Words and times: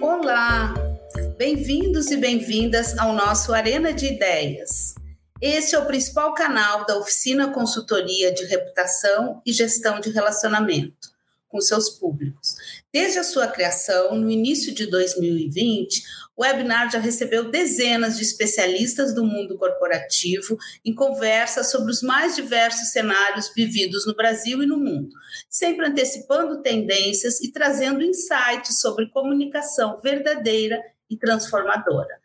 Olá, 0.00 0.72
bem-vindos 1.36 2.10
e 2.10 2.16
bem-vindas 2.16 2.96
ao 2.96 3.12
nosso 3.12 3.52
Arena 3.52 3.92
de 3.92 4.06
Ideias. 4.06 4.94
Este 5.42 5.74
é 5.74 5.78
o 5.78 5.84
principal 5.84 6.32
canal 6.32 6.86
da 6.86 6.96
Oficina 6.96 7.52
Consultoria 7.52 8.32
de 8.32 8.46
Reputação 8.46 9.42
e 9.44 9.52
Gestão 9.52 10.00
de 10.00 10.08
Relacionamento 10.08 11.09
com 11.50 11.60
seus 11.60 11.90
públicos. 11.90 12.56
Desde 12.92 13.18
a 13.18 13.24
sua 13.24 13.48
criação, 13.48 14.14
no 14.14 14.30
início 14.30 14.72
de 14.72 14.86
2020, 14.86 16.02
o 16.36 16.42
webinar 16.42 16.90
já 16.90 16.98
recebeu 16.98 17.50
dezenas 17.50 18.16
de 18.16 18.22
especialistas 18.22 19.14
do 19.14 19.24
mundo 19.24 19.58
corporativo 19.58 20.56
em 20.84 20.94
conversas 20.94 21.70
sobre 21.70 21.90
os 21.90 22.02
mais 22.02 22.36
diversos 22.36 22.90
cenários 22.92 23.52
vividos 23.54 24.06
no 24.06 24.14
Brasil 24.14 24.62
e 24.62 24.66
no 24.66 24.78
mundo, 24.78 25.10
sempre 25.50 25.86
antecipando 25.86 26.62
tendências 26.62 27.40
e 27.40 27.50
trazendo 27.50 28.02
insights 28.02 28.80
sobre 28.80 29.10
comunicação 29.10 30.00
verdadeira 30.00 30.80
e 31.10 31.16
transformadora. 31.16 32.20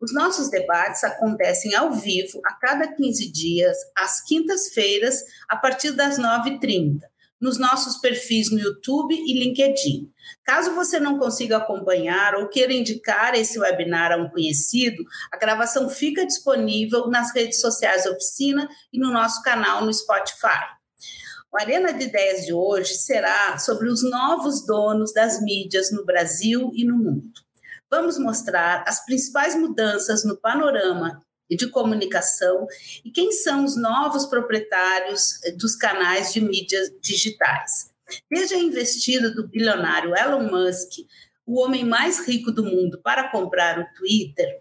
Os 0.00 0.14
nossos 0.14 0.48
debates 0.48 1.04
acontecem 1.04 1.74
ao 1.74 1.92
vivo 1.92 2.40
a 2.46 2.54
cada 2.54 2.88
15 2.88 3.30
dias, 3.30 3.76
às 3.94 4.24
quintas-feiras, 4.24 5.22
a 5.46 5.56
partir 5.56 5.92
das 5.92 6.18
9h30 6.18 7.09
nos 7.40 7.58
nossos 7.58 7.96
perfis 7.98 8.50
no 8.50 8.58
YouTube 8.58 9.14
e 9.14 9.38
LinkedIn. 9.38 10.12
Caso 10.44 10.74
você 10.74 11.00
não 11.00 11.18
consiga 11.18 11.56
acompanhar 11.56 12.34
ou 12.34 12.48
queira 12.48 12.72
indicar 12.72 13.34
esse 13.34 13.58
webinar 13.58 14.12
a 14.12 14.16
um 14.16 14.28
conhecido, 14.28 15.02
a 15.32 15.36
gravação 15.36 15.88
fica 15.88 16.26
disponível 16.26 17.08
nas 17.08 17.34
redes 17.34 17.60
sociais 17.60 18.04
oficina 18.06 18.68
e 18.92 18.98
no 18.98 19.10
nosso 19.10 19.42
canal 19.42 19.84
no 19.84 19.92
Spotify. 19.92 20.80
O 21.52 21.60
Arena 21.60 21.92
de 21.92 22.04
Ideias 22.04 22.46
de 22.46 22.52
hoje 22.52 22.94
será 22.94 23.58
sobre 23.58 23.88
os 23.88 24.08
novos 24.08 24.64
donos 24.64 25.12
das 25.12 25.42
mídias 25.42 25.90
no 25.90 26.04
Brasil 26.04 26.70
e 26.74 26.84
no 26.84 26.96
mundo. 26.96 27.32
Vamos 27.90 28.18
mostrar 28.18 28.84
as 28.86 29.04
principais 29.04 29.56
mudanças 29.56 30.24
no 30.24 30.36
panorama 30.36 31.20
de 31.56 31.68
comunicação 31.68 32.66
e 33.04 33.10
quem 33.10 33.32
são 33.32 33.64
os 33.64 33.76
novos 33.76 34.26
proprietários 34.26 35.42
eh, 35.44 35.52
dos 35.52 35.74
canais 35.74 36.32
de 36.32 36.40
mídias 36.40 36.92
digitais. 37.00 37.90
Desde 38.30 38.54
a 38.54 38.58
investida 38.58 39.30
do 39.30 39.46
bilionário 39.46 40.16
Elon 40.16 40.50
Musk, 40.50 41.06
o 41.46 41.60
homem 41.60 41.84
mais 41.84 42.26
rico 42.26 42.50
do 42.52 42.64
mundo, 42.64 43.00
para 43.02 43.30
comprar 43.30 43.78
o 43.78 43.86
Twitter, 43.96 44.60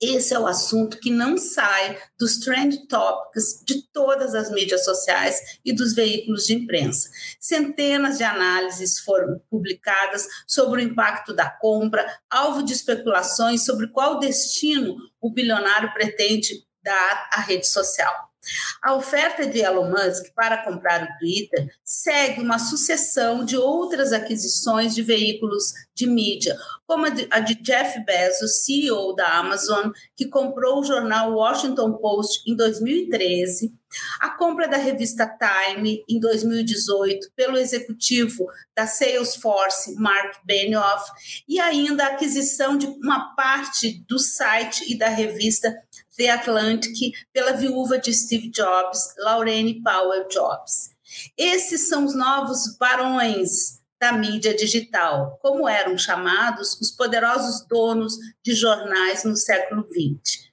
esse 0.00 0.34
é 0.34 0.38
o 0.38 0.46
assunto 0.46 0.98
que 0.98 1.10
não 1.10 1.36
sai 1.36 1.98
dos 2.18 2.38
trend 2.38 2.86
topics 2.88 3.62
de 3.64 3.82
todas 3.92 4.34
as 4.34 4.50
mídias 4.50 4.84
sociais 4.84 5.58
e 5.64 5.72
dos 5.72 5.94
veículos 5.94 6.46
de 6.46 6.54
imprensa. 6.54 7.08
Centenas 7.40 8.18
de 8.18 8.24
análises 8.24 8.98
foram 9.00 9.40
publicadas 9.50 10.26
sobre 10.46 10.82
o 10.82 10.84
impacto 10.84 11.32
da 11.32 11.50
compra, 11.50 12.06
alvo 12.30 12.62
de 12.62 12.72
especulações 12.72 13.64
sobre 13.64 13.88
qual 13.88 14.18
destino 14.18 14.96
o 15.20 15.30
bilionário 15.32 15.92
pretende 15.92 16.64
dar 16.82 17.30
à 17.32 17.40
rede 17.40 17.66
social. 17.66 18.33
A 18.82 18.94
oferta 18.94 19.46
de 19.46 19.60
Elon 19.60 19.90
Musk 19.90 20.32
para 20.34 20.64
comprar 20.64 21.02
o 21.02 21.18
Twitter 21.18 21.68
segue 21.84 22.40
uma 22.40 22.58
sucessão 22.58 23.44
de 23.44 23.56
outras 23.56 24.12
aquisições 24.12 24.94
de 24.94 25.02
veículos 25.02 25.72
de 25.94 26.06
mídia, 26.06 26.56
como 26.86 27.06
a 27.30 27.40
de 27.40 27.54
Jeff 27.54 28.04
Bezos, 28.04 28.64
CEO 28.64 29.14
da 29.14 29.38
Amazon, 29.38 29.90
que 30.16 30.26
comprou 30.26 30.80
o 30.80 30.84
jornal 30.84 31.32
Washington 31.32 31.94
Post 31.94 32.42
em 32.50 32.56
2013, 32.56 33.72
a 34.20 34.30
compra 34.30 34.66
da 34.66 34.76
revista 34.76 35.26
Time 35.26 36.04
em 36.08 36.18
2018 36.18 37.30
pelo 37.36 37.56
executivo 37.56 38.46
da 38.76 38.86
Salesforce, 38.86 39.94
Mark 39.94 40.38
Benioff, 40.44 41.10
e 41.48 41.60
ainda 41.60 42.04
a 42.04 42.08
aquisição 42.08 42.76
de 42.76 42.86
uma 42.86 43.34
parte 43.34 44.04
do 44.08 44.18
site 44.18 44.92
e 44.92 44.98
da 44.98 45.08
revista 45.08 45.74
The 46.16 46.30
Atlantic 46.30 47.12
pela 47.32 47.52
viúva 47.52 47.98
de 47.98 48.12
Steve 48.12 48.50
Jobs, 48.50 49.14
Laurene 49.18 49.82
Powell 49.82 50.28
Jobs. 50.28 50.90
Esses 51.36 51.88
são 51.88 52.04
os 52.04 52.14
novos 52.14 52.76
barões 52.78 53.80
da 54.00 54.12
mídia 54.12 54.54
digital, 54.54 55.38
como 55.40 55.68
eram 55.68 55.96
chamados 55.96 56.78
os 56.80 56.90
poderosos 56.90 57.66
donos 57.66 58.14
de 58.44 58.54
jornais 58.54 59.24
no 59.24 59.36
século 59.36 59.86
XX. 59.88 60.44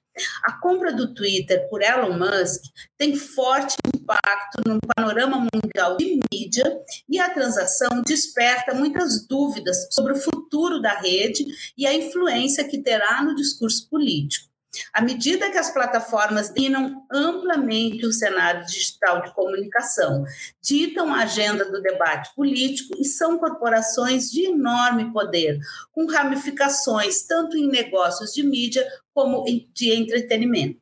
A 0.44 0.52
compra 0.60 0.92
do 0.92 1.14
Twitter 1.14 1.68
por 1.68 1.80
Elon 1.80 2.18
Musk 2.18 2.62
tem 2.98 3.16
forte 3.16 3.76
impacto 3.94 4.60
no 4.66 4.78
panorama 4.94 5.46
mundial 5.52 5.96
de 5.96 6.20
mídia 6.30 6.80
e 7.08 7.18
a 7.18 7.30
transação 7.30 8.02
desperta 8.02 8.74
muitas 8.74 9.26
dúvidas 9.26 9.88
sobre 9.90 10.12
o 10.12 10.20
futuro 10.20 10.80
da 10.80 10.98
rede 10.98 11.46
e 11.76 11.86
a 11.86 11.94
influência 11.94 12.68
que 12.68 12.82
terá 12.82 13.22
no 13.22 13.34
discurso 13.34 13.88
político. 13.88 14.51
À 14.92 15.02
medida 15.02 15.50
que 15.50 15.58
as 15.58 15.70
plataformas 15.70 16.48
dominam 16.48 17.04
amplamente 17.10 18.06
o 18.06 18.12
cenário 18.12 18.64
digital 18.64 19.22
de 19.22 19.32
comunicação, 19.34 20.24
ditam 20.62 21.12
a 21.12 21.22
agenda 21.22 21.70
do 21.70 21.82
debate 21.82 22.34
político 22.34 22.94
e 22.98 23.04
são 23.04 23.38
corporações 23.38 24.30
de 24.30 24.46
enorme 24.46 25.12
poder, 25.12 25.58
com 25.92 26.06
ramificações 26.06 27.22
tanto 27.22 27.56
em 27.56 27.68
negócios 27.68 28.32
de 28.32 28.42
mídia 28.42 28.86
como 29.12 29.44
de 29.74 29.92
entretenimento. 29.92 30.80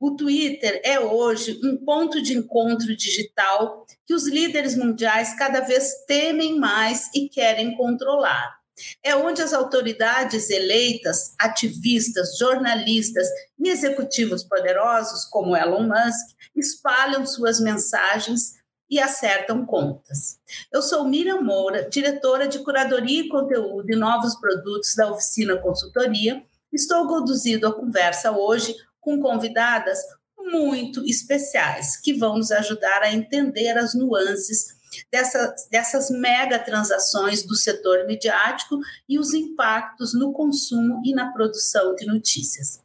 O 0.00 0.16
Twitter 0.16 0.80
é 0.84 0.98
hoje 0.98 1.60
um 1.62 1.76
ponto 1.76 2.20
de 2.20 2.36
encontro 2.36 2.96
digital 2.96 3.86
que 4.04 4.14
os 4.14 4.26
líderes 4.26 4.76
mundiais 4.76 5.36
cada 5.36 5.60
vez 5.60 6.04
temem 6.06 6.58
mais 6.58 7.08
e 7.14 7.28
querem 7.28 7.76
controlar. 7.76 8.57
É 9.02 9.14
onde 9.16 9.42
as 9.42 9.52
autoridades 9.52 10.50
eleitas, 10.50 11.34
ativistas, 11.38 12.36
jornalistas 12.38 13.26
e 13.58 13.68
executivos 13.68 14.42
poderosos, 14.44 15.24
como 15.24 15.56
Elon 15.56 15.84
Musk, 15.84 16.36
espalham 16.54 17.26
suas 17.26 17.60
mensagens 17.60 18.58
e 18.90 18.98
acertam 18.98 19.66
contas. 19.66 20.38
Eu 20.72 20.80
sou 20.80 21.04
Miriam 21.04 21.42
Moura, 21.42 21.88
diretora 21.88 22.48
de 22.48 22.60
Curadoria 22.60 23.20
e 23.20 23.28
Conteúdo 23.28 23.90
e 23.90 23.96
Novos 23.96 24.34
Produtos 24.36 24.94
da 24.96 25.10
Oficina 25.10 25.56
Consultoria. 25.58 26.42
Estou 26.72 27.06
conduzindo 27.06 27.66
a 27.66 27.74
conversa 27.74 28.32
hoje 28.32 28.74
com 29.00 29.20
convidadas 29.20 29.98
muito 30.38 31.04
especiais 31.04 31.96
que 32.00 32.14
vão 32.14 32.38
nos 32.38 32.50
ajudar 32.50 33.02
a 33.02 33.12
entender 33.12 33.76
as 33.76 33.94
nuances 33.94 34.77
dessa, 35.10 35.54
dessas 35.70 36.10
mega 36.10 36.58
transações 36.58 37.42
do 37.42 37.54
setor 37.54 38.06
midiático 38.06 38.78
e 39.08 39.18
os 39.18 39.34
impactos 39.34 40.14
no 40.14 40.32
consumo 40.32 41.02
e 41.04 41.14
na 41.14 41.32
produção 41.32 41.94
de 41.94 42.06
notícias. 42.06 42.80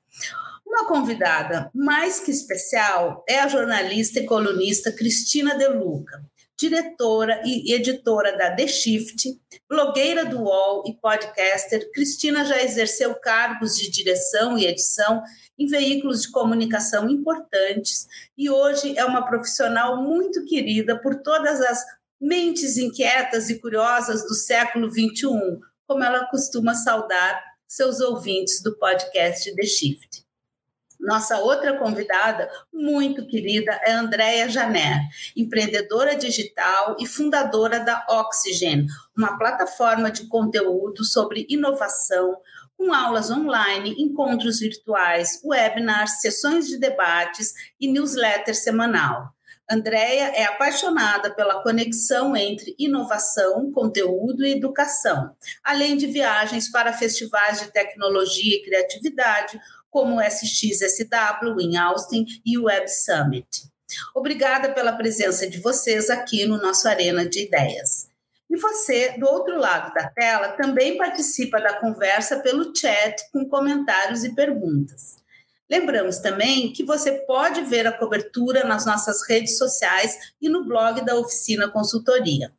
Uma 0.66 0.88
convidada 0.88 1.69
mais 1.74 2.19
que 2.19 2.31
especial 2.31 3.24
é 3.29 3.40
a 3.40 3.47
jornalista 3.47 4.19
e 4.19 4.25
colunista 4.25 4.91
Cristina 4.91 5.56
De 5.56 5.68
Luca, 5.68 6.24
diretora 6.57 7.41
e 7.46 7.74
editora 7.74 8.35
da 8.38 8.56
The 8.56 8.68
Shift, 8.68 9.40
blogueira 9.69 10.25
do 10.25 10.41
UOL 10.41 10.84
e 10.88 10.94
podcaster. 10.94 11.91
Cristina 11.91 12.45
já 12.45 12.62
exerceu 12.62 13.13
cargos 13.16 13.75
de 13.78 13.90
direção 13.90 14.57
e 14.57 14.66
edição 14.66 15.22
em 15.59 15.68
veículos 15.68 16.24
de 16.24 16.31
comunicação 16.31 17.09
importantes 17.09 18.07
e 18.38 18.50
hoje 18.50 18.97
é 18.97 19.06
uma 19.06 19.25
profissional 19.25 20.01
muito 20.01 20.44
querida 20.45 21.00
por 21.00 21.22
todas 21.22 21.62
as 21.62 21.84
mentes 22.24 22.78
inquietas 22.78 23.50
e 23.50 23.60
curiosas 23.60 24.24
do 24.24 24.34
século 24.34 24.90
XXI, 24.90 25.60
como 25.86 26.04
ela 26.06 26.26
costuma 26.28 26.74
saudar 26.74 27.44
seus 27.68 28.00
ouvintes 28.00 28.64
do 28.64 28.78
podcast 28.78 29.54
The 29.54 29.64
Shift. 29.64 30.24
Nossa 31.02 31.40
outra 31.40 31.78
convidada, 31.78 32.50
muito 32.72 33.28
querida, 33.28 33.74
é 33.84 33.92
Andréia 33.92 34.48
Janer, 34.48 35.02
empreendedora 35.36 36.16
digital 36.16 36.96
e 36.98 37.06
fundadora 37.06 37.82
da 37.82 38.06
Oxygen, 38.10 38.86
uma 39.18 39.38
plataforma 39.38 40.10
de 40.10 40.26
conteúdo 40.28 41.04
sobre 41.04 41.46
inovação, 41.50 42.38
com 42.78 42.94
aulas 42.94 43.30
online, 43.30 44.02
encontros 44.02 44.62
virtuais, 44.62 45.42
webinars, 45.44 46.22
sessões 46.22 46.68
de 46.68 46.78
debates 46.78 47.52
e 47.78 47.92
newsletter 47.92 48.56
semanal. 48.56 49.34
Andréia 49.69 50.25
é 50.36 50.44
apaixonada 50.44 51.33
pela 51.33 51.62
conexão 51.63 52.36
entre 52.36 52.75
inovação, 52.77 53.71
conteúdo 53.71 54.45
e 54.45 54.51
educação, 54.51 55.36
além 55.63 55.95
de 55.95 56.06
viagens 56.07 56.69
para 56.69 56.92
festivais 56.92 57.62
de 57.62 57.71
tecnologia 57.71 58.57
e 58.57 58.63
criatividade, 58.63 59.60
como 59.89 60.18
o 60.18 60.21
SXSW 60.21 61.62
em 61.62 61.77
Austin 61.77 62.25
e 62.45 62.57
o 62.57 62.63
Web 62.63 62.88
Summit. 62.89 63.48
Obrigada 64.13 64.74
pela 64.74 64.94
presença 64.94 65.50
de 65.50 65.60
vocês 65.60 66.09
aqui 66.09 66.45
no 66.45 66.57
nosso 66.57 66.88
Arena 66.88 67.25
de 67.25 67.45
Ideias. 67.45 68.09
E 68.50 68.57
você, 68.57 69.18
do 69.18 69.27
outro 69.27 69.57
lado 69.57 69.94
da 69.94 70.09
tela, 70.09 70.50
também 70.50 70.98
participa 70.98 71.59
da 71.59 71.80
conversa 71.80 72.39
pelo 72.39 72.75
chat 72.75 73.16
com 73.31 73.48
comentários 73.48 74.24
e 74.24 74.36
perguntas. 74.36 75.23
Lembramos 75.69 76.19
também 76.19 76.71
que 76.74 76.83
você 76.83 77.12
pode 77.25 77.62
ver 77.62 77.88
a 77.88 77.98
cobertura 77.98 78.63
nas 78.63 78.86
nossas 78.86 79.27
redes 79.27 79.57
sociais 79.57 80.33
e 80.42 80.50
no 80.50 80.65
blog 80.65 81.04
da 81.04 81.15
Oficina 81.15 81.69
Consultoria. 81.69 82.54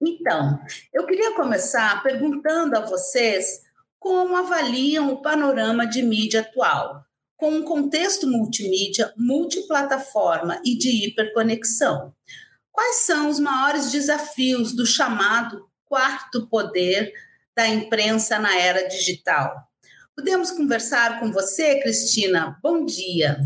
Então, 0.00 0.60
eu 0.92 1.06
queria 1.06 1.34
começar 1.34 2.02
perguntando 2.02 2.76
a 2.76 2.80
vocês 2.80 3.62
como 3.98 4.36
avaliam 4.36 5.12
o 5.12 5.22
panorama 5.22 5.86
de 5.86 6.02
mídia 6.02 6.40
atual, 6.40 7.04
com 7.36 7.50
um 7.50 7.62
contexto 7.62 8.26
multimídia, 8.26 9.12
multiplataforma 9.16 10.60
e 10.64 10.76
de 10.76 11.06
hiperconexão. 11.06 12.14
Quais 12.70 12.96
são 13.06 13.28
os 13.28 13.40
maiores 13.40 13.90
desafios 13.90 14.74
do 14.74 14.86
chamado 14.86 15.68
quarto 15.86 16.46
poder 16.46 17.12
da 17.56 17.66
imprensa 17.66 18.38
na 18.38 18.54
era 18.56 18.86
digital? 18.86 19.65
Podemos 20.16 20.50
conversar 20.50 21.20
com 21.20 21.30
você, 21.30 21.78
Cristina? 21.82 22.58
Bom 22.62 22.86
dia. 22.86 23.38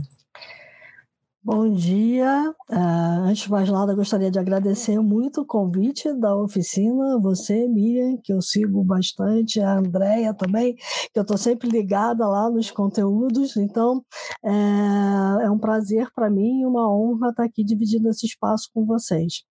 Bom 1.43 1.69
dia. 1.73 2.55
Uh, 2.71 3.25
antes 3.27 3.43
de 3.43 3.51
mais 3.51 3.69
nada, 3.69 3.93
gostaria 3.93 4.31
de 4.31 4.39
agradecer 4.39 5.01
muito 5.01 5.41
o 5.41 5.45
convite 5.45 6.13
da 6.15 6.37
oficina, 6.37 7.19
você, 7.19 7.67
Miriam, 7.67 8.17
que 8.23 8.33
eu 8.33 8.41
sigo 8.41 8.85
bastante, 8.85 9.61
a 9.61 9.79
Andréia 9.79 10.33
também, 10.33 10.77
que 10.77 11.19
eu 11.19 11.23
estou 11.23 11.37
sempre 11.37 11.69
ligada 11.69 12.25
lá 12.29 12.49
nos 12.49 12.71
conteúdos. 12.71 13.57
Então, 13.57 14.05
é, 14.45 15.47
é 15.47 15.51
um 15.51 15.59
prazer 15.59 16.09
para 16.15 16.31
mim 16.31 16.61
e 16.61 16.67
uma 16.67 16.89
honra 16.89 17.31
estar 17.31 17.45
aqui 17.45 17.65
dividindo 17.65 18.09
esse 18.11 18.27
espaço 18.27 18.71
com 18.73 18.87
vocês. 18.87 19.43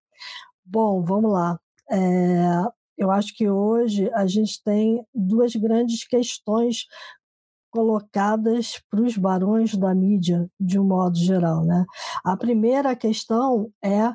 Bom, 0.64 1.02
vamos 1.02 1.30
lá. 1.30 1.58
É, 1.90 2.64
eu 3.00 3.10
acho 3.10 3.34
que 3.34 3.48
hoje 3.48 4.10
a 4.12 4.26
gente 4.26 4.62
tem 4.62 5.02
duas 5.14 5.56
grandes 5.56 6.06
questões 6.06 6.84
colocadas 7.70 8.78
para 8.90 9.00
os 9.00 9.16
barões 9.16 9.74
da 9.74 9.94
mídia, 9.94 10.46
de 10.60 10.78
um 10.78 10.84
modo 10.84 11.16
geral. 11.16 11.64
Né? 11.64 11.86
A 12.22 12.36
primeira 12.36 12.94
questão 12.94 13.72
é 13.82 14.12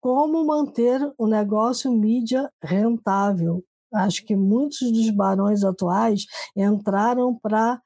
como 0.00 0.44
manter 0.44 1.00
o 1.16 1.28
negócio 1.28 1.92
mídia 1.92 2.50
rentável. 2.60 3.62
Acho 3.94 4.24
que 4.24 4.34
muitos 4.34 4.90
dos 4.90 5.08
barões 5.10 5.62
atuais 5.62 6.24
entraram 6.56 7.38
para, 7.40 7.80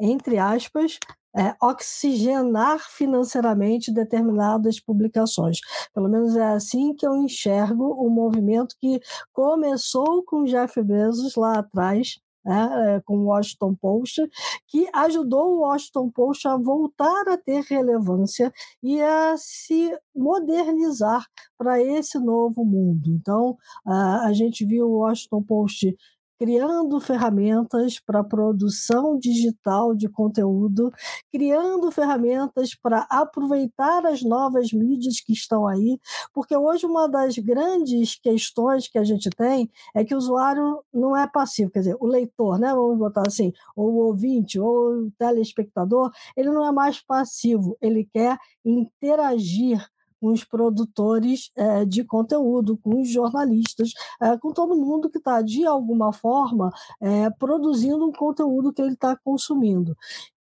entre 0.00 0.38
aspas, 0.38 0.98
é, 1.36 1.54
oxigenar 1.62 2.78
financeiramente 2.90 3.92
determinadas 3.92 4.78
publicações. 4.78 5.58
Pelo 5.94 6.08
menos 6.08 6.36
é 6.36 6.52
assim 6.52 6.94
que 6.94 7.06
eu 7.06 7.16
enxergo 7.16 7.84
o 7.84 8.10
movimento 8.10 8.76
que 8.80 9.00
começou 9.32 10.22
com 10.24 10.44
Jeff 10.44 10.82
Bezos 10.82 11.34
lá 11.36 11.58
atrás, 11.58 12.20
né, 12.44 12.96
é, 12.96 13.00
com 13.00 13.18
o 13.18 13.26
Washington 13.26 13.74
Post, 13.74 14.20
que 14.66 14.88
ajudou 14.92 15.54
o 15.54 15.60
Washington 15.60 16.10
Post 16.10 16.48
a 16.48 16.56
voltar 16.56 17.28
a 17.28 17.36
ter 17.36 17.62
relevância 17.62 18.52
e 18.82 19.00
a 19.00 19.36
se 19.36 19.96
modernizar 20.14 21.24
para 21.56 21.80
esse 21.80 22.18
novo 22.18 22.64
mundo. 22.64 23.10
Então, 23.10 23.56
a 23.86 24.32
gente 24.32 24.64
viu 24.64 24.86
o 24.88 24.98
Washington 24.98 25.42
Post 25.42 25.96
criando 26.42 26.98
ferramentas 26.98 28.00
para 28.00 28.24
produção 28.24 29.16
digital 29.16 29.94
de 29.94 30.08
conteúdo, 30.08 30.90
criando 31.30 31.88
ferramentas 31.92 32.74
para 32.74 33.06
aproveitar 33.08 34.04
as 34.04 34.24
novas 34.24 34.72
mídias 34.72 35.20
que 35.20 35.32
estão 35.32 35.68
aí, 35.68 36.00
porque 36.34 36.56
hoje 36.56 36.84
uma 36.84 37.08
das 37.08 37.38
grandes 37.38 38.16
questões 38.16 38.88
que 38.88 38.98
a 38.98 39.04
gente 39.04 39.30
tem 39.30 39.70
é 39.94 40.04
que 40.04 40.16
o 40.16 40.18
usuário 40.18 40.82
não 40.92 41.16
é 41.16 41.28
passivo, 41.28 41.70
quer 41.70 41.78
dizer, 41.78 41.96
o 42.00 42.08
leitor, 42.08 42.58
né, 42.58 42.74
vamos 42.74 42.98
botar 42.98 43.22
assim, 43.24 43.52
ou 43.76 43.92
o 43.92 44.06
ouvinte, 44.06 44.58
ou 44.58 45.04
o 45.04 45.12
telespectador, 45.16 46.10
ele 46.36 46.50
não 46.50 46.66
é 46.66 46.72
mais 46.72 47.00
passivo, 47.00 47.78
ele 47.80 48.04
quer 48.12 48.36
interagir 48.64 49.80
com 50.22 50.28
os 50.28 50.44
produtores 50.44 51.50
é, 51.56 51.84
de 51.84 52.04
conteúdo, 52.04 52.78
com 52.78 53.00
os 53.00 53.08
jornalistas, 53.10 53.92
é, 54.22 54.38
com 54.38 54.52
todo 54.52 54.76
mundo 54.76 55.10
que 55.10 55.18
está, 55.18 55.42
de 55.42 55.66
alguma 55.66 56.12
forma, 56.12 56.70
é, 57.00 57.28
produzindo 57.30 58.06
um 58.06 58.12
conteúdo 58.12 58.72
que 58.72 58.80
ele 58.80 58.92
está 58.92 59.16
consumindo. 59.16 59.96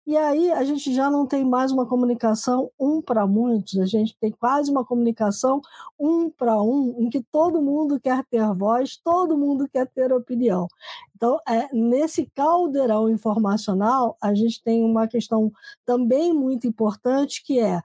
E 0.05 0.17
aí 0.17 0.51
a 0.51 0.65
gente 0.65 0.93
já 0.93 1.09
não 1.09 1.25
tem 1.25 1.45
mais 1.45 1.71
uma 1.71 1.85
comunicação 1.85 2.69
um 2.77 3.01
para 3.01 3.25
muitos, 3.25 3.79
a 3.79 3.85
gente 3.85 4.17
tem 4.19 4.31
quase 4.31 4.69
uma 4.69 4.83
comunicação 4.83 5.61
um 5.97 6.29
para 6.29 6.61
um, 6.61 6.95
em 6.99 7.09
que 7.09 7.23
todo 7.31 7.61
mundo 7.61 7.97
quer 7.97 8.25
ter 8.25 8.45
voz, 8.53 8.97
todo 8.97 9.37
mundo 9.37 9.69
quer 9.71 9.87
ter 9.87 10.11
opinião. 10.11 10.67
Então, 11.15 11.39
é, 11.47 11.73
nesse 11.73 12.25
caldeirão 12.35 13.09
informacional, 13.09 14.17
a 14.21 14.33
gente 14.33 14.61
tem 14.61 14.83
uma 14.83 15.07
questão 15.07 15.49
também 15.85 16.33
muito 16.33 16.67
importante 16.67 17.41
que 17.45 17.59
é 17.59 17.79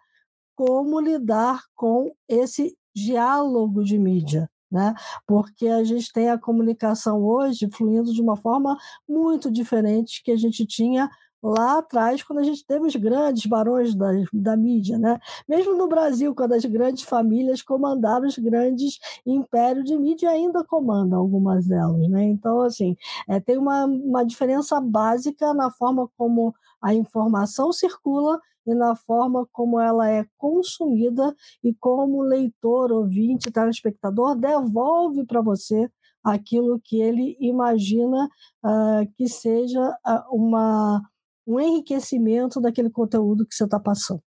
como 0.57 0.99
lidar 0.99 1.63
com 1.75 2.13
esse 2.29 2.77
diálogo 2.95 3.85
de 3.85 3.99
mídia. 3.99 4.51
Né? 4.69 4.95
Porque 5.27 5.69
a 5.69 5.85
gente 5.85 6.13
tem 6.13 6.29
a 6.29 6.39
comunicação 6.39 7.23
hoje 7.23 7.69
fluindo 7.73 8.13
de 8.13 8.21
uma 8.21 8.37
forma 8.37 8.77
muito 9.09 9.51
diferente 9.51 10.23
que 10.25 10.33
a 10.33 10.37
gente 10.37 10.67
tinha 10.67 11.09
lá 11.43 11.79
atrás, 11.79 12.23
quando 12.23 12.41
a 12.41 12.43
gente 12.43 12.65
teve 12.67 12.87
os 12.87 12.97
grandes 12.97 13.47
barões 13.47 13.95
da, 13.95 14.11
da 14.33 14.57
mídia, 14.57 14.99
né? 14.99 15.19
Mesmo 15.49 15.77
no 15.77 15.87
Brasil, 15.87 16.35
quando 16.35 16.55
as 16.55 16.65
grandes 16.65 17.05
famílias 17.05 17.63
comandaram 17.63 18.27
os 18.27 18.37
grandes 18.39 18.99
impérios 19.25 19.85
de 19.85 19.97
mídia, 19.97 20.31
ainda 20.31 20.65
comandam 20.65 21.19
algumas 21.19 21.67
delas, 21.67 22.09
né? 22.09 22.25
Então, 22.25 22.63
assim, 22.63 22.97
é, 23.29 23.39
tem 23.39 23.59
uma, 23.59 23.85
uma 23.85 24.25
diferença 24.25 24.81
básica 24.81 25.55
na 25.55 25.71
forma 25.71 26.09
como 26.17 26.55
a 26.83 26.95
informação 26.95 27.73
circula 27.73 28.41
e 28.67 28.75
na 28.75 28.97
forma 28.97 29.47
como 29.53 29.81
ela 29.81 30.11
é 30.11 30.25
consumida 30.37 31.35
e 31.63 31.75
como 31.75 32.19
o 32.19 32.23
leitor, 32.23 32.91
ouvinte, 32.91 33.51
telespectador 33.51 34.35
devolve 34.35 35.25
para 35.25 35.41
você 35.41 35.89
aquilo 36.25 36.81
que 36.83 37.01
ele 37.01 37.37
imagina 37.41 38.29
uh, 38.65 39.13
que 39.17 39.29
seja 39.29 39.81
uh, 39.81 40.37
uma, 40.37 41.01
um 41.47 41.61
enriquecimento 41.61 42.61
daquele 42.61 42.91
conteúdo 42.91 43.47
que 43.47 43.55
você 43.55 43.65
está 43.65 43.79
passando. 43.79 44.23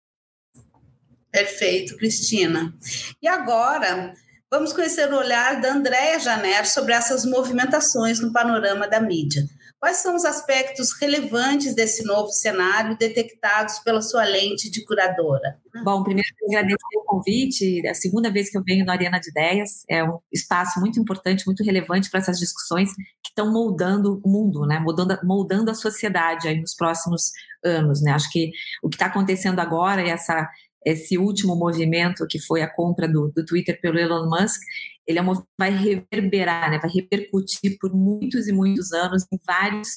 Perfeito, 1.31 1.97
Cristina. 1.97 2.73
E 3.21 3.27
agora, 3.27 4.13
vamos 4.49 4.73
conhecer 4.73 5.11
o 5.11 5.17
olhar 5.17 5.59
da 5.59 5.73
Andréa 5.73 6.19
Janer 6.19 6.67
sobre 6.69 6.93
essas 6.93 7.25
movimentações 7.25 8.19
no 8.19 8.31
panorama 8.31 8.87
da 8.87 9.01
mídia. 9.01 9.43
Quais 9.79 9.97
são 9.97 10.15
os 10.15 10.25
aspectos 10.25 10.91
relevantes 10.99 11.75
desse 11.75 12.03
novo 12.03 12.31
cenário 12.31 12.97
detectados 12.97 13.77
pela 13.79 14.01
sua 14.01 14.23
lente 14.23 14.71
de 14.71 14.83
curadora? 14.83 15.59
Bom, 15.83 16.03
primeiro 16.03 16.27
agradecer 16.47 16.97
o 16.97 17.05
convite, 17.05 17.85
é 17.85 17.91
a 17.91 17.93
segunda 17.93 18.31
vez 18.31 18.49
que 18.49 18.57
eu 18.57 18.63
venho 18.63 18.83
no 18.83 18.91
Arena 18.91 19.19
de 19.19 19.29
Ideias, 19.29 19.83
é 19.87 20.03
um 20.03 20.17
espaço 20.33 20.79
muito 20.79 20.99
importante, 20.99 21.45
muito 21.45 21.63
relevante 21.63 22.09
para 22.09 22.19
essas 22.19 22.39
discussões 22.39 22.89
que 23.23 23.29
estão 23.29 23.53
moldando 23.53 24.19
o 24.23 24.29
mundo, 24.29 24.65
né? 24.65 24.79
moldando, 24.79 25.19
moldando 25.23 25.69
a 25.69 25.75
sociedade 25.75 26.47
aí 26.47 26.59
nos 26.59 26.73
próximos 26.73 27.31
anos. 27.63 28.01
Né? 28.01 28.11
Acho 28.11 28.31
que 28.31 28.49
o 28.81 28.89
que 28.89 28.95
está 28.95 29.05
acontecendo 29.05 29.59
agora, 29.59 30.01
essa 30.01 30.49
esse 30.85 31.17
último 31.17 31.53
movimento 31.53 32.25
que 32.27 32.39
foi 32.39 32.61
a 32.61 32.73
compra 32.73 33.09
do, 33.09 33.29
do 33.35 33.45
Twitter 33.45 33.79
pelo 33.81 33.99
Elon 33.99 34.29
Musk, 34.29 34.61
ele 35.07 35.19
é 35.19 35.21
uma, 35.21 35.41
vai 35.57 35.71
reverberar, 35.71 36.69
né, 36.69 36.79
vai 36.79 36.89
repercutir 36.89 37.77
por 37.79 37.93
muitos 37.93 38.47
e 38.47 38.51
muitos 38.51 38.91
anos 38.91 39.23
em 39.31 39.37
vários 39.45 39.89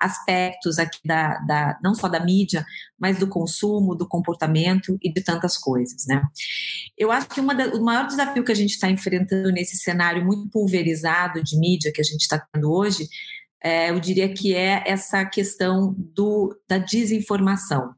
aspectos 0.00 0.78
aqui 0.78 0.98
da, 1.04 1.38
da 1.46 1.78
não 1.82 1.94
só 1.94 2.08
da 2.08 2.20
mídia, 2.20 2.64
mas 2.98 3.18
do 3.18 3.26
consumo, 3.26 3.94
do 3.94 4.06
comportamento 4.06 4.98
e 5.02 5.12
de 5.12 5.22
tantas 5.22 5.56
coisas, 5.56 6.04
né? 6.06 6.22
Eu 6.96 7.10
acho 7.10 7.28
que 7.28 7.40
da, 7.40 7.68
o 7.74 7.82
maior 7.82 8.06
desafio 8.06 8.44
que 8.44 8.52
a 8.52 8.56
gente 8.56 8.70
está 8.70 8.90
enfrentando 8.90 9.50
nesse 9.50 9.76
cenário 9.76 10.24
muito 10.24 10.50
pulverizado 10.50 11.42
de 11.42 11.58
mídia 11.58 11.92
que 11.92 12.00
a 12.00 12.04
gente 12.04 12.20
está 12.20 12.38
tendo 12.52 12.70
hoje, 12.70 13.08
é, 13.62 13.90
eu 13.90 13.98
diria 13.98 14.32
que 14.32 14.54
é 14.54 14.82
essa 14.86 15.24
questão 15.24 15.94
do, 15.96 16.54
da 16.68 16.78
desinformação 16.78 17.94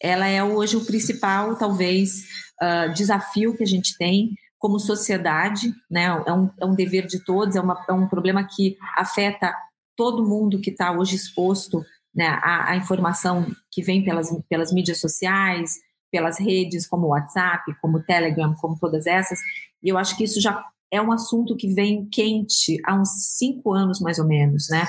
ela 0.00 0.26
é 0.26 0.42
hoje 0.42 0.76
o 0.76 0.84
principal, 0.84 1.56
talvez, 1.56 2.24
uh, 2.62 2.92
desafio 2.92 3.56
que 3.56 3.62
a 3.62 3.66
gente 3.66 3.96
tem 3.96 4.30
como 4.58 4.78
sociedade, 4.78 5.72
né? 5.90 6.04
É 6.26 6.32
um, 6.32 6.50
é 6.60 6.64
um 6.64 6.74
dever 6.74 7.06
de 7.06 7.24
todos, 7.24 7.56
é, 7.56 7.60
uma, 7.60 7.84
é 7.88 7.92
um 7.92 8.08
problema 8.08 8.44
que 8.44 8.76
afeta 8.96 9.54
todo 9.96 10.26
mundo 10.26 10.60
que 10.60 10.70
está 10.70 10.92
hoje 10.92 11.16
exposto 11.16 11.84
né, 12.14 12.26
à, 12.42 12.70
à, 12.70 12.76
informação 12.76 13.46
que 13.70 13.82
vem 13.82 14.02
pelas, 14.02 14.30
pelas 14.48 14.72
mídias 14.72 15.00
sociais, 15.00 15.72
pelas 16.10 16.38
redes 16.38 16.86
como 16.86 17.06
o 17.06 17.10
WhatsApp, 17.10 17.62
como 17.80 17.98
o 17.98 18.02
Telegram, 18.02 18.54
como 18.54 18.78
todas 18.78 19.06
essas. 19.06 19.38
E 19.82 19.88
eu 19.88 19.98
acho 19.98 20.16
que 20.16 20.24
isso 20.24 20.40
já 20.40 20.64
é 20.90 21.00
um 21.00 21.12
assunto 21.12 21.56
que 21.56 21.68
vem 21.68 22.08
quente 22.08 22.80
há 22.84 22.94
uns 22.94 23.36
cinco 23.36 23.72
anos, 23.72 24.00
mais 24.00 24.18
ou 24.18 24.26
menos, 24.26 24.68
né? 24.70 24.86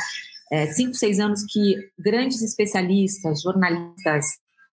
É, 0.52 0.68
cinco, 0.68 0.94
seis 0.94 1.20
anos 1.20 1.44
que 1.44 1.76
grandes 2.00 2.42
especialistas, 2.42 3.42
jornalistas, 3.42 4.26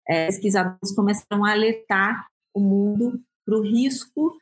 é, 0.09 0.27
pesquisadores 0.27 0.95
começaram 0.95 1.45
a 1.45 1.51
alertar 1.51 2.27
o 2.55 2.61
mundo 2.61 3.21
para 3.45 3.59
o 3.59 3.63
risco 3.63 4.33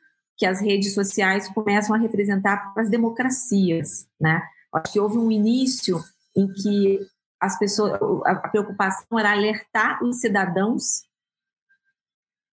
que 0.43 0.47
as 0.47 0.59
redes 0.59 0.93
sociais 0.93 1.47
começam 1.47 1.95
a 1.95 1.97
representar 1.97 2.73
para 2.73 2.83
as 2.83 2.89
democracias, 2.89 4.05
né? 4.19 4.43
Acho 4.73 4.91
que 4.91 4.99
houve 4.99 5.17
um 5.17 5.31
início 5.31 6.03
em 6.35 6.51
que 6.51 6.99
as 7.39 7.57
pessoas, 7.57 7.93
a 8.25 8.35
preocupação 8.49 9.17
era 9.17 9.31
alertar 9.31 10.03
os 10.03 10.19
cidadãos 10.19 11.03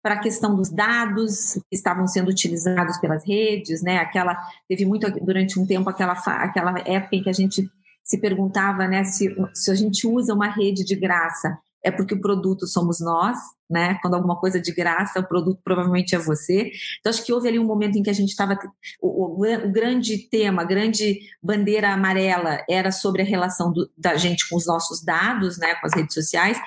para 0.02 0.14
a 0.14 0.18
questão 0.18 0.56
dos 0.56 0.70
dados 0.70 1.58
que 1.68 1.76
estavam 1.76 2.06
sendo 2.06 2.30
utilizados 2.30 2.96
pelas 2.96 3.22
redes, 3.22 3.82
né? 3.82 3.98
Aquela 3.98 4.34
teve 4.66 4.86
muito 4.86 5.10
durante 5.22 5.60
um 5.60 5.66
tempo 5.66 5.90
aquela 5.90 6.14
aquela 6.14 6.78
época 6.88 7.16
em 7.16 7.22
que 7.22 7.28
a 7.28 7.34
gente 7.34 7.70
se 8.02 8.16
perguntava, 8.18 8.88
né, 8.88 9.04
se, 9.04 9.28
se 9.52 9.70
a 9.70 9.74
gente 9.74 10.06
usa 10.06 10.32
uma 10.32 10.48
rede 10.48 10.84
de 10.84 10.96
graça 10.96 11.58
é 11.84 11.90
porque 11.90 12.14
o 12.14 12.20
produto 12.20 12.66
somos 12.66 12.98
nós, 12.98 13.36
né? 13.68 13.98
Quando 14.00 14.14
alguma 14.14 14.40
coisa 14.40 14.58
de 14.60 14.72
graça, 14.72 15.20
o 15.20 15.28
produto 15.28 15.60
provavelmente 15.62 16.14
é 16.14 16.18
você. 16.18 16.70
Então, 16.98 17.10
acho 17.10 17.24
que 17.24 17.32
houve 17.32 17.46
ali 17.46 17.58
um 17.58 17.66
momento 17.66 17.98
em 17.98 18.02
que 18.02 18.10
a 18.10 18.14
gente 18.14 18.30
estava. 18.30 18.58
O, 19.00 19.42
o, 19.42 19.66
o, 19.66 19.72
grande 19.72 20.28
tema, 20.30 20.62
a 20.62 20.64
grande 20.64 21.20
bandeira 21.42 21.90
amarela 21.90 22.64
era 22.68 22.90
sobre 22.90 23.20
a 23.20 23.24
relação 23.24 23.70
do, 23.70 23.90
da 23.96 24.16
gente 24.16 24.48
com 24.48 24.56
os 24.56 24.66
nossos 24.66 25.04
dados, 25.04 25.58
né? 25.58 25.74
Com 25.74 25.86
as 25.86 25.94
redes 25.94 26.14
sociais. 26.14 26.58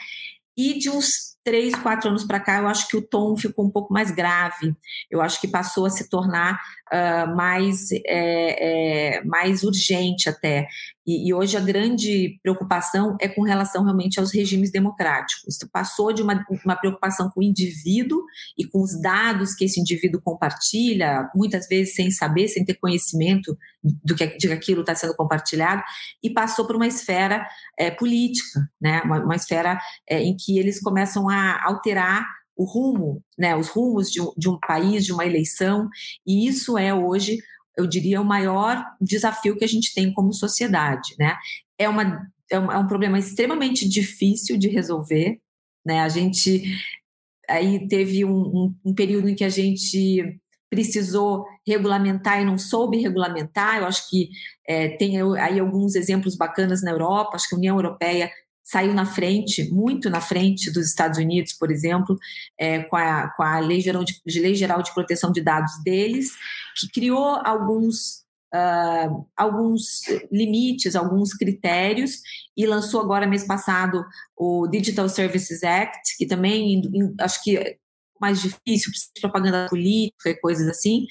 E 0.56 0.78
de 0.78 0.90
uns 0.90 1.28
três, 1.48 1.74
quatro 1.76 2.10
anos 2.10 2.26
para 2.26 2.42
cá, 2.42 2.60
eu 2.60 2.68
acho 2.68 2.90
que 2.90 2.98
o 2.98 3.02
tom 3.02 3.38
ficou 3.38 3.66
um 3.66 3.70
pouco 3.70 3.94
mais 3.94 4.12
grave. 4.12 4.76
Eu 5.10 5.22
acho 5.22 5.40
que 5.40 5.48
passou 5.48 5.86
a 5.86 5.90
se 5.90 6.10
tornar 6.10 6.60
uh, 6.92 7.36
mais, 7.38 7.90
é, 8.06 9.16
é, 9.18 9.24
mais 9.24 9.64
urgente 9.64 10.28
até. 10.28 10.68
E, 11.08 11.30
e, 11.30 11.34
hoje 11.34 11.56
a 11.56 11.62
grande 11.62 12.38
preocupação 12.44 13.16
é 13.22 13.30
com 13.30 13.42
relação 13.42 13.84
realmente 13.84 14.20
aos 14.20 14.34
regimes 14.34 14.72
democráticos. 14.72 15.58
Passou 15.72 16.12
de 16.12 16.22
uma, 16.22 16.46
uma 16.66 16.76
preocupação 16.76 17.30
com 17.30 17.40
o 17.40 17.44
indivíduo 17.44 18.22
e 18.58 18.66
com 18.66 18.82
os 18.82 19.00
dados 19.02 19.56
que 19.56 19.64
esse 19.64 19.80
indivíduo 19.80 20.22
compartilha, 20.22 21.30
muitas 21.34 21.68
vezes 21.68 21.96
sem 21.96 22.12
saber, 22.12 22.50
sem 22.50 22.66
ter 22.66 22.74
conhecimento 22.76 23.58
do 23.82 24.16
que, 24.16 24.28
de 24.38 24.48
que 24.48 24.54
aquilo 24.54 24.82
está 24.82 24.94
sendo 24.94 25.16
compartilhado, 25.16 25.82
e 26.22 26.30
passou 26.30 26.68
para 26.68 26.76
uma 26.76 26.88
esfera 26.88 27.48
é, 27.80 27.90
política, 27.90 28.60
né? 28.82 29.02
uma, 29.06 29.24
uma 29.24 29.36
esfera 29.36 29.80
é, 30.10 30.22
em 30.22 30.36
que 30.36 30.60
eles 30.60 30.82
começam 30.82 31.30
a 31.30 31.64
alterar 31.66 32.26
o 32.58 32.66
rumo, 32.66 33.24
né, 33.38 33.56
os 33.56 33.70
rumos 33.70 34.10
de 34.10 34.20
de 34.36 34.50
um 34.50 34.58
país, 34.60 35.06
de 35.06 35.14
uma 35.14 35.26
eleição, 35.26 35.88
e 36.26 36.48
isso 36.48 36.76
é 36.76 36.92
hoje, 36.92 37.38
eu 37.78 37.86
diria, 37.86 38.20
o 38.20 38.26
maior 38.26 38.84
desafio 39.00 39.58
que 39.58 39.64
a 39.64 39.68
gente 39.68 39.94
tem 39.94 40.12
como 40.12 40.34
sociedade, 40.34 41.16
né? 41.20 41.36
É, 41.78 41.88
uma, 41.88 42.28
é, 42.52 42.60
um, 42.60 42.72
é 42.72 42.78
um 42.78 42.88
problema 42.88 43.20
extremamente 43.20 43.88
difícil 43.88 44.58
de 44.58 44.68
resolver, 44.68 45.40
né? 45.86 46.02
A 46.02 46.10
gente 46.10 46.64
aí 47.50 47.88
teve 47.88 48.26
um, 48.26 48.36
um, 48.36 48.76
um 48.86 48.94
período 48.94 49.30
em 49.30 49.36
que 49.36 49.44
a 49.44 49.50
gente 49.50 50.38
precisou 50.70 51.46
regulamentar 51.66 52.42
e 52.42 52.46
não 52.46 52.58
soube 52.58 52.98
regulamentar. 52.98 53.78
Eu 53.78 53.86
acho 53.86 54.10
que 54.10 54.30
é, 54.68 54.90
tem 54.90 55.22
aí 55.40 55.60
alguns 55.60 55.96
exemplos 55.96 56.36
bacanas 56.36 56.84
na 56.84 56.92
Europa. 56.92 57.36
Acho 57.36 57.48
que 57.48 57.56
a 57.56 57.58
União 57.58 57.78
Europeia 57.78 58.30
saiu 58.68 58.94
na 58.94 59.06
frente, 59.06 59.72
muito 59.72 60.10
na 60.10 60.20
frente 60.20 60.70
dos 60.70 60.88
Estados 60.88 61.18
Unidos, 61.18 61.54
por 61.54 61.72
exemplo, 61.72 62.18
é, 62.60 62.80
com, 62.84 62.98
a, 62.98 63.30
com 63.30 63.42
a 63.42 63.60
Lei 63.60 63.80
Geral, 63.80 64.04
de, 64.04 64.20
Lei 64.42 64.56
Geral 64.56 64.84
de 64.84 64.94
Proteção 64.94 65.32
de 65.32 65.40
Dados 65.40 65.72
deles, 65.86 66.32
que 66.78 66.90
criou 66.90 67.40
alguns, 67.46 68.26
uh, 68.54 69.26
alguns 69.38 70.02
limites, 70.30 70.98
alguns 70.98 71.34
critérios, 71.34 72.20
e 72.58 72.68
lançou 72.68 73.00
agora, 73.00 73.26
mês 73.26 73.48
passado, 73.48 74.04
o 74.36 74.68
Digital 74.68 75.08
Services 75.08 75.64
Act, 75.64 76.18
que 76.18 76.26
também, 76.26 76.82
acho 77.22 77.42
que 77.42 77.58
é 77.58 77.78
mais 78.20 78.42
difícil, 78.42 78.92
precisa 78.92 79.12
de 79.16 79.22
propaganda 79.22 79.68
política 79.70 80.30
e 80.30 80.42
coisas 80.42 80.68
assim, 80.68 81.06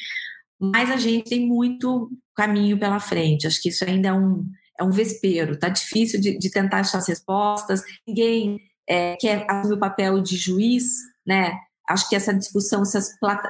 mas 0.60 0.90
a 0.90 0.96
gente 0.98 1.30
tem 1.30 1.46
muito 1.46 2.10
caminho 2.34 2.78
pela 2.78 3.00
frente. 3.00 3.46
Acho 3.46 3.62
que 3.62 3.70
isso 3.70 3.82
ainda 3.82 4.08
é 4.08 4.12
um 4.12 4.44
é 4.78 4.84
um 4.84 4.90
vespeiro, 4.90 5.58
tá 5.58 5.68
difícil 5.68 6.20
de, 6.20 6.38
de 6.38 6.50
tentar 6.50 6.80
achar 6.80 6.98
as 6.98 7.08
respostas, 7.08 7.82
ninguém 8.06 8.60
é, 8.88 9.16
quer 9.16 9.46
assumir 9.48 9.74
o 9.74 9.80
papel 9.80 10.20
de 10.20 10.36
juiz, 10.36 10.84
né? 11.26 11.58
Acho 11.88 12.08
que 12.08 12.16
essa 12.16 12.34
discussão, 12.34 12.84
se, 12.84 13.00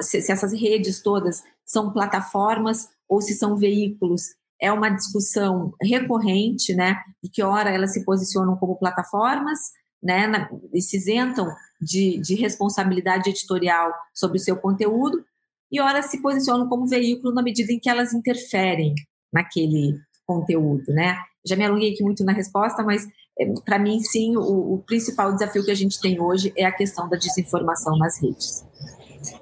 se, 0.01 0.23
se 0.23 0.33
essas 0.33 0.53
redes 0.53 1.01
todas 1.01 1.43
são 1.65 1.93
plataformas 1.93 2.89
ou 3.09 3.21
se 3.21 3.35
são 3.35 3.57
veículos, 3.57 4.23
é 4.61 4.73
uma 4.73 4.89
discussão 4.91 5.75
recorrente, 5.83 6.75
né? 6.75 6.97
que 7.33 7.43
ora 7.43 7.71
elas 7.71 7.93
se 7.93 8.05
posicionam 8.05 8.57
como 8.57 8.79
plataformas, 8.79 9.59
né? 10.03 10.27
Na, 10.27 10.49
e 10.73 10.81
se 10.81 10.97
isentam 10.97 11.55
de, 11.81 12.19
de 12.19 12.35
responsabilidade 12.35 13.29
editorial 13.31 13.93
sobre 14.15 14.39
o 14.39 14.41
seu 14.41 14.57
conteúdo, 14.57 15.25
e 15.71 15.81
ora 15.81 16.03
se 16.03 16.23
posicionam 16.23 16.69
como 16.69 16.87
veículo 16.87 17.35
na 17.35 17.43
medida 17.43 17.73
em 17.73 17.81
que 17.81 17.89
elas 17.89 18.15
interferem 18.15 18.95
naquele 19.33 19.99
conteúdo, 20.27 20.93
né? 20.93 21.17
Já 21.45 21.55
me 21.57 21.65
alonguei 21.65 21.93
aqui 21.93 22.03
muito 22.03 22.25
na 22.25 22.33
resposta, 22.33 22.83
mas 22.83 23.07
é, 23.39 23.47
para 23.65 23.79
mim, 23.79 24.01
sim, 24.01 24.37
o, 24.37 24.75
o, 24.75 24.83
principal 24.87 25.33
desafio 25.33 25.65
que 25.65 25.71
a 25.71 25.77
gente 25.77 26.01
tem 26.01 26.21
hoje 26.21 26.53
é 26.57 26.65
a 26.65 26.73
questão 26.73 27.09
da 27.09 27.17
desinformação 27.17 27.97
nas 27.99 28.21
redes. 28.21 28.65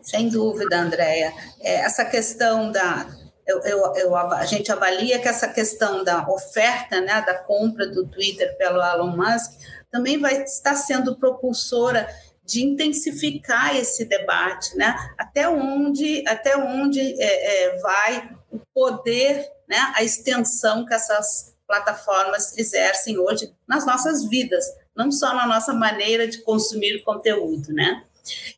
Sem 0.02 0.28
dúvida, 0.28 0.80
Andréia. 0.80 1.32
É, 1.60 1.76
essa 1.76 2.04
questão 2.04 2.72
da. 2.72 3.06
Eu, 3.46 3.60
eu, 3.60 3.94
eu, 3.96 4.16
a 4.16 4.44
gente 4.46 4.72
avalia 4.72 5.18
que 5.18 5.28
essa 5.28 5.46
questão 5.46 6.02
da 6.02 6.26
oferta, 6.28 7.00
né, 7.02 7.22
da 7.26 7.34
compra 7.34 7.86
do 7.86 8.06
Twitter 8.06 8.56
pelo 8.56 8.82
Elon 8.82 9.14
Musk, 9.14 9.52
também 9.90 10.18
vai 10.18 10.42
estar 10.42 10.74
sendo 10.74 11.16
propulsora 11.16 12.08
de 12.44 12.64
intensificar 12.64 13.76
esse 13.76 14.04
debate, 14.04 14.76
né? 14.76 14.94
Até 15.16 15.48
onde, 15.48 16.24
até 16.26 16.56
onde 16.56 17.00
é, 17.00 17.66
é, 17.66 17.78
vai 17.78 18.30
o 18.50 18.60
poder 18.74 19.46
né, 19.68 19.92
a 19.94 20.02
extensão 20.02 20.84
que 20.84 20.94
essas 20.94 21.54
plataformas 21.66 22.56
exercem 22.56 23.18
hoje 23.18 23.52
nas 23.66 23.86
nossas 23.86 24.24
vidas, 24.28 24.64
não 24.96 25.10
só 25.10 25.34
na 25.34 25.46
nossa 25.46 25.72
maneira 25.72 26.28
de 26.28 26.42
consumir 26.42 27.02
conteúdo, 27.02 27.72
né? 27.72 28.04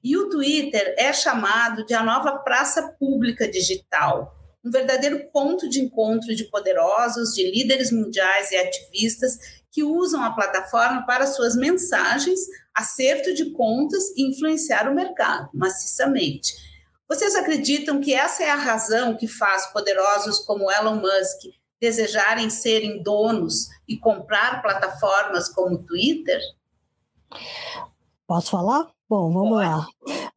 E 0.03 0.17
o 0.17 0.29
Twitter 0.29 0.95
é 0.99 1.13
chamado 1.13 1.85
de 1.85 1.95
a 1.95 2.03
nova 2.03 2.39
praça 2.39 2.95
pública 2.99 3.49
digital, 3.49 4.35
um 4.65 4.71
verdadeiro 4.71 5.29
ponto 5.33 5.69
de 5.69 5.81
encontro 5.81 6.35
de 6.35 6.45
poderosos, 6.45 7.35
de 7.35 7.51
líderes 7.51 7.91
mundiais 7.93 8.51
e 8.51 8.57
ativistas 8.57 9.39
que 9.71 9.83
usam 9.85 10.23
a 10.23 10.33
plataforma 10.33 11.05
para 11.05 11.27
suas 11.27 11.55
mensagens, 11.55 12.41
acerto 12.75 13.35
de 13.35 13.51
contas 13.51 14.05
e 14.17 14.29
influenciar 14.29 14.91
o 14.91 14.95
mercado 14.95 15.51
maciçamente. 15.53 16.66
Vocês 17.09 17.35
acreditam 17.37 18.01
que 18.01 18.13
essa 18.13 18.43
é 18.43 18.51
a 18.51 18.57
razão 18.57 19.17
que 19.17 19.29
faz 19.29 19.73
poderosos 19.73 20.41
como 20.41 20.71
Elon 20.71 20.97
Musk 20.97 21.53
desejarem 21.81 22.51
serem 22.51 23.03
donos 23.03 23.69
e 23.87 23.97
comprar 23.99 24.63
plataformas 24.63 25.49
como 25.49 25.77
o 25.77 25.85
Twitter? 25.85 26.41
Posso 28.27 28.51
falar? 28.51 28.89
Bom, 29.09 29.33
vamos 29.33 29.51
Pode. 29.51 29.69
lá. 29.69 29.87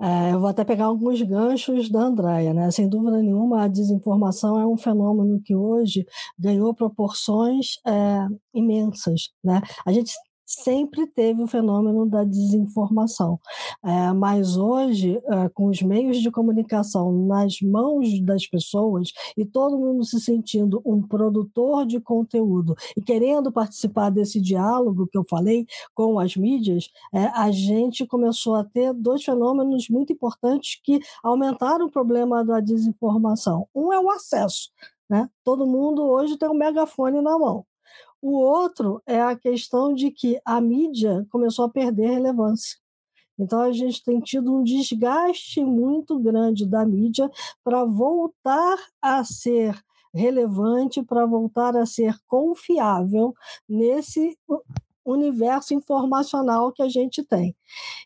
É, 0.01 0.33
eu 0.33 0.39
vou 0.39 0.47
até 0.47 0.63
pegar 0.63 0.85
alguns 0.85 1.21
ganchos 1.23 1.89
da 1.89 2.01
Andrea, 2.01 2.53
né? 2.53 2.69
Sem 2.71 2.87
dúvida 2.87 3.17
nenhuma, 3.17 3.63
a 3.63 3.67
desinformação 3.67 4.59
é 4.59 4.65
um 4.65 4.77
fenômeno 4.77 5.41
que 5.43 5.55
hoje 5.55 6.05
ganhou 6.37 6.73
proporções 6.73 7.79
é, 7.85 8.27
imensas, 8.53 9.31
né? 9.43 9.59
A 9.85 9.91
gente 9.91 10.13
sempre 10.49 11.05
teve 11.05 11.43
o 11.43 11.47
fenômeno 11.47 12.07
da 12.07 12.23
desinformação. 12.23 13.39
É, 13.83 14.11
mas 14.13 14.57
hoje, 14.57 15.21
é, 15.27 15.49
com 15.49 15.67
os 15.67 15.81
meios 15.83 16.17
de 16.17 16.31
comunicação 16.31 17.11
nas 17.27 17.61
mãos 17.61 18.19
das 18.21 18.47
pessoas 18.47 19.11
e 19.37 19.45
todo 19.45 19.77
mundo 19.77 20.03
se 20.03 20.19
sentindo 20.19 20.81
um 20.83 21.01
produtor 21.01 21.85
de 21.85 21.99
conteúdo 21.99 22.75
e 22.97 23.01
querendo 23.01 23.51
participar 23.51 24.09
desse 24.09 24.41
diálogo 24.41 25.07
que 25.07 25.17
eu 25.17 25.23
falei 25.29 25.67
com 25.93 26.17
as 26.17 26.35
mídias, 26.35 26.89
é, 27.13 27.25
a 27.27 27.51
gente 27.51 28.05
começou 28.07 28.55
a 28.55 28.63
ter 28.63 28.91
dois 28.93 29.23
fenômenos 29.23 29.87
muito 29.87 30.11
importantes 30.13 30.81
que 30.83 30.99
aumentaram 31.23 31.85
o 31.85 31.91
problema 31.91 32.43
da 32.43 32.59
desinformação. 32.59 33.67
Um 33.75 33.93
é 33.93 33.99
o 33.99 34.09
acesso. 34.09 34.71
Né? 35.07 35.29
Todo 35.43 35.67
mundo 35.67 36.03
hoje 36.03 36.37
tem 36.37 36.49
um 36.49 36.53
megafone 36.53 37.21
na 37.21 37.37
mão. 37.37 37.65
O 38.21 38.37
outro 38.37 39.01
é 39.05 39.21
a 39.21 39.35
questão 39.35 39.93
de 39.93 40.11
que 40.11 40.39
a 40.45 40.59
mídia 40.59 41.25
começou 41.29 41.65
a 41.65 41.69
perder 41.69 42.09
relevância. 42.11 42.77
Então, 43.37 43.61
a 43.61 43.71
gente 43.71 44.03
tem 44.03 44.19
tido 44.19 44.53
um 44.53 44.63
desgaste 44.63 45.63
muito 45.63 46.19
grande 46.19 46.65
da 46.65 46.85
mídia 46.85 47.31
para 47.63 47.85
voltar 47.85 48.77
a 49.01 49.23
ser 49.23 49.81
relevante, 50.13 51.01
para 51.01 51.25
voltar 51.25 51.77
a 51.77 51.85
ser 51.85 52.17
confiável 52.27 53.33
nesse 53.67 54.37
universo 55.11 55.73
informacional 55.73 56.71
que 56.71 56.81
a 56.81 56.89
gente 56.89 57.23
tem. 57.23 57.55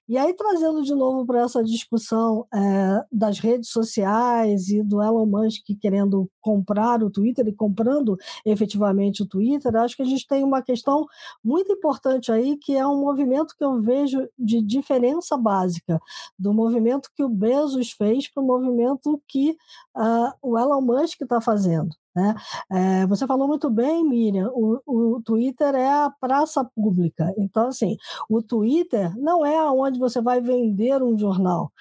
E 0.07 0.17
aí, 0.17 0.33
trazendo 0.33 0.83
de 0.83 0.93
novo 0.93 1.25
para 1.25 1.41
essa 1.41 1.63
discussão 1.63 2.45
é, 2.53 3.05
das 3.12 3.39
redes 3.39 3.69
sociais 3.69 4.67
e 4.67 4.83
do 4.83 5.01
Elon 5.01 5.25
Musk 5.25 5.63
querendo 5.79 6.29
comprar 6.41 7.01
o 7.01 7.10
Twitter 7.10 7.48
e 7.48 7.53
comprando 7.53 8.17
efetivamente 8.45 9.24
o 9.24 9.25
Twitter, 9.25 9.75
acho 9.77 9.95
que 9.95 10.01
a 10.01 10.05
gente 10.05 10.27
tem 10.27 10.43
uma 10.43 10.62
questão 10.62 11.05
muito 11.43 11.72
importante 11.72 12.31
aí, 12.31 12.57
que 12.57 12.75
é 12.75 12.86
um 12.86 13.00
movimento 13.00 13.55
que 13.57 13.63
eu 13.63 13.81
vejo 13.81 14.27
de 14.38 14.62
diferença 14.62 15.38
básica 15.38 16.00
do 16.38 16.53
movimento 16.53 17.10
que 17.15 17.24
o 17.24 17.29
Bezos 17.29 17.91
fez 17.91 18.29
para 18.31 18.43
o 18.43 18.45
movimento 18.45 19.22
que 19.27 19.51
uh, 19.95 20.33
o 20.41 20.57
Elon 20.57 20.81
Musk 20.81 21.22
está 21.22 21.39
fazendo. 21.39 21.95
Né? 22.15 22.36
É, 22.72 23.08
você 23.08 23.25
falou 23.25 23.48
muito 23.48 23.70
bem, 23.70 24.08
Miriam, 24.08 24.50
o, 24.53 24.79
o 24.86 25.22
Twitter 25.24 25.74
é 25.75 25.89
a 25.89 26.12
praça 26.20 26.63
pública. 26.75 27.34
Então, 27.38 27.67
assim, 27.67 27.98
o 28.29 28.41
Twitter 28.41 29.15
não 29.17 29.46
é 29.46 29.62
onde 29.72 30.00
você 30.00 30.22
vai 30.22 30.41
vender 30.41 31.01
um 31.01 31.17
jornal. 31.17 31.72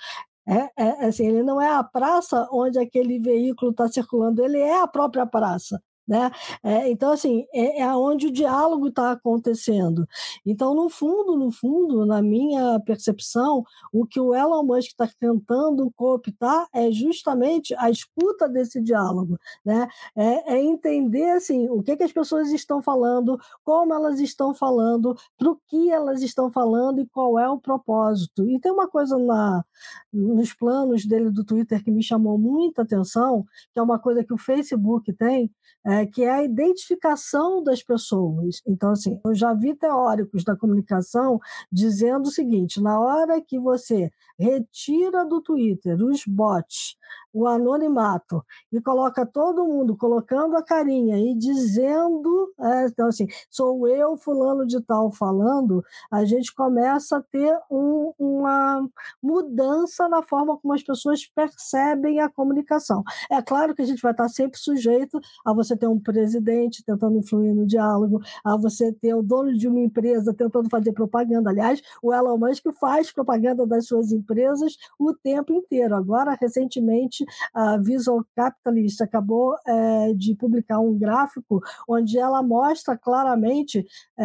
É, 0.47 0.71
é, 0.77 1.07
assim, 1.07 1.27
ele 1.27 1.43
não 1.43 1.61
é 1.61 1.69
a 1.69 1.85
praça 1.85 2.49
onde 2.53 2.79
aquele 2.79 3.19
veículo 3.21 3.71
está 3.71 3.89
circulando, 3.89 4.43
ele 4.43 4.59
é 4.59 4.81
a 4.83 4.89
própria 4.89 5.27
praça. 5.27 5.81
Né? 6.07 6.31
É, 6.63 6.91
então, 6.91 7.13
assim, 7.13 7.47
é, 7.55 7.81
é 7.81 7.97
onde 7.97 8.27
o 8.27 8.33
diálogo 8.33 8.89
está 8.89 9.13
acontecendo. 9.13 10.07
Então, 10.45 10.75
no 10.75 10.89
fundo, 10.89 11.37
no 11.37 11.51
fundo, 11.53 12.05
na 12.05 12.21
minha 12.21 12.81
percepção, 12.81 13.65
o 13.93 14.05
que 14.05 14.19
o 14.21 14.35
Elon 14.35 14.65
Musk 14.65 14.89
está 14.89 15.09
tentando 15.19 15.91
cooptar 15.95 16.67
é 16.73 16.91
justamente 16.91 17.75
a 17.77 17.89
escuta 17.89 18.49
desse 18.49 18.81
diálogo, 18.81 19.39
né? 19.65 19.89
É, 20.17 20.55
é 20.55 20.63
entender, 20.63 21.31
assim, 21.31 21.69
o 21.69 21.83
que, 21.83 21.97
que 21.97 22.03
as 22.03 22.13
pessoas 22.13 22.51
estão 22.53 22.83
falando, 22.83 23.39
como 23.65 23.95
elas 23.95 24.19
estão 24.21 24.53
falando, 24.55 25.17
para 25.39 25.51
o 25.51 25.59
que 25.69 25.91
elas 25.91 26.23
estão 26.23 26.51
falando 26.51 27.01
e 27.01 27.07
qual 27.07 27.39
é 27.39 27.49
o 27.49 27.61
propósito. 27.61 28.49
E 28.49 28.59
tem 28.61 28.73
uma 28.73 28.89
coisa 28.89 29.17
na, 29.19 29.65
nos 30.13 30.53
planos 30.53 31.07
dele 31.07 31.31
do 31.31 31.45
Twitter 31.45 31.83
que 31.83 31.91
me 31.91 32.03
chamou 32.03 32.37
muita 32.39 32.83
atenção, 32.83 33.45
que 33.73 33.79
é 33.79 33.83
uma 33.83 33.99
coisa 33.99 34.25
que 34.25 34.35
o 34.35 34.39
Facebook 34.39 35.13
tem, 35.13 35.51
é, 35.85 35.92
que 36.13 36.23
é 36.23 36.31
a 36.31 36.45
identificação 36.45 37.63
das 37.63 37.83
pessoas. 37.83 38.63
Então, 38.67 38.91
assim, 38.91 39.21
eu 39.25 39.35
já 39.35 39.53
vi 39.53 39.75
teóricos 39.75 40.45
da 40.45 40.57
comunicação 40.57 41.41
dizendo 41.71 42.27
o 42.27 42.33
seguinte: 42.33 42.81
na 42.81 43.01
hora 43.01 43.41
que 43.41 43.59
você 43.59 44.11
retira 44.39 45.25
do 45.25 45.41
Twitter 45.41 45.97
os 46.03 46.25
bots, 46.27 46.97
o 47.33 47.47
anonimato 47.47 48.45
e 48.71 48.81
coloca 48.81 49.25
todo 49.25 49.65
mundo 49.65 49.97
colocando 49.97 50.57
a 50.57 50.63
carinha 50.63 51.19
e 51.19 51.35
dizendo, 51.35 52.53
é, 52.61 52.87
então 52.87 53.07
assim, 53.07 53.27
sou 53.51 53.89
eu 53.89 54.17
fulano 54.17 54.67
de 54.67 54.81
tal 54.83 55.11
falando, 55.11 55.83
a 56.11 56.25
gente 56.25 56.55
começa 56.55 57.17
a 57.17 57.23
ter 57.23 57.59
um, 57.71 58.13
uma 58.19 58.87
mudança 59.23 60.09
na 60.09 60.23
forma 60.23 60.59
como 60.59 60.75
as 60.75 60.83
pessoas 60.83 61.27
percebem 61.27 62.21
a 62.21 62.29
comunicação. 62.29 63.03
É 63.31 63.41
claro 63.41 63.75
que 63.75 63.83
a 63.83 63.87
gente 63.87 64.03
vai 64.03 64.13
estar 64.13 64.29
sempre 64.29 64.59
sujeito 64.59 65.19
a 65.45 65.55
você 65.55 65.77
ter 65.83 65.89
um 65.89 65.99
presidente 65.99 66.85
tentando 66.85 67.19
influir 67.19 67.53
no 67.53 67.67
diálogo, 67.67 68.21
a 68.45 68.57
você 68.57 68.93
ter 68.93 69.15
o 69.15 69.23
dono 69.23 69.53
de 69.53 69.67
uma 69.67 69.81
empresa 69.81 70.33
tentando 70.33 70.71
fazer 70.71 70.93
propaganda. 70.93 71.51
Aliás, 71.51 71.83
o 72.01 72.15
Elon 72.15 72.39
Musk 72.39 72.65
faz 72.79 73.11
propaganda 73.11 73.67
das 73.67 73.87
suas 73.89 74.13
empresas 74.13 74.77
o 74.97 75.13
tempo 75.13 75.53
inteiro. 75.53 75.97
Agora, 75.97 76.39
recentemente, 76.41 77.25
a 77.53 77.77
Visual 77.79 78.25
Capitalist 78.37 79.01
acabou 79.01 79.57
é, 79.67 80.15
de 80.15 80.37
publicar 80.37 80.79
um 80.79 80.97
gráfico 80.97 81.61
onde 81.89 82.17
ela 82.17 82.45
mostra 82.45 82.97
claramente 82.97 83.85
é, 84.17 84.25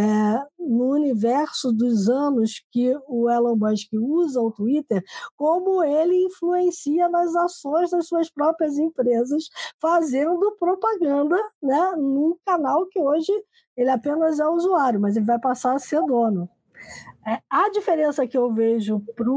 no 0.59 0.91
universo 0.91 1.71
dos 1.71 2.07
anos 2.07 2.63
que 2.71 2.95
o 3.07 3.31
Elon 3.31 3.55
Musk 3.55 3.89
usa 3.93 4.39
o 4.39 4.51
Twitter, 4.51 5.03
como 5.35 5.83
ele 5.83 6.25
influencia 6.25 7.09
nas 7.09 7.35
ações 7.35 7.89
das 7.89 8.07
suas 8.07 8.29
próprias 8.29 8.77
empresas, 8.77 9.49
fazendo 9.81 10.55
propaganda 10.59 11.37
né, 11.61 11.93
num 11.97 12.35
canal 12.45 12.85
que 12.87 12.99
hoje 12.99 13.31
ele 13.75 13.89
apenas 13.89 14.39
é 14.39 14.47
usuário, 14.47 14.99
mas 14.99 15.15
ele 15.15 15.25
vai 15.25 15.39
passar 15.39 15.75
a 15.75 15.79
ser 15.79 16.01
dono. 16.01 16.49
É, 17.27 17.41
a 17.49 17.69
diferença 17.71 18.25
que 18.25 18.37
eu 18.37 18.53
vejo 18.53 19.01
para 19.15 19.29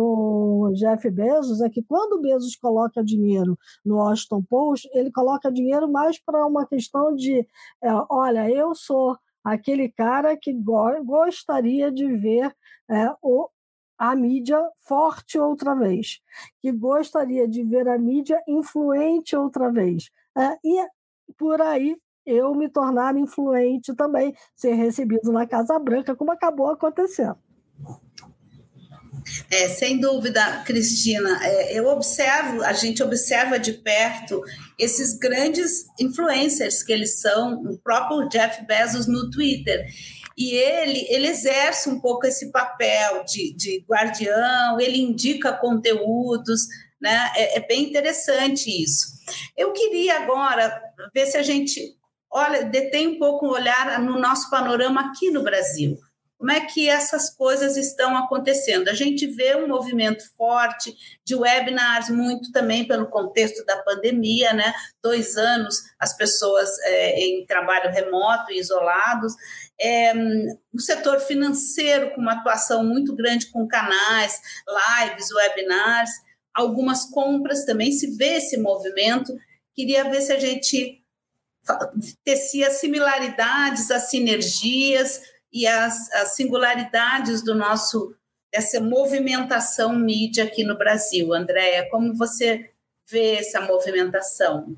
o 0.00 0.72
Jeff 0.74 1.10
Bezos 1.10 1.60
é 1.60 1.68
que 1.68 1.82
quando 1.82 2.14
o 2.14 2.20
Bezos 2.22 2.56
coloca 2.56 3.04
dinheiro 3.04 3.58
no 3.84 3.96
Washington 3.96 4.42
Post, 4.48 4.88
ele 4.94 5.10
coloca 5.12 5.52
dinheiro 5.52 5.90
mais 5.90 6.18
para 6.18 6.46
uma 6.46 6.66
questão 6.66 7.14
de: 7.14 7.40
é, 7.82 7.88
olha, 8.08 8.50
eu 8.50 8.74
sou 8.74 9.16
aquele 9.44 9.90
cara 9.90 10.36
que 10.36 10.52
go 10.52 11.04
gostaria 11.04 11.90
de 11.92 12.08
ver 12.16 12.54
é, 12.90 13.12
o, 13.20 13.48
a 13.98 14.16
mídia 14.16 14.58
forte 14.80 15.38
outra 15.38 15.74
vez, 15.74 16.20
que 16.60 16.72
gostaria 16.72 17.46
de 17.46 17.62
ver 17.62 17.88
a 17.88 17.98
mídia 17.98 18.42
influente 18.48 19.36
outra 19.36 19.70
vez. 19.70 20.10
É, 20.36 20.56
e 20.64 20.86
por 21.32 21.60
aí 21.60 21.96
eu 22.24 22.54
me 22.54 22.68
tornar 22.68 23.16
influente 23.16 23.94
também, 23.94 24.32
ser 24.54 24.74
recebido 24.74 25.32
na 25.32 25.46
Casa 25.46 25.78
Branca, 25.78 26.14
como 26.14 26.30
acabou 26.30 26.68
acontecendo. 26.68 27.36
É, 29.50 29.68
sem 29.68 30.00
dúvida, 30.00 30.62
Cristina, 30.66 31.38
é, 31.44 31.78
eu 31.78 31.86
observo, 31.86 32.62
a 32.62 32.72
gente 32.72 33.02
observa 33.02 33.58
de 33.58 33.72
perto 33.72 34.42
esses 34.78 35.16
grandes 35.16 35.86
influencers 35.98 36.82
que 36.82 36.92
eles 36.92 37.20
são, 37.20 37.62
o 37.62 37.78
próprio 37.78 38.28
Jeff 38.28 38.64
Bezos 38.66 39.06
no 39.06 39.30
Twitter. 39.30 39.86
E 40.36 40.54
ele, 40.54 41.06
ele 41.08 41.28
exerce 41.28 41.88
um 41.88 42.00
pouco 42.00 42.26
esse 42.26 42.50
papel 42.50 43.24
de, 43.24 43.54
de 43.54 43.84
guardião, 43.88 44.80
ele 44.80 45.00
indica 45.00 45.52
conteúdos, 45.52 46.62
né? 47.00 47.30
É, 47.36 47.58
é 47.58 47.66
bem 47.66 47.84
interessante 47.84 48.70
isso. 48.70 49.06
Eu 49.56 49.72
queria 49.72 50.22
agora 50.22 50.70
ver 51.14 51.26
se 51.26 51.36
a 51.36 51.42
gente 51.42 51.96
olha, 52.32 52.64
detém 52.64 53.08
um 53.08 53.18
pouco 53.18 53.46
o 53.46 53.52
olhar 53.52 54.00
no 54.00 54.18
nosso 54.18 54.48
panorama 54.48 55.10
aqui 55.10 55.30
no 55.30 55.42
Brasil. 55.42 55.98
Como 56.38 56.50
é 56.50 56.60
que 56.60 56.88
essas 56.88 57.32
coisas 57.32 57.76
estão 57.76 58.16
acontecendo? 58.16 58.88
A 58.88 58.94
gente 58.94 59.28
vê 59.28 59.54
um 59.54 59.68
movimento 59.68 60.24
forte 60.36 60.92
de 61.24 61.36
webinars, 61.36 62.08
muito 62.08 62.50
também 62.50 62.84
pelo 62.84 63.06
contexto 63.06 63.64
da 63.64 63.80
pandemia, 63.84 64.52
né? 64.52 64.74
Dois 65.00 65.36
anos 65.36 65.76
as 66.00 66.16
pessoas 66.16 66.68
é, 66.80 67.20
em 67.20 67.46
trabalho 67.46 67.92
remoto 67.92 68.50
isolados. 68.50 69.34
É, 69.80 70.12
o 70.74 70.80
setor 70.80 71.20
financeiro 71.20 72.10
com 72.10 72.20
uma 72.20 72.32
atuação 72.32 72.82
muito 72.82 73.14
grande 73.14 73.46
com 73.52 73.68
canais, 73.68 74.40
lives, 74.98 75.30
webinars, 75.30 76.10
algumas 76.52 77.04
compras 77.04 77.64
também 77.64 77.92
se 77.92 78.16
vê 78.16 78.38
esse 78.38 78.56
movimento. 78.56 79.32
Queria 79.74 80.08
ver 80.10 80.20
se 80.20 80.32
a 80.32 80.38
gente 80.38 81.02
tecia 82.24 82.70
similaridades, 82.70 83.90
as 83.90 84.10
sinergias 84.10 85.22
e 85.52 85.66
as, 85.66 86.10
as 86.12 86.34
singularidades 86.34 87.42
do 87.42 87.54
nosso 87.54 88.14
dessa 88.52 88.80
movimentação 88.80 89.98
mídia 89.98 90.44
aqui 90.44 90.62
no 90.62 90.76
Brasil. 90.76 91.32
Andréia, 91.32 91.88
como 91.90 92.14
você 92.14 92.70
vê 93.10 93.36
essa 93.36 93.62
movimentação? 93.62 94.76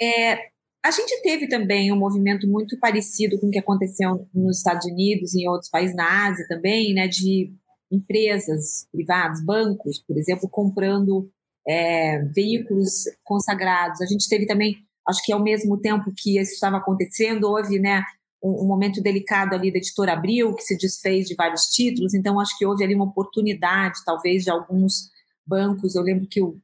É, 0.00 0.50
a 0.84 0.90
gente 0.92 1.20
teve 1.22 1.48
também 1.48 1.92
um 1.92 1.96
movimento 1.96 2.46
muito 2.46 2.78
parecido 2.78 3.40
com 3.40 3.48
o 3.48 3.50
que 3.50 3.58
aconteceu 3.58 4.28
nos 4.32 4.58
Estados 4.58 4.86
Unidos 4.86 5.34
e 5.34 5.42
em 5.42 5.48
outros 5.48 5.68
países 5.68 5.96
na 5.96 6.28
Ásia 6.28 6.46
também, 6.46 6.94
né, 6.94 7.08
de 7.08 7.52
empresas 7.90 8.86
privadas, 8.92 9.44
bancos, 9.44 10.00
por 10.00 10.16
exemplo, 10.16 10.48
comprando 10.48 11.28
é, 11.66 12.18
veículos 12.34 13.04
consagrados. 13.24 14.00
A 14.00 14.06
gente 14.06 14.28
teve 14.28 14.46
também 14.46 14.86
Acho 15.08 15.22
que 15.24 15.32
ao 15.32 15.42
mesmo 15.42 15.78
tempo 15.78 16.12
que 16.16 16.38
isso 16.38 16.54
estava 16.54 16.78
acontecendo, 16.78 17.44
houve 17.44 17.78
né, 17.78 18.02
um, 18.42 18.64
um, 18.64 18.66
momento 18.66 19.00
delicado 19.00 19.54
ali 19.54 19.70
da 19.70 19.78
editora 19.78 20.12
Abril, 20.12 20.52
que 20.54 20.62
se 20.62 20.76
desfez 20.76 21.28
de 21.28 21.36
vários 21.36 21.66
títulos, 21.66 22.12
então 22.12 22.40
acho 22.40 22.58
que 22.58 22.66
houve 22.66 22.82
ali 22.82 22.94
uma 22.94 23.04
oportunidade, 23.04 24.00
talvez, 24.04 24.42
de 24.42 24.50
alguns 24.50 25.10
bancos. 25.46 25.94
Eu 25.94 26.02
lembro 26.02 26.26
que 26.26 26.42
o, 26.42 26.58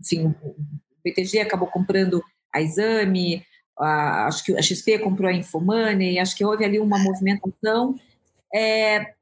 enfim, 0.00 0.26
o 0.42 0.56
BTG 1.04 1.40
acabou 1.40 1.68
comprando 1.68 2.20
a 2.52 2.60
Exame, 2.60 3.44
a, 3.78 4.26
acho 4.26 4.44
que 4.44 4.56
a 4.56 4.62
XP 4.62 4.98
comprou 4.98 5.30
a 5.30 5.32
Infomoney, 5.34 6.18
acho 6.18 6.36
que 6.36 6.44
houve 6.44 6.64
ali 6.64 6.80
uma 6.80 6.98
movimentação. 6.98 7.94
É, 8.52 9.14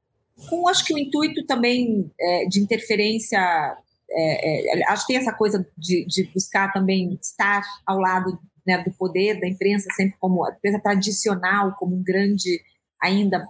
com 0.49 0.67
acho 0.67 0.85
que 0.85 0.95
o 0.95 0.99
intuito 0.99 1.45
também 1.45 2.11
é, 2.19 2.47
de 2.47 2.59
interferência 2.59 3.77
é, 4.15 4.79
é, 4.79 4.85
acho 4.89 5.07
que 5.07 5.13
tem 5.13 5.23
essa 5.23 5.33
coisa 5.33 5.67
de, 5.77 6.05
de, 6.07 6.25
buscar 6.35 6.73
também 6.73 7.19
estar 7.21 7.63
ao 7.87 7.99
lado 7.99 8.39
né, 8.67 8.83
do 8.83 8.93
poder 8.93 9.41
da 9.41 9.49
imprensa 9.49 9.89
sempre 9.95 10.17
como 10.21 10.45
a 10.45 10.51
imprensa 10.51 10.81
tradicional 10.81 11.75
como 11.79 11.97
um 11.97 12.03
grande 12.03 12.61
ainda 13.01 13.45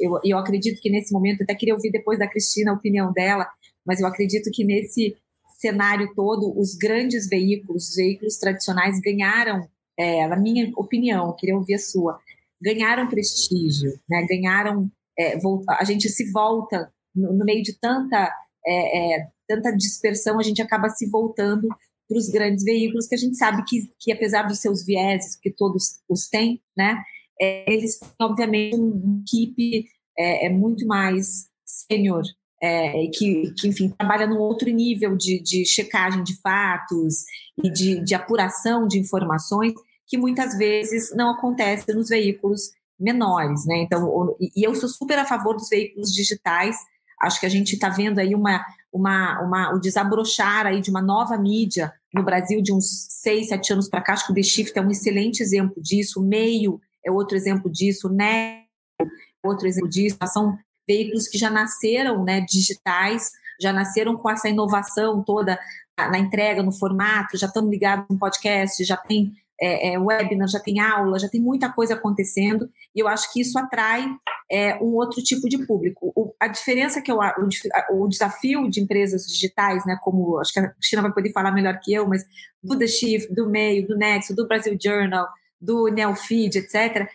eu, 0.00 0.18
eu 0.24 0.38
acredito 0.38 0.80
que 0.80 0.90
nesse 0.90 1.12
momento 1.12 1.42
até 1.42 1.54
queria 1.54 1.74
ouvir 1.74 1.90
depois 1.90 2.18
da 2.18 2.28
Cristina 2.28 2.72
a 2.72 2.74
opinião 2.74 3.12
dela 3.12 3.48
mas 3.86 4.00
eu 4.00 4.06
acredito 4.06 4.50
que 4.52 4.64
nesse 4.64 5.16
cenário 5.58 6.12
todo 6.14 6.58
os 6.58 6.74
grandes 6.74 7.28
veículos 7.28 7.88
os 7.88 7.94
veículos 7.94 8.36
tradicionais 8.36 9.00
ganharam 9.00 9.68
é, 9.96 10.26
na 10.26 10.36
minha 10.36 10.70
opinião 10.76 11.34
queria 11.36 11.56
ouvir 11.56 11.74
a 11.74 11.78
sua 11.78 12.18
ganharam 12.60 13.08
prestígio 13.08 13.98
né 14.08 14.26
ganharam 14.28 14.90
é, 15.16 15.38
volta, 15.38 15.76
a 15.78 15.84
gente 15.84 16.08
se 16.08 16.30
volta 16.32 16.92
no, 17.14 17.32
no 17.32 17.44
meio 17.44 17.62
de 17.62 17.78
tanta 17.78 18.30
é, 18.66 19.14
é 19.16 19.28
tanta 19.48 19.74
dispersão 19.74 20.38
a 20.38 20.42
gente 20.42 20.62
acaba 20.62 20.88
se 20.90 21.08
voltando 21.08 21.66
para 22.08 22.18
os 22.18 22.28
grandes 22.28 22.64
veículos, 22.64 23.06
que 23.06 23.14
a 23.14 23.18
gente 23.18 23.36
sabe 23.36 23.64
que, 23.66 23.90
que 23.98 24.12
apesar 24.12 24.42
dos 24.42 24.60
seus 24.60 24.84
vieses, 24.84 25.36
que 25.36 25.50
todos 25.50 26.00
os 26.08 26.28
têm, 26.28 26.62
né, 26.76 27.02
é, 27.40 27.70
eles 27.72 27.98
têm, 27.98 28.08
obviamente, 28.20 28.76
uma 28.76 29.20
equipe 29.20 29.86
é, 30.16 30.46
é 30.46 30.48
muito 30.48 30.86
mais 30.86 31.48
sênior, 31.64 32.22
é, 32.60 33.06
que, 33.14 33.52
que, 33.56 33.68
enfim, 33.68 33.88
trabalha 33.90 34.26
num 34.26 34.38
outro 34.38 34.68
nível 34.70 35.16
de, 35.16 35.40
de 35.40 35.64
checagem 35.64 36.24
de 36.24 36.40
fatos 36.40 37.24
e 37.62 37.70
de, 37.70 38.00
de 38.02 38.14
apuração 38.14 38.86
de 38.88 38.98
informações, 38.98 39.72
que 40.06 40.18
muitas 40.18 40.56
vezes 40.56 41.14
não 41.14 41.30
acontece 41.30 41.92
nos 41.92 42.08
veículos 42.08 42.72
menores, 42.98 43.64
né? 43.64 43.82
Então, 43.82 44.36
e 44.40 44.66
eu 44.66 44.74
sou 44.74 44.88
super 44.88 45.18
a 45.18 45.24
favor 45.24 45.54
dos 45.54 45.68
veículos 45.68 46.12
digitais, 46.12 46.76
Acho 47.20 47.40
que 47.40 47.46
a 47.46 47.50
gente 47.50 47.74
está 47.74 47.88
vendo 47.88 48.18
aí 48.18 48.34
uma, 48.34 48.64
uma, 48.92 49.40
uma, 49.40 49.74
o 49.74 49.80
desabrochar 49.80 50.66
aí 50.66 50.80
de 50.80 50.90
uma 50.90 51.02
nova 51.02 51.36
mídia 51.36 51.92
no 52.12 52.22
Brasil 52.22 52.62
de 52.62 52.72
uns 52.72 53.06
seis, 53.10 53.48
sete 53.48 53.72
anos 53.72 53.88
para 53.88 54.00
cá. 54.00 54.12
Acho 54.12 54.26
que 54.26 54.32
o 54.32 54.34
The 54.34 54.42
Shift 54.42 54.78
é 54.78 54.82
um 54.82 54.90
excelente 54.90 55.42
exemplo 55.42 55.82
disso. 55.82 56.20
O 56.20 56.24
Meio 56.24 56.80
é 57.04 57.10
outro 57.10 57.36
exemplo 57.36 57.70
disso. 57.70 58.08
O 58.08 58.12
Net 58.12 58.66
é 59.00 59.06
outro 59.42 59.66
exemplo 59.66 59.88
disso. 59.88 60.16
São 60.26 60.56
veículos 60.86 61.28
que 61.28 61.38
já 61.38 61.50
nasceram 61.50 62.24
né, 62.24 62.40
digitais, 62.40 63.30
já 63.60 63.72
nasceram 63.72 64.16
com 64.16 64.30
essa 64.30 64.48
inovação 64.48 65.22
toda 65.22 65.58
na 65.96 66.18
entrega, 66.18 66.62
no 66.62 66.70
formato, 66.70 67.36
já 67.36 67.48
estão 67.48 67.68
ligados 67.68 68.06
no 68.08 68.16
podcast, 68.16 68.84
já 68.84 68.96
tem 68.96 69.32
é, 69.60 69.92
é, 69.92 69.98
webinar, 69.98 70.48
já 70.48 70.60
tem 70.60 70.78
aula, 70.80 71.18
já 71.18 71.28
tem 71.28 71.40
muita 71.40 71.72
coisa 71.72 71.94
acontecendo, 71.94 72.70
e 72.94 73.00
eu 73.00 73.08
acho 73.08 73.32
que 73.32 73.40
isso 73.40 73.58
atrai 73.58 74.06
é, 74.50 74.76
um 74.76 74.94
outro 74.94 75.22
tipo 75.22 75.48
de 75.48 75.66
público. 75.66 76.12
O, 76.14 76.32
a 76.38 76.46
diferença 76.46 77.02
que 77.02 77.10
eu 77.10 77.18
o, 77.18 78.04
o, 78.04 78.08
desafio 78.08 78.68
de 78.70 78.80
empresas 78.80 79.26
digitais, 79.26 79.84
né, 79.84 79.98
como 80.02 80.38
acho 80.38 80.52
que 80.52 80.60
a 80.60 80.68
Cristina 80.68 81.02
vai 81.02 81.12
poder 81.12 81.32
falar 81.32 81.52
melhor 81.52 81.78
que 81.80 81.92
eu, 81.92 82.06
mas 82.06 82.24
do 82.62 82.78
The 82.78 82.86
Shift, 82.86 83.34
do 83.34 83.48
Meio, 83.48 83.86
do 83.86 83.96
Nexo, 83.96 84.34
do 84.34 84.46
Brasil 84.46 84.76
Journal, 84.80 85.26
do 85.60 85.88
Neofeed, 85.88 86.58
etc., 86.58 87.08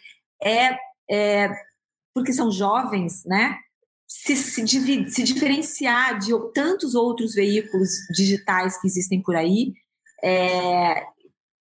é, 0.43 0.77
é 1.09 1.49
porque 2.13 2.33
são 2.33 2.51
jovens, 2.51 3.23
né? 3.25 3.57
Se, 4.07 4.35
se, 4.35 4.67
se, 4.67 5.23
diferenciar 5.23 6.19
de 6.19 6.31
tantos 6.53 6.93
outros 6.93 7.33
veículos 7.33 7.89
digitais 8.15 8.79
que 8.79 8.85
existem 8.85 9.21
por 9.21 9.35
aí 9.35 9.73
é, 10.23 11.03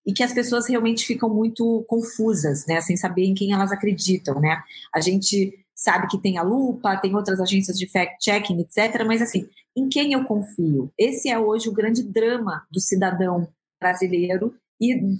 e 0.05 0.13
que 0.13 0.23
as 0.23 0.33
pessoas 0.33 0.67
realmente 0.67 1.05
ficam 1.05 1.29
muito 1.29 1.85
confusas, 1.87 2.65
né, 2.67 2.81
sem 2.81 2.97
saber 2.97 3.25
em 3.25 3.33
quem 3.33 3.53
elas 3.53 3.71
acreditam, 3.71 4.39
né? 4.39 4.61
A 4.93 4.99
gente 4.99 5.53
sabe 5.75 6.07
que 6.07 6.17
tem 6.17 6.37
a 6.37 6.43
Lupa, 6.43 6.97
tem 6.97 7.15
outras 7.15 7.39
agências 7.39 7.77
de 7.77 7.87
fact-checking, 7.87 8.59
etc., 8.61 9.03
mas 9.05 9.21
assim, 9.21 9.47
em 9.75 9.89
quem 9.89 10.13
eu 10.13 10.23
confio? 10.25 10.91
Esse 10.97 11.29
é 11.29 11.39
hoje 11.39 11.69
o 11.69 11.73
grande 11.73 12.03
drama 12.03 12.65
do 12.71 12.79
cidadão 12.79 13.47
brasileiro 13.79 14.53
e 14.79 15.17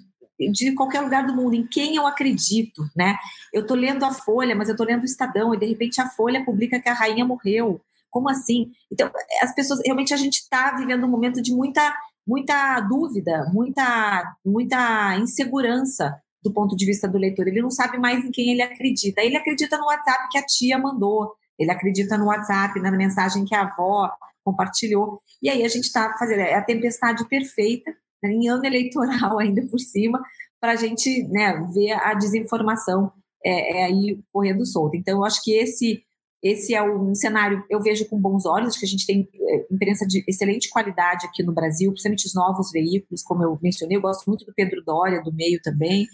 de 0.52 0.74
qualquer 0.74 1.02
lugar 1.02 1.26
do 1.26 1.36
mundo, 1.36 1.56
em 1.56 1.68
quem 1.68 1.96
eu 1.96 2.08
acredito, 2.08 2.84
né? 2.96 3.16
Eu 3.54 3.62
estou 3.62 3.78
lendo 3.78 4.04
a 4.04 4.12
Folha, 4.12 4.56
mas 4.56 4.70
eu 4.70 4.74
estou 4.74 4.86
lendo 4.86 5.04
o 5.04 5.06
Estadão, 5.06 5.54
e 5.54 5.60
de 5.60 5.66
repente 5.66 6.02
a 6.02 6.10
Folha 6.10 6.44
publica 6.44 6.80
que 6.80 6.90
a 6.90 6.94
rainha 6.94 7.24
morreu. 7.24 7.80
Como 8.10 8.30
assim? 8.30 8.72
Então, 8.92 9.10
as 9.42 9.54
pessoas, 9.56 9.80
realmente 9.86 10.14
a 10.14 10.18
gente 10.18 10.38
está 10.38 10.76
vivendo 10.76 11.06
um 11.06 11.10
momento 11.10 11.42
de 11.42 11.54
muita 11.54 11.96
muita 12.28 12.80
dúvida, 12.82 13.50
muita, 13.54 14.36
muita 14.46 15.18
insegurança 15.18 16.16
do 16.44 16.52
ponto 16.52 16.76
de 16.76 16.86
vista 16.86 17.08
do 17.08 17.18
leitor. 17.18 17.48
Ele 17.48 17.62
não 17.62 17.70
sabe 17.70 17.98
mais 17.98 18.24
em 18.24 18.32
quem 18.32 18.52
ele 18.52 18.62
acredita. 18.62 19.22
Ele 19.22 19.38
acredita 19.38 19.78
no 19.78 19.86
WhatsApp 19.86 20.28
que 20.32 20.38
a 20.38 20.46
tia 20.46 20.78
mandou, 20.78 21.34
ele 21.58 21.72
acredita 21.72 22.18
no 22.18 22.26
WhatsApp, 22.26 22.80
na 22.80 22.92
mensagem 22.92 23.46
que 23.46 23.54
a 23.54 23.62
avó 23.62 24.12
compartilhou. 24.44 25.22
E 25.42 25.50
aí 25.50 25.64
a 25.64 25.68
gente 25.68 25.86
está 25.86 26.16
fazendo 26.18 26.40
é 26.40 26.56
a 26.56 26.64
tempestade 26.64 27.28
perfeita, 27.28 27.92
né, 28.24 28.32
em 28.32 28.50
ano 28.50 28.66
eleitoral 28.66 29.38
ainda 29.40 29.62
por 29.68 29.80
cima, 29.80 30.22
para 30.60 30.74
a 30.74 30.76
gente 30.76 31.28
né, 31.28 31.54
ver 31.74 31.92
a 31.92 32.14
desinformação 32.14 33.12
é, 33.44 33.80
é 33.80 33.86
aí 33.86 34.20
correndo 34.32 34.66
solta. 34.66 34.98
Então, 34.98 35.20
eu 35.20 35.26
acho 35.26 35.44
que 35.44 35.52
esse 35.54 36.04
esse 36.42 36.74
é 36.74 36.82
um 36.82 37.14
cenário, 37.14 37.64
eu 37.70 37.82
vejo 37.82 38.08
com 38.10 38.20
bons 38.20 38.46
olhos, 38.46 38.76
que 38.76 38.86
a 38.86 38.88
gente 38.88 39.06
tem 39.06 39.30
é, 39.34 39.68
imprensa 39.72 40.06
de 40.08 40.24
excelente 40.28 40.70
qualidade 40.70 41.26
aqui 41.26 41.44
no 41.44 41.54
Brasil, 41.54 41.92
principalmente 41.92 42.26
os 42.26 42.34
novos 42.34 42.72
veículos, 42.72 43.22
como 43.22 43.44
eu 43.44 43.60
mencionei, 43.62 43.98
eu 43.98 44.02
gosto 44.02 44.26
muito 44.26 44.46
do 44.46 44.54
Pedro 44.54 44.84
Doria, 44.84 45.22
do 45.22 45.32
meio 45.32 45.62
também, 45.62 46.08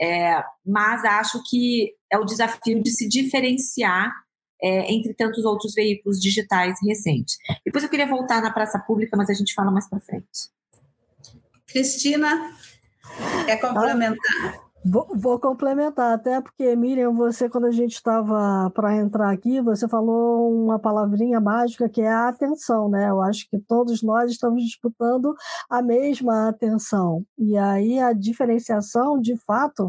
é, 0.00 0.42
mas 0.64 1.04
acho 1.04 1.42
que 1.48 1.94
é 2.10 2.18
o 2.18 2.24
desafio 2.24 2.82
de 2.82 2.90
se 2.90 3.08
diferenciar 3.08 4.12
é, 4.62 4.92
entre 4.92 5.12
tantos 5.14 5.44
outros 5.44 5.74
veículos 5.74 6.20
digitais 6.20 6.78
recentes. 6.86 7.36
Depois 7.64 7.82
eu 7.82 7.90
queria 7.90 8.06
voltar 8.06 8.40
na 8.40 8.52
praça 8.52 8.78
pública, 8.78 9.16
mas 9.16 9.28
a 9.28 9.34
gente 9.34 9.52
fala 9.52 9.72
mais 9.72 9.88
para 9.88 9.98
frente. 9.98 10.50
Cristina, 11.66 12.54
quer 13.44 13.56
complementar? 13.56 14.71
Vou, 14.84 15.06
vou, 15.14 15.38
complementar, 15.38 16.14
até 16.14 16.40
porque, 16.40 16.74
Miriam, 16.74 17.12
você, 17.14 17.48
quando 17.48 17.66
a 17.66 17.70
gente 17.70 17.92
estava 17.92 18.68
para 18.70 18.96
entrar 18.96 19.30
aqui, 19.30 19.60
você 19.60 19.88
falou 19.88 20.52
uma 20.52 20.76
palavrinha 20.76 21.40
mágica 21.40 21.88
que 21.88 22.00
é 22.00 22.08
a 22.08 22.28
atenção, 22.28 22.88
né? 22.88 23.08
Eu 23.08 23.22
acho 23.22 23.48
que 23.48 23.60
todos 23.60 24.02
nós 24.02 24.32
estamos 24.32 24.60
disputando 24.64 25.34
a 25.70 25.80
mesma 25.80 26.48
atenção. 26.48 27.24
E 27.38 27.56
aí 27.56 28.00
a 28.00 28.12
diferenciação, 28.12 29.20
de 29.20 29.36
fato, 29.44 29.88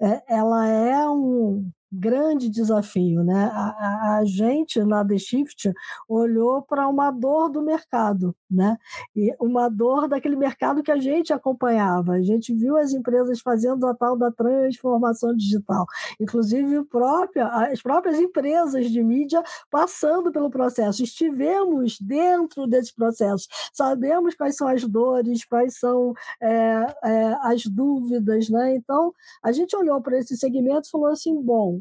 é, 0.00 0.22
ela 0.28 0.66
é 0.68 1.08
um, 1.08 1.66
grande 1.94 2.48
desafio. 2.48 3.22
Né? 3.22 3.50
A, 3.52 4.18
a, 4.18 4.24
gente, 4.24 4.82
na 4.84 5.04
The 5.04 5.18
Shift, 5.18 5.72
olhou 6.08 6.62
para 6.62 6.88
uma 6.88 7.10
dor 7.10 7.50
do 7.50 7.62
mercado, 7.62 8.34
né? 8.50 8.76
e 9.14 9.34
uma 9.40 9.68
dor 9.68 10.08
daquele 10.08 10.36
mercado 10.36 10.82
que 10.82 10.90
a 10.90 10.98
gente 10.98 11.32
acompanhava. 11.32 12.12
A 12.12 12.22
gente 12.22 12.54
viu 12.54 12.76
as 12.76 12.92
empresas 12.92 13.40
fazendo 13.40 13.86
a 13.86 13.94
tal 13.94 14.16
da 14.16 14.30
transformação 14.30 15.34
digital, 15.34 15.86
inclusive 16.20 16.84
própria, 16.84 17.46
as 17.46 17.82
próprias 17.82 18.18
empresas 18.18 18.90
de 18.90 19.02
mídia 19.02 19.42
passando 19.70 20.32
pelo 20.32 20.50
processo. 20.50 21.02
Estivemos 21.02 21.98
dentro 22.00 22.66
desse 22.66 22.94
processo, 22.94 23.46
sabemos 23.72 24.34
quais 24.34 24.56
são 24.56 24.68
as 24.68 24.84
dores, 24.84 25.44
quais 25.44 25.78
são 25.78 26.12
é, 26.40 26.86
é, 27.04 27.36
as 27.42 27.64
dúvidas. 27.66 28.48
Né? 28.48 28.76
Então, 28.76 29.12
a 29.42 29.52
gente 29.52 29.76
olhou 29.76 30.00
para 30.00 30.18
esse 30.18 30.36
segmento 30.36 30.88
e 30.88 30.90
falou 30.90 31.08
assim: 31.08 31.40
bom, 31.40 31.80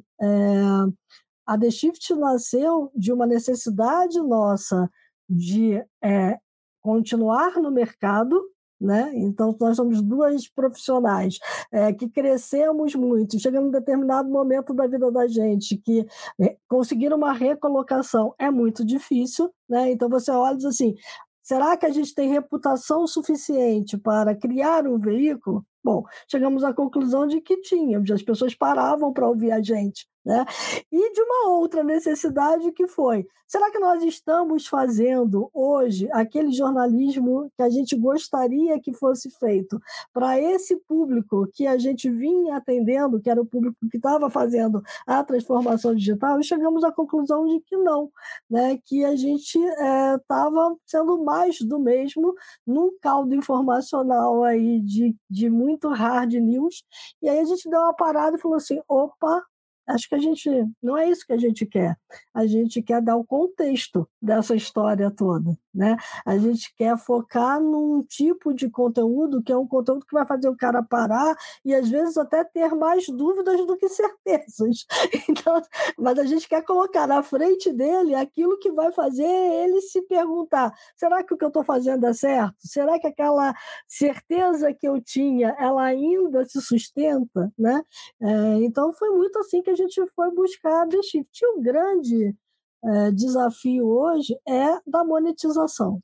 a 1.46 1.58
The 1.58 1.70
Shift 1.70 2.14
nasceu 2.16 2.92
de 2.96 3.12
uma 3.12 3.26
necessidade 3.26 4.20
nossa 4.22 4.90
de 5.30 5.84
é, 6.02 6.38
continuar 6.82 7.56
no 7.62 7.72
mercado, 7.72 8.42
né? 8.80 9.12
Então, 9.16 9.56
nós 9.60 9.78
somos 9.78 10.02
duas 10.02 10.48
profissionais 10.48 11.40
é, 11.72 11.94
que 11.94 12.10
crescemos 12.10 12.96
muito, 12.96 13.40
chegando 13.40 13.66
em 13.66 13.68
um 13.70 13.72
determinado 13.72 14.30
momento 14.30 14.74
da 14.74 14.88
vida 14.88 15.10
da 15.12 15.28
gente 15.28 15.78
que 15.78 16.06
é, 16.42 16.58
conseguir 16.68 17.14
uma 17.14 17.32
recolocação 17.32 18.34
é 18.38 18.52
muito 18.52 18.86
difícil, 18.86 19.50
né? 19.70 19.92
Então, 19.92 20.10
você 20.10 20.32
olha 20.32 20.56
e 20.56 20.58
diz 20.58 20.66
assim, 20.66 20.96
será 21.42 21.78
que 21.78 21.86
a 21.86 21.92
gente 21.92 22.14
tem 22.14 22.30
reputação 22.30 23.08
suficiente 23.08 23.98
para 23.98 24.36
criar 24.36 24.86
um 24.88 25.00
veículo? 25.00 25.66
Bom, 25.84 26.04
chegamos 26.30 26.64
à 26.64 26.74
conclusão 26.74 27.28
de 27.28 27.42
que 27.42 27.58
tínhamos, 27.62 28.10
as 28.12 28.24
pessoas 28.24 28.56
paravam 28.56 29.12
para 29.14 29.28
ouvir 29.28 29.52
a 29.52 29.62
gente. 29.62 30.08
Né? 30.26 30.46
E 30.90 31.14
de 31.14 31.22
uma 31.22 31.50
outra 31.50 31.84
necessidade 31.84 32.72
que 32.72 32.88
foi: 32.88 33.28
será 33.46 33.70
que 33.70 33.80
nós 33.80 34.02
estamos 34.04 34.66
fazendo 34.68 35.50
hoje 35.54 36.08
aquele 36.14 36.54
jornalismo 36.54 37.52
que 37.58 37.62
a 37.62 37.70
gente 37.70 37.94
gostaria 37.98 38.80
que 38.80 38.94
fosse 38.94 39.30
feito 39.32 39.82
para 40.14 40.40
esse 40.40 40.78
público 40.88 41.48
que 41.54 41.68
a 41.68 41.78
gente 41.78 42.10
vinha 42.10 42.56
atendendo, 42.56 43.20
que 43.20 43.30
era 43.30 43.42
o 43.42 43.46
público 43.46 43.76
que 43.92 43.98
estava 43.98 44.30
fazendo 44.30 44.82
a 45.06 45.22
transformação 45.26 45.94
digital? 45.94 46.40
E 46.40 46.44
chegamos 46.44 46.86
à 46.86 46.92
conclusão 46.92 47.46
de 47.46 47.60
que 47.60 47.76
não, 47.76 48.10
né? 48.50 48.80
que 48.86 49.04
a 49.04 49.18
gente 49.18 49.60
estava 49.60 50.72
é, 50.72 50.76
sendo 50.86 51.22
mais 51.22 51.60
do 51.60 51.80
mesmo 51.80 52.34
num 52.66 52.98
caldo 53.02 53.36
informacional 53.36 54.44
aí 54.46 54.80
de, 54.80 55.16
de 55.30 55.50
muito 55.50 55.90
hard 55.90 56.34
news. 56.34 56.84
E 57.22 57.28
aí 57.28 57.40
a 57.40 57.46
gente 57.46 57.70
deu 57.70 57.82
uma 57.82 57.94
parada 57.94 58.38
e 58.38 58.40
falou 58.40 58.56
assim: 58.56 58.82
opa, 58.88 59.44
Acho 59.88 60.08
que 60.08 60.16
a 60.16 60.20
gente 60.20 60.50
não 60.82 60.98
é 60.98 61.10
isso 61.10 61.26
que 61.26 61.34
a 61.34 61.38
gente 61.38 61.66
quer. 61.66 61.98
A 62.34 62.46
gente 62.48 62.82
quer 62.82 63.02
dar 63.02 63.18
o 63.18 63.26
contexto 63.26 64.08
dessa 64.22 64.56
história 64.56 65.12
toda, 65.12 65.58
né? 65.74 65.98
A 66.26 66.38
gente 66.38 66.74
quer 66.76 66.98
focar 66.98 67.60
num 67.60 68.02
tipo 68.02 68.54
de 68.54 68.70
conteúdo 68.70 69.44
que 69.44 69.52
é 69.52 69.58
um 69.58 69.68
conteúdo 69.68 70.06
que 70.06 70.14
vai 70.14 70.26
fazer 70.26 70.48
o 70.48 70.56
cara 70.56 70.82
parar 70.82 71.36
e 71.66 71.74
às 71.76 71.90
vezes 71.90 72.18
até 72.18 72.44
ter 72.46 72.74
mais 72.76 73.08
dúvidas 73.08 73.66
do 73.68 73.78
que 73.78 73.90
certezas. 73.90 74.86
Então, 75.34 75.62
mas 75.98 76.20
a 76.20 76.26
gente 76.26 76.48
quer 76.48 76.64
colocar 76.64 77.08
na 77.08 77.24
frente 77.24 77.72
dele 77.72 78.14
aquilo 78.14 78.58
que 78.60 78.72
vai 78.72 78.92
fazer 78.92 79.24
ele 79.24 79.82
se 79.82 80.02
perguntar: 80.04 80.72
será 80.96 81.24
que 81.24 81.34
o 81.34 81.38
que 81.38 81.44
eu 81.44 81.48
estou 81.50 81.64
fazendo 81.64 82.06
é 82.06 82.14
certo? 82.14 82.56
Será 82.60 83.00
que 83.00 83.08
aquela 83.08 83.54
certeza 83.88 84.74
que 84.74 84.88
eu 84.88 85.02
tinha 85.02 85.56
ela 85.60 85.84
ainda 85.84 86.46
se 86.46 86.62
sustenta, 86.62 87.52
né? 87.58 87.82
É, 88.22 88.56
então 88.64 88.94
foi 88.94 89.10
muito 89.12 89.38
assim 89.40 89.62
que 89.62 89.73
a 89.74 89.78
gente 89.78 90.06
foi 90.16 90.32
buscar 90.32 90.88
The 90.88 91.02
Shift. 91.02 91.40
E 91.42 91.48
o 91.48 91.62
grande 91.62 92.36
é, 92.84 93.12
desafio 93.12 93.88
hoje 93.88 94.38
é 94.48 94.80
da 94.86 95.04
monetização. 95.04 96.00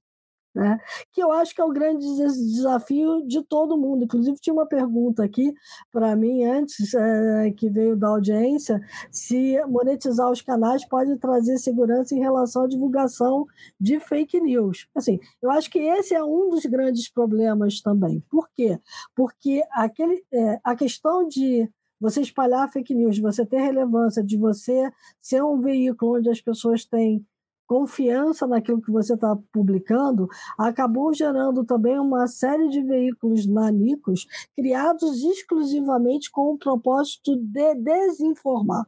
Né? 0.54 0.80
Que 1.12 1.22
eu 1.22 1.32
acho 1.32 1.54
que 1.54 1.62
é 1.62 1.64
o 1.64 1.72
grande 1.72 2.04
desafio 2.06 3.26
de 3.28 3.44
todo 3.44 3.78
mundo. 3.78 4.04
Inclusive, 4.04 4.38
tinha 4.40 4.54
uma 4.54 4.66
pergunta 4.68 5.24
aqui 5.24 5.54
para 5.92 6.16
mim 6.16 6.44
antes, 6.44 6.94
é, 6.94 7.52
que 7.52 7.70
veio 7.70 7.96
da 7.96 8.10
audiência, 8.10 8.82
se 9.12 9.62
monetizar 9.68 10.30
os 10.30 10.42
canais 10.42 10.84
pode 10.88 11.16
trazer 11.18 11.58
segurança 11.60 12.16
em 12.16 12.20
relação 12.20 12.64
à 12.64 12.68
divulgação 12.68 13.46
de 13.80 14.00
fake 14.00 14.40
news. 14.42 14.88
Assim, 14.96 15.20
eu 15.42 15.52
acho 15.52 15.70
que 15.70 15.80
esse 15.80 16.16
é 16.16 16.24
um 16.24 16.50
dos 16.50 16.66
grandes 16.66 17.10
problemas 17.10 17.80
também. 17.82 18.24
Por 18.30 18.50
quê? 18.50 18.80
Porque 19.16 19.64
aquele, 19.72 20.24
é, 20.34 20.60
a 20.64 20.76
questão 20.76 21.28
de 21.28 21.70
você 22.00 22.22
espalhar 22.22 22.72
fake 22.72 22.94
news, 22.96 23.16
de 23.16 23.22
você 23.22 23.46
ter 23.46 23.60
relevância, 23.60 24.24
de 24.24 24.38
você 24.38 24.92
ser 25.22 25.44
um 25.44 25.60
veículo 25.60 26.18
onde 26.18 26.30
as 26.30 26.42
pessoas 26.42 26.86
têm 26.86 27.26
confiança 27.68 28.48
naquilo 28.48 28.82
que 28.82 28.92
você 28.92 29.14
está 29.14 29.38
publicando, 29.54 30.28
acabou 30.58 31.14
gerando 31.14 31.64
também 31.64 32.00
uma 32.00 32.26
série 32.26 32.68
de 32.68 32.82
veículos 32.82 33.46
nanicos 33.46 34.26
criados 34.56 35.24
exclusivamente 35.24 36.32
com 36.32 36.54
o 36.54 36.58
propósito 36.58 37.36
de 37.36 37.76
desinformar. 37.76 38.88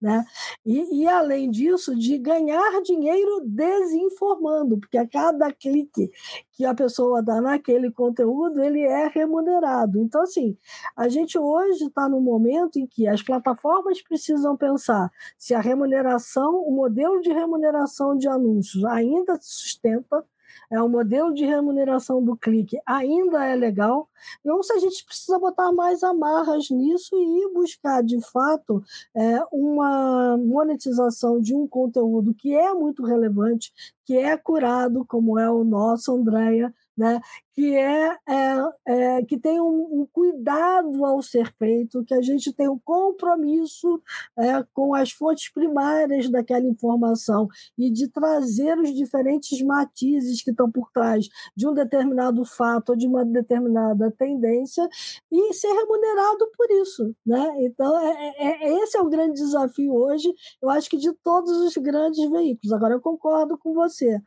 Né? 0.00 0.24
E, 0.64 1.02
e, 1.02 1.06
além 1.06 1.50
disso, 1.50 1.94
de 1.94 2.16
ganhar 2.16 2.80
dinheiro 2.82 3.42
desinformando, 3.44 4.78
porque 4.78 4.96
a 4.96 5.06
cada 5.06 5.52
clique 5.52 6.10
que 6.52 6.64
a 6.64 6.74
pessoa 6.74 7.22
dá 7.22 7.40
naquele 7.40 7.90
conteúdo, 7.90 8.62
ele 8.62 8.80
é 8.80 9.08
remunerado. 9.08 10.00
Então, 10.00 10.22
assim, 10.22 10.56
a 10.96 11.08
gente 11.08 11.38
hoje 11.38 11.84
está 11.84 12.08
no 12.08 12.20
momento 12.20 12.78
em 12.78 12.86
que 12.86 13.06
as 13.06 13.22
plataformas 13.22 14.00
precisam 14.02 14.56
pensar 14.56 15.10
se 15.36 15.54
a 15.54 15.60
remuneração, 15.60 16.62
o 16.62 16.70
modelo 16.70 17.20
de 17.20 17.30
remuneração 17.30 18.16
de 18.16 18.26
anúncios 18.26 18.84
ainda 18.86 19.36
se 19.36 19.52
sustenta 19.52 20.24
é, 20.70 20.80
o 20.80 20.88
modelo 20.88 21.34
de 21.34 21.44
remuneração 21.44 22.22
do 22.22 22.36
clique. 22.36 22.78
Ainda 22.86 23.44
é 23.44 23.54
legal, 23.56 24.08
então 24.40 24.62
se 24.62 24.72
a 24.72 24.78
gente 24.78 25.04
precisa 25.04 25.38
botar 25.38 25.72
mais 25.72 26.02
amarras 26.02 26.70
nisso 26.70 27.16
e 27.16 27.52
buscar, 27.52 28.02
de 28.02 28.20
fato, 28.30 28.82
é, 29.14 29.40
uma 29.52 30.36
monetização 30.36 31.40
de 31.40 31.54
um 31.54 31.66
conteúdo 31.66 32.34
que 32.34 32.54
é 32.54 32.72
muito 32.72 33.04
relevante, 33.04 33.72
que 34.04 34.16
é 34.16 34.36
curado, 34.36 35.04
como 35.06 35.38
é 35.38 35.50
o 35.50 35.64
nosso, 35.64 36.12
Andréia, 36.12 36.74
né? 37.00 37.18
que 37.54 37.74
é, 37.76 38.16
é, 38.28 38.56
é 38.86 39.24
que 39.24 39.38
tem 39.38 39.60
um, 39.60 40.00
um, 40.00 40.06
cuidado 40.12 41.04
ao 41.04 41.22
ser 41.22 41.52
feito, 41.58 42.04
que 42.04 42.14
a 42.14 42.22
gente 42.22 42.52
tem 42.52 42.68
um 42.68 42.78
compromisso 42.78 44.00
é, 44.38 44.64
com 44.72 44.94
as 44.94 45.10
fontes 45.10 45.52
primárias 45.52 46.28
daquela 46.30 46.66
informação 46.66 47.48
e 47.76 47.90
de 47.90 48.08
trazer 48.08 48.78
os 48.78 48.94
diferentes 48.94 49.60
matizes 49.62 50.42
que 50.42 50.50
estão 50.50 50.70
por 50.70 50.90
trás 50.92 51.28
de 51.56 51.66
um 51.66 51.74
determinado 51.74 52.44
fato 52.44 52.90
ou 52.90 52.96
de 52.96 53.06
uma 53.06 53.24
determinada 53.24 54.10
tendência 54.10 54.88
e 55.30 55.52
ser 55.54 55.72
remunerado 55.72 56.50
por 56.56 56.70
isso, 56.70 57.14
né? 57.26 57.56
Então 57.60 57.98
é, 58.00 58.34
é, 58.38 58.68
é 58.68 58.82
esse 58.82 58.96
é 58.96 59.00
o 59.00 59.08
grande 59.08 59.34
desafio 59.34 59.94
hoje. 59.94 60.32
Eu 60.62 60.70
acho 60.70 60.88
que 60.88 60.96
de 60.96 61.12
todos 61.24 61.50
os 61.50 61.76
grandes 61.76 62.30
veículos. 62.30 62.72
Agora 62.72 62.94
eu 62.94 63.00
concordo 63.00 63.58
com 63.58 63.74
você 63.74 64.20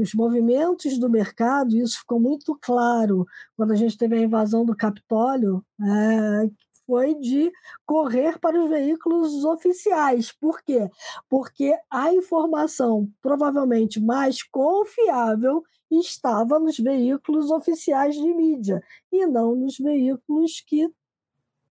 os 0.00 0.14
movimentos 0.14 0.98
do 0.98 1.08
mercado, 1.08 1.76
isso 1.76 2.00
ficou 2.00 2.20
muito 2.20 2.56
claro 2.60 3.26
quando 3.56 3.72
a 3.72 3.76
gente 3.76 3.96
teve 3.96 4.16
a 4.16 4.20
invasão 4.20 4.64
do 4.64 4.76
Capitólio, 4.76 5.64
é, 5.80 6.50
foi 6.88 7.14
de 7.14 7.52
correr 7.84 8.38
para 8.38 8.58
os 8.58 8.70
veículos 8.70 9.44
oficiais. 9.44 10.32
Por 10.32 10.62
quê? 10.62 10.90
Porque 11.28 11.78
a 11.90 12.14
informação 12.14 13.10
provavelmente 13.20 14.00
mais 14.00 14.42
confiável 14.42 15.62
estava 15.90 16.58
nos 16.58 16.78
veículos 16.78 17.50
oficiais 17.50 18.14
de 18.14 18.34
mídia 18.34 18.82
e 19.12 19.26
não 19.26 19.54
nos 19.54 19.76
veículos 19.78 20.62
que 20.66 20.90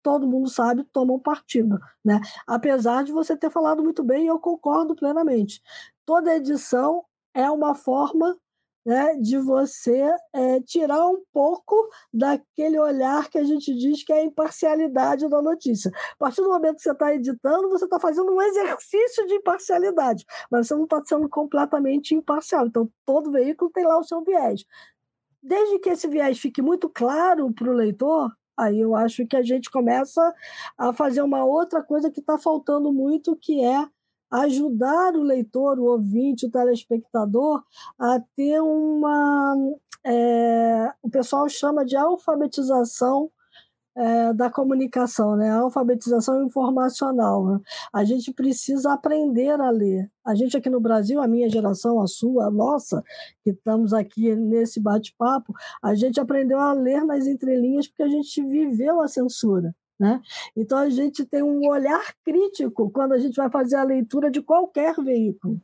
todo 0.02 0.26
mundo 0.26 0.48
sabe 0.48 0.82
tomam 0.84 1.18
partido, 1.18 1.78
né? 2.04 2.20
Apesar 2.46 3.04
de 3.04 3.12
você 3.12 3.36
ter 3.36 3.50
falado 3.50 3.82
muito 3.82 4.02
bem, 4.02 4.26
eu 4.26 4.38
concordo 4.38 4.96
plenamente. 4.96 5.62
Toda 6.04 6.34
edição 6.34 7.04
é 7.34 7.50
uma 7.50 7.74
forma 7.74 8.36
né, 8.84 9.14
de 9.14 9.38
você 9.38 10.12
é, 10.32 10.60
tirar 10.60 11.08
um 11.08 11.22
pouco 11.32 11.88
daquele 12.12 12.78
olhar 12.78 13.28
que 13.30 13.38
a 13.38 13.44
gente 13.44 13.72
diz 13.74 14.02
que 14.02 14.12
é 14.12 14.16
a 14.16 14.24
imparcialidade 14.24 15.28
da 15.28 15.40
notícia. 15.40 15.90
A 16.14 16.16
partir 16.16 16.42
do 16.42 16.48
momento 16.48 16.76
que 16.76 16.82
você 16.82 16.92
está 16.92 17.14
editando, 17.14 17.70
você 17.70 17.84
está 17.84 18.00
fazendo 18.00 18.32
um 18.32 18.42
exercício 18.42 19.26
de 19.26 19.34
imparcialidade, 19.34 20.24
mas 20.50 20.66
você 20.66 20.74
não 20.74 20.84
está 20.84 21.00
sendo 21.04 21.28
completamente 21.28 22.14
imparcial. 22.14 22.66
Então, 22.66 22.90
todo 23.06 23.30
veículo 23.30 23.70
tem 23.70 23.84
lá 23.84 23.98
o 23.98 24.04
seu 24.04 24.22
viés. 24.22 24.64
Desde 25.42 25.78
que 25.78 25.90
esse 25.90 26.08
viés 26.08 26.38
fique 26.38 26.62
muito 26.62 26.88
claro 26.88 27.52
para 27.52 27.70
o 27.70 27.74
leitor, 27.74 28.32
aí 28.56 28.80
eu 28.80 28.94
acho 28.94 29.26
que 29.26 29.36
a 29.36 29.42
gente 29.42 29.70
começa 29.70 30.34
a 30.76 30.92
fazer 30.92 31.22
uma 31.22 31.44
outra 31.44 31.82
coisa 31.82 32.10
que 32.10 32.20
está 32.20 32.38
faltando 32.38 32.92
muito, 32.92 33.36
que 33.36 33.64
é 33.64 33.86
ajudar 34.32 35.14
o 35.14 35.22
leitor, 35.22 35.78
o 35.78 35.84
ouvinte, 35.84 36.46
o 36.46 36.50
telespectador 36.50 37.62
a 37.98 38.20
ter 38.34 38.60
uma. 38.60 39.54
É, 40.04 40.92
o 41.02 41.10
pessoal 41.10 41.48
chama 41.48 41.84
de 41.84 41.96
alfabetização 41.96 43.30
é, 43.94 44.32
da 44.32 44.50
comunicação, 44.50 45.36
né? 45.36 45.50
alfabetização 45.50 46.44
informacional. 46.44 47.46
Né? 47.46 47.60
A 47.92 48.04
gente 48.04 48.32
precisa 48.32 48.92
aprender 48.92 49.60
a 49.60 49.70
ler. 49.70 50.10
A 50.24 50.34
gente 50.34 50.56
aqui 50.56 50.70
no 50.70 50.80
Brasil, 50.80 51.20
a 51.20 51.28
minha 51.28 51.48
geração, 51.48 52.00
a 52.00 52.06
sua, 52.06 52.46
a 52.46 52.50
nossa, 52.50 53.04
que 53.44 53.50
estamos 53.50 53.92
aqui 53.92 54.34
nesse 54.34 54.80
bate-papo, 54.80 55.52
a 55.82 55.94
gente 55.94 56.20
aprendeu 56.20 56.58
a 56.58 56.72
ler 56.72 57.04
nas 57.04 57.26
entrelinhas 57.26 57.86
porque 57.86 58.02
a 58.02 58.08
gente 58.08 58.42
viveu 58.42 59.00
a 59.00 59.08
censura. 59.08 59.74
Né? 60.02 60.20
Então, 60.56 60.78
a 60.78 60.90
gente 60.90 61.24
tem 61.24 61.44
um 61.44 61.64
olhar 61.68 62.12
crítico 62.24 62.90
quando 62.90 63.12
a 63.12 63.18
gente 63.18 63.36
vai 63.36 63.48
fazer 63.48 63.76
a 63.76 63.84
leitura 63.84 64.32
de 64.32 64.42
qualquer 64.42 64.96
veículo, 64.96 65.60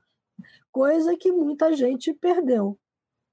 coisa 0.70 1.16
que 1.16 1.32
muita 1.32 1.72
gente 1.72 2.14
perdeu 2.14 2.78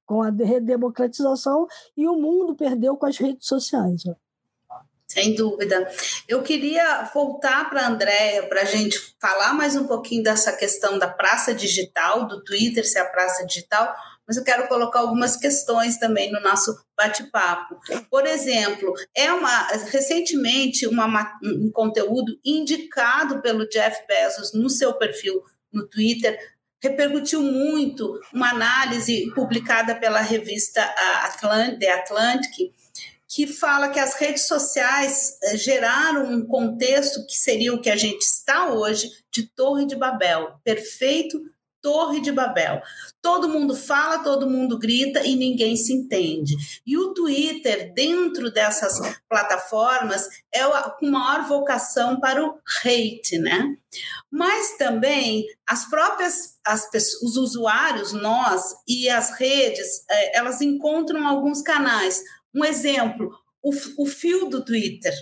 com 0.03 0.23
a 0.23 0.31
redemocratização 0.31 1.67
e 1.95 2.07
o 2.07 2.15
mundo 2.15 2.55
perdeu 2.55 2.97
com 2.97 3.05
as 3.05 3.17
redes 3.17 3.47
sociais. 3.47 4.03
Né? 4.03 4.15
Sem 5.07 5.35
dúvida. 5.35 5.87
Eu 6.27 6.41
queria 6.41 7.03
voltar 7.13 7.69
para 7.69 7.83
a 7.83 7.87
Andréia 7.87 8.49
para 8.49 8.63
a 8.63 8.65
gente 8.65 8.99
falar 9.21 9.53
mais 9.53 9.75
um 9.75 9.85
pouquinho 9.85 10.23
dessa 10.23 10.53
questão 10.53 10.97
da 10.97 11.07
praça 11.07 11.53
digital, 11.53 12.27
do 12.27 12.43
Twitter 12.43 12.83
ser 12.83 12.97
a 12.97 13.05
praça 13.05 13.45
digital, 13.45 13.93
mas 14.27 14.37
eu 14.37 14.43
quero 14.43 14.67
colocar 14.67 15.01
algumas 15.01 15.37
questões 15.37 15.99
também 15.99 16.31
no 16.31 16.41
nosso 16.41 16.75
bate-papo. 16.97 17.79
Por 18.09 18.25
exemplo, 18.25 18.93
é 19.15 19.31
uma 19.31 19.67
recentemente 19.91 20.87
uma, 20.87 21.37
um 21.43 21.69
conteúdo 21.71 22.39
indicado 22.43 23.41
pelo 23.41 23.67
Jeff 23.67 24.05
Bezos 24.07 24.53
no 24.53 24.69
seu 24.69 24.93
perfil 24.93 25.43
no 25.71 25.87
Twitter 25.87 26.37
repercutiu 26.81 27.41
muito 27.41 28.19
uma 28.33 28.51
análise 28.51 29.31
publicada 29.33 29.95
pela 29.95 30.21
revista 30.21 30.81
The 31.79 31.91
Atlantic 31.91 32.73
que 33.27 33.47
fala 33.47 33.89
que 33.89 33.99
as 33.99 34.15
redes 34.15 34.47
sociais 34.47 35.37
eh, 35.43 35.57
geraram 35.57 36.31
um 36.31 36.45
contexto 36.45 37.25
que 37.25 37.33
seria 37.33 37.73
o 37.73 37.81
que 37.81 37.89
a 37.89 37.95
gente 37.95 38.21
está 38.21 38.71
hoje 38.71 39.09
de 39.31 39.47
Torre 39.47 39.85
de 39.85 39.95
Babel, 39.95 40.59
perfeito 40.63 41.41
Torre 41.85 42.19
de 42.19 42.31
Babel. 42.31 42.81
Todo 43.21 43.47
mundo 43.47 43.75
fala, 43.75 44.23
todo 44.23 44.49
mundo 44.49 44.79
grita 44.79 45.23
e 45.23 45.35
ninguém 45.35 45.75
se 45.75 45.93
entende. 45.93 46.55
E 46.83 46.97
o 46.97 47.13
Twitter, 47.13 47.93
dentro 47.93 48.51
dessas 48.51 48.99
plataformas, 49.29 50.27
é 50.51 50.63
com 50.99 51.05
maior 51.05 51.47
vocação 51.47 52.19
para 52.19 52.43
o 52.43 52.57
hate, 52.83 53.37
né? 53.37 53.77
Mas 54.31 54.75
também 54.77 55.45
as 55.67 55.87
próprias 55.87 56.55
as 56.65 56.89
os 57.21 57.37
usuários, 57.37 58.13
nós 58.13 58.63
e 58.87 59.07
as 59.07 59.37
redes, 59.37 60.03
é, 60.09 60.39
elas 60.39 60.61
encontram 60.61 61.27
alguns 61.27 61.61
canais. 61.61 62.19
Um 62.51 62.65
exemplo, 62.65 63.29
o, 63.61 63.71
o 63.99 64.07
fio 64.07 64.49
do 64.49 64.65
Twitter. 64.65 65.13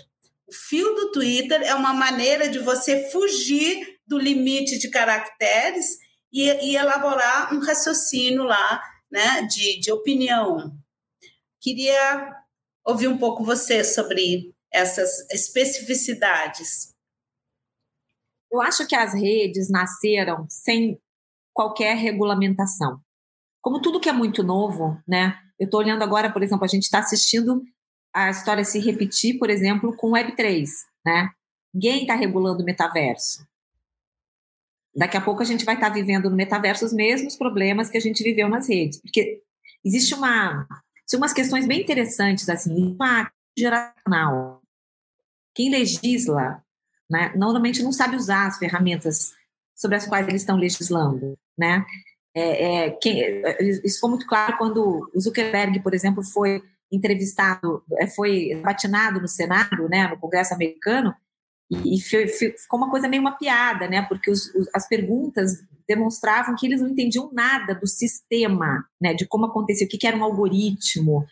O 0.46 0.52
fio 0.54 0.94
do 0.94 1.12
Twitter 1.12 1.60
é 1.60 1.74
uma 1.74 1.92
maneira 1.92 2.48
de 2.48 2.58
você 2.58 3.10
fugir 3.10 3.98
do 4.06 4.18
limite 4.18 4.78
de 4.78 4.88
caracteres 4.88 6.02
e, 6.34 6.72
e 6.72 6.76
elaborar 6.76 7.54
um 7.54 7.60
raciocínio 7.60 8.42
lá, 8.42 8.82
né, 9.10 9.42
de, 9.42 9.78
de 9.78 9.92
opinião. 9.92 10.76
Queria 11.60 12.34
ouvir 12.84 13.06
um 13.06 13.16
pouco 13.16 13.44
você 13.44 13.84
sobre 13.84 14.52
essas 14.72 15.30
especificidades. 15.30 16.92
Eu 18.52 18.60
acho 18.60 18.86
que 18.86 18.96
as 18.96 19.14
redes 19.14 19.70
nasceram 19.70 20.44
sem 20.48 21.00
qualquer 21.52 21.96
regulamentação. 21.96 23.00
Como 23.62 23.80
tudo 23.80 24.00
que 24.00 24.08
é 24.08 24.12
muito 24.12 24.42
novo, 24.42 25.00
né? 25.06 25.38
Eu 25.58 25.66
estou 25.66 25.80
olhando 25.80 26.02
agora, 26.02 26.32
por 26.32 26.42
exemplo, 26.42 26.64
a 26.64 26.68
gente 26.68 26.82
está 26.82 26.98
assistindo 26.98 27.62
a 28.12 28.28
história 28.30 28.64
se 28.64 28.78
repetir, 28.80 29.38
por 29.38 29.48
exemplo, 29.48 29.96
com 29.96 30.12
Web3, 30.12 30.68
né? 31.06 31.30
Ninguém 31.72 32.02
está 32.02 32.14
regulando 32.14 32.62
o 32.62 32.66
metaverso. 32.66 33.44
Daqui 34.96 35.16
a 35.16 35.20
pouco 35.20 35.42
a 35.42 35.44
gente 35.44 35.64
vai 35.64 35.74
estar 35.74 35.88
vivendo 35.88 36.30
no 36.30 36.36
metaverso 36.36 36.84
os 36.84 36.92
mesmos 36.92 37.36
problemas 37.36 37.90
que 37.90 37.96
a 37.98 38.00
gente 38.00 38.22
viveu 38.22 38.48
nas 38.48 38.68
redes, 38.68 39.00
porque 39.00 39.42
existe 39.84 40.14
uma, 40.14 40.66
são 41.06 41.18
umas 41.18 41.32
questões 41.32 41.66
bem 41.66 41.80
interessantes 41.80 42.48
assim, 42.48 42.72
uma 42.94 43.30
geracional. 43.58 44.62
Quem 45.54 45.70
legisla, 45.70 46.62
né, 47.10 47.32
normalmente 47.36 47.82
não 47.82 47.92
sabe 47.92 48.16
usar 48.16 48.46
as 48.46 48.58
ferramentas 48.58 49.32
sobre 49.74 49.96
as 49.96 50.06
quais 50.06 50.28
eles 50.28 50.42
estão 50.42 50.56
legislando, 50.56 51.36
né? 51.58 51.84
É, 52.36 52.86
é, 52.86 52.90
quem, 52.90 53.42
isso 53.84 54.00
foi 54.00 54.10
muito 54.10 54.26
claro 54.26 54.56
quando 54.58 55.08
o 55.14 55.20
Zuckerberg, 55.20 55.80
por 55.80 55.94
exemplo, 55.94 56.22
foi 56.22 56.62
entrevistado, 56.90 57.82
é, 57.98 58.06
foi 58.06 58.60
batinado 58.62 59.20
no 59.20 59.28
Senado, 59.28 59.88
né, 59.88 60.08
no 60.08 60.18
Congresso 60.18 60.54
americano, 60.54 61.14
E, 61.84 62.00
ficou 62.00 62.78
uma 62.78 62.90
coisa 62.90 63.08
meio 63.08 63.20
uma 63.20 63.36
piada, 63.36 63.88
né? 63.88 64.02
Porque 64.02 64.30
os, 64.30 64.54
os, 64.54 64.68
as 64.74 64.88
perguntas 64.88 65.52
demonstravam 65.88 66.54
que 66.56 66.66
eles 66.66 66.80
não 66.80 66.88
entendiam 66.88 67.30
nada 67.32 67.74
do 67.74 67.86
sistema, 67.86 68.84
né? 69.00 69.14
De 69.14 69.26
como 69.26 69.46
acontecia, 69.46 69.86
o 69.86 69.90
que, 69.90 69.98
que 69.98 70.06
era 70.06 70.16
um 70.16 70.24
algoritmo. 70.24 71.26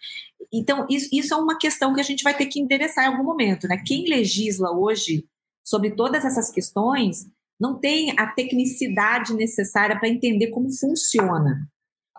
Então, 0.52 0.86
isso, 0.90 1.08
isso 1.12 1.32
é 1.32 1.36
uma 1.36 1.56
questão 1.58 1.94
que 1.94 2.00
a 2.00 2.04
gente 2.04 2.22
vai 2.22 2.36
ter 2.36 2.46
que 2.46 2.60
endereçar 2.60 3.04
em 3.04 3.08
algum 3.08 3.24
momento, 3.24 3.66
né? 3.66 3.82
Quem 3.86 4.08
legisla 4.08 4.70
hoje 4.70 5.24
sobre 5.64 5.92
todas 5.92 6.24
essas 6.24 6.50
questões 6.50 7.26
não 7.60 7.78
tem 7.78 8.12
a 8.18 8.26
tecnicidade 8.26 9.34
necessária 9.34 9.98
para 9.98 10.08
entender 10.08 10.48
como 10.48 10.70
funciona. 10.70 11.68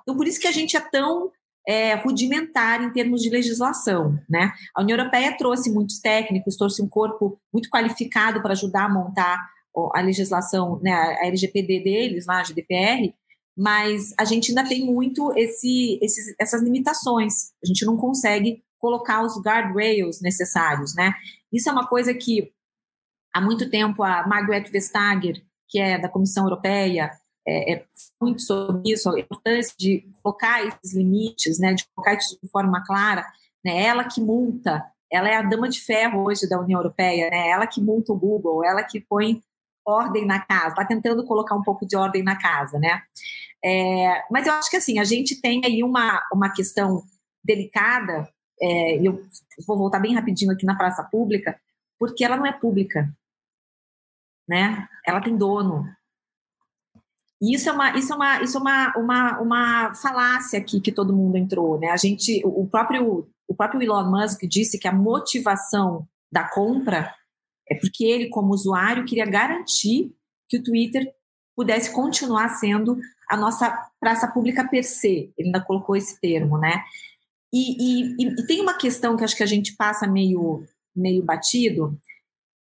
Então, 0.01 0.15
por 0.15 0.27
isso 0.27 0.39
que 0.39 0.47
a 0.47 0.51
gente 0.51 0.77
é 0.77 0.79
tão 0.79 1.31
é, 1.67 1.95
rudimentar 1.95 2.83
em 2.83 2.91
termos 2.91 3.21
de 3.21 3.29
legislação. 3.29 4.19
Né? 4.29 4.51
A 4.75 4.81
União 4.81 4.97
Europeia 4.97 5.35
trouxe 5.37 5.71
muitos 5.71 5.99
técnicos, 5.99 6.57
trouxe 6.57 6.81
um 6.81 6.87
corpo 6.87 7.39
muito 7.51 7.69
qualificado 7.69 8.41
para 8.41 8.53
ajudar 8.53 8.85
a 8.85 8.89
montar 8.89 9.37
a 9.95 10.01
legislação, 10.01 10.79
né, 10.83 10.91
a 10.93 11.25
LGPD 11.25 11.83
deles, 11.83 12.27
lá, 12.27 12.39
a 12.39 12.43
GDPR, 12.43 13.11
mas 13.57 14.13
a 14.19 14.25
gente 14.25 14.49
ainda 14.49 14.67
tem 14.67 14.85
muito 14.85 15.33
esse, 15.35 15.99
esses, 16.01 16.35
essas 16.39 16.61
limitações. 16.61 17.51
A 17.63 17.67
gente 17.67 17.85
não 17.85 17.97
consegue 17.97 18.63
colocar 18.77 19.23
os 19.23 19.41
guardrails 19.41 20.21
necessários. 20.21 20.93
Né? 20.95 21.13
Isso 21.51 21.69
é 21.69 21.71
uma 21.71 21.87
coisa 21.87 22.13
que 22.13 22.51
há 23.33 23.41
muito 23.41 23.69
tempo 23.69 24.03
a 24.03 24.27
Margaret 24.27 24.69
Vestager, 24.71 25.43
que 25.69 25.79
é 25.79 25.97
da 25.97 26.09
Comissão 26.09 26.43
Europeia, 26.43 27.11
é, 27.47 27.73
é, 27.73 27.85
muito 28.21 28.41
sobre 28.41 28.91
isso, 28.91 29.09
a 29.09 29.19
importância 29.19 29.73
de 29.77 30.07
colocar 30.21 30.65
esses 30.65 30.95
limites, 30.95 31.59
né, 31.59 31.73
de 31.73 31.85
colocar 31.93 32.15
isso 32.15 32.37
de 32.41 32.49
forma 32.49 32.83
clara. 32.85 33.25
Né, 33.63 33.83
ela 33.83 34.03
que 34.03 34.21
multa, 34.21 34.83
ela 35.11 35.29
é 35.29 35.35
a 35.35 35.41
dama 35.41 35.69
de 35.69 35.79
ferro 35.81 36.25
hoje 36.25 36.47
da 36.47 36.59
União 36.59 36.79
Europeia, 36.79 37.29
né, 37.29 37.49
ela 37.49 37.67
que 37.67 37.81
multa 37.81 38.11
o 38.13 38.17
Google, 38.17 38.63
ela 38.63 38.83
que 38.83 38.99
põe 38.99 39.41
ordem 39.85 40.25
na 40.25 40.39
casa, 40.39 40.69
está 40.69 40.85
tentando 40.85 41.25
colocar 41.25 41.55
um 41.55 41.61
pouco 41.61 41.85
de 41.85 41.95
ordem 41.95 42.23
na 42.23 42.37
casa, 42.37 42.79
né? 42.79 43.01
É, 43.63 44.23
mas 44.31 44.47
eu 44.47 44.53
acho 44.53 44.69
que 44.69 44.77
assim, 44.77 44.99
a 44.99 45.03
gente 45.03 45.41
tem 45.41 45.61
aí 45.65 45.83
uma, 45.83 46.21
uma 46.31 46.49
questão 46.53 47.03
delicada, 47.43 48.29
é, 48.61 48.97
eu 49.05 49.25
vou 49.67 49.77
voltar 49.77 49.99
bem 49.99 50.15
rapidinho 50.15 50.51
aqui 50.51 50.65
na 50.65 50.77
praça 50.77 51.03
pública, 51.03 51.59
porque 51.99 52.23
ela 52.23 52.37
não 52.37 52.45
é 52.45 52.51
pública, 52.53 53.13
né? 54.47 54.87
Ela 55.05 55.21
tem 55.21 55.35
dono, 55.35 55.85
e 57.43 57.55
isso 57.55 57.67
é 57.67 57.73
uma, 57.73 57.97
isso 57.97 58.13
é 58.13 58.15
uma, 58.15 58.41
isso 58.41 58.57
é 58.57 58.61
uma, 58.61 58.93
uma, 58.95 59.41
uma 59.41 59.93
falácia 59.95 60.57
aqui 60.57 60.79
que 60.79 60.93
todo 60.93 61.13
mundo 61.13 61.35
entrou, 61.35 61.77
né? 61.77 61.89
A 61.89 61.97
gente, 61.97 62.41
o 62.45 62.65
próprio, 62.65 63.27
o 63.45 63.53
próprio 63.53 63.83
Elon 63.83 64.09
Musk 64.09 64.43
disse 64.43 64.79
que 64.79 64.87
a 64.87 64.93
motivação 64.93 66.07
da 66.31 66.47
compra 66.47 67.13
é 67.69 67.75
porque 67.75 68.05
ele, 68.05 68.29
como 68.29 68.53
usuário, 68.53 69.03
queria 69.03 69.25
garantir 69.25 70.15
que 70.47 70.57
o 70.57 70.63
Twitter 70.63 71.13
pudesse 71.53 71.91
continuar 71.91 72.47
sendo 72.47 72.97
a 73.29 73.35
nossa 73.35 73.77
praça 73.99 74.25
pública 74.25 74.65
per 74.65 74.85
se. 74.85 75.33
Ele 75.37 75.49
ainda 75.49 75.59
colocou 75.59 75.97
esse 75.97 76.17
termo, 76.21 76.57
né? 76.57 76.81
E, 77.51 78.21
e, 78.21 78.23
e 78.23 78.47
tem 78.47 78.61
uma 78.61 78.77
questão 78.77 79.17
que 79.17 79.23
acho 79.25 79.35
que 79.35 79.43
a 79.43 79.47
gente 79.47 79.75
passa 79.75 80.07
meio, 80.07 80.63
meio 80.95 81.21
batido, 81.21 81.99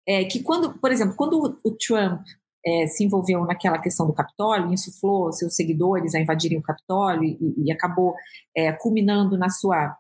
é 0.05 0.25
que 0.25 0.42
quando, 0.42 0.77
por 0.77 0.90
exemplo, 0.90 1.14
quando 1.14 1.38
o, 1.38 1.71
o 1.71 1.71
Trump 1.71 2.27
é, 2.64 2.87
se 2.87 3.05
envolveu 3.05 3.44
naquela 3.44 3.79
questão 3.79 4.07
do 4.07 4.12
Capitólio, 4.12 4.72
insuflou 4.72 5.33
seus 5.33 5.55
seguidores 5.55 6.14
a 6.14 6.20
invadirem 6.20 6.59
o 6.59 6.62
Capitólio 6.62 7.25
e, 7.25 7.64
e 7.64 7.72
acabou 7.72 8.14
é, 8.57 8.72
culminando 8.72 9.37
na 9.37 9.51
sua 9.51 9.96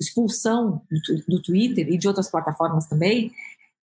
expulsão 0.00 0.82
do, 0.90 1.36
do, 1.36 1.42
Twitter 1.42 1.88
e 1.88 1.96
de 1.96 2.06
outras 2.06 2.30
plataformas 2.30 2.86
também, 2.86 3.32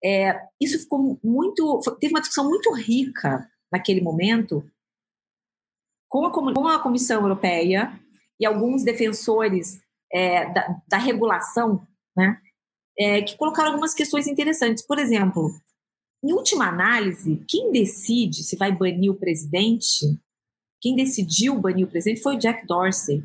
é, 0.04 0.38
isso 0.60 0.78
ficou 0.78 1.18
muito. 1.24 1.80
Teve 1.98 2.12
uma 2.12 2.20
discussão 2.20 2.48
muito 2.48 2.70
rica 2.74 3.48
naquele 3.72 4.02
momento 4.02 4.62
com 6.08 6.26
a, 6.26 6.30
com 6.30 6.68
a 6.68 6.78
Comissão 6.78 7.22
Europeia 7.22 7.98
e 8.38 8.44
alguns 8.44 8.84
defensores 8.84 9.80
é, 10.12 10.52
da, 10.52 10.80
da, 10.86 10.98
regulação, 10.98 11.86
né, 12.14 12.38
é, 12.98 13.22
que 13.22 13.36
colocaram 13.36 13.70
algumas 13.70 13.94
questões 13.94 14.26
interessantes. 14.28 14.86
Por 14.86 14.98
exemplo, 14.98 15.50
em 16.24 16.32
última 16.32 16.66
análise, 16.66 17.44
quem 17.46 17.70
decide 17.70 18.42
se 18.42 18.56
vai 18.56 18.72
banir 18.72 19.10
o 19.10 19.14
presidente, 19.14 20.18
quem 20.80 20.96
decidiu 20.96 21.60
banir 21.60 21.86
o 21.86 21.90
presidente 21.90 22.22
foi 22.22 22.36
o 22.36 22.38
Jack 22.38 22.66
Dorsey. 22.66 23.22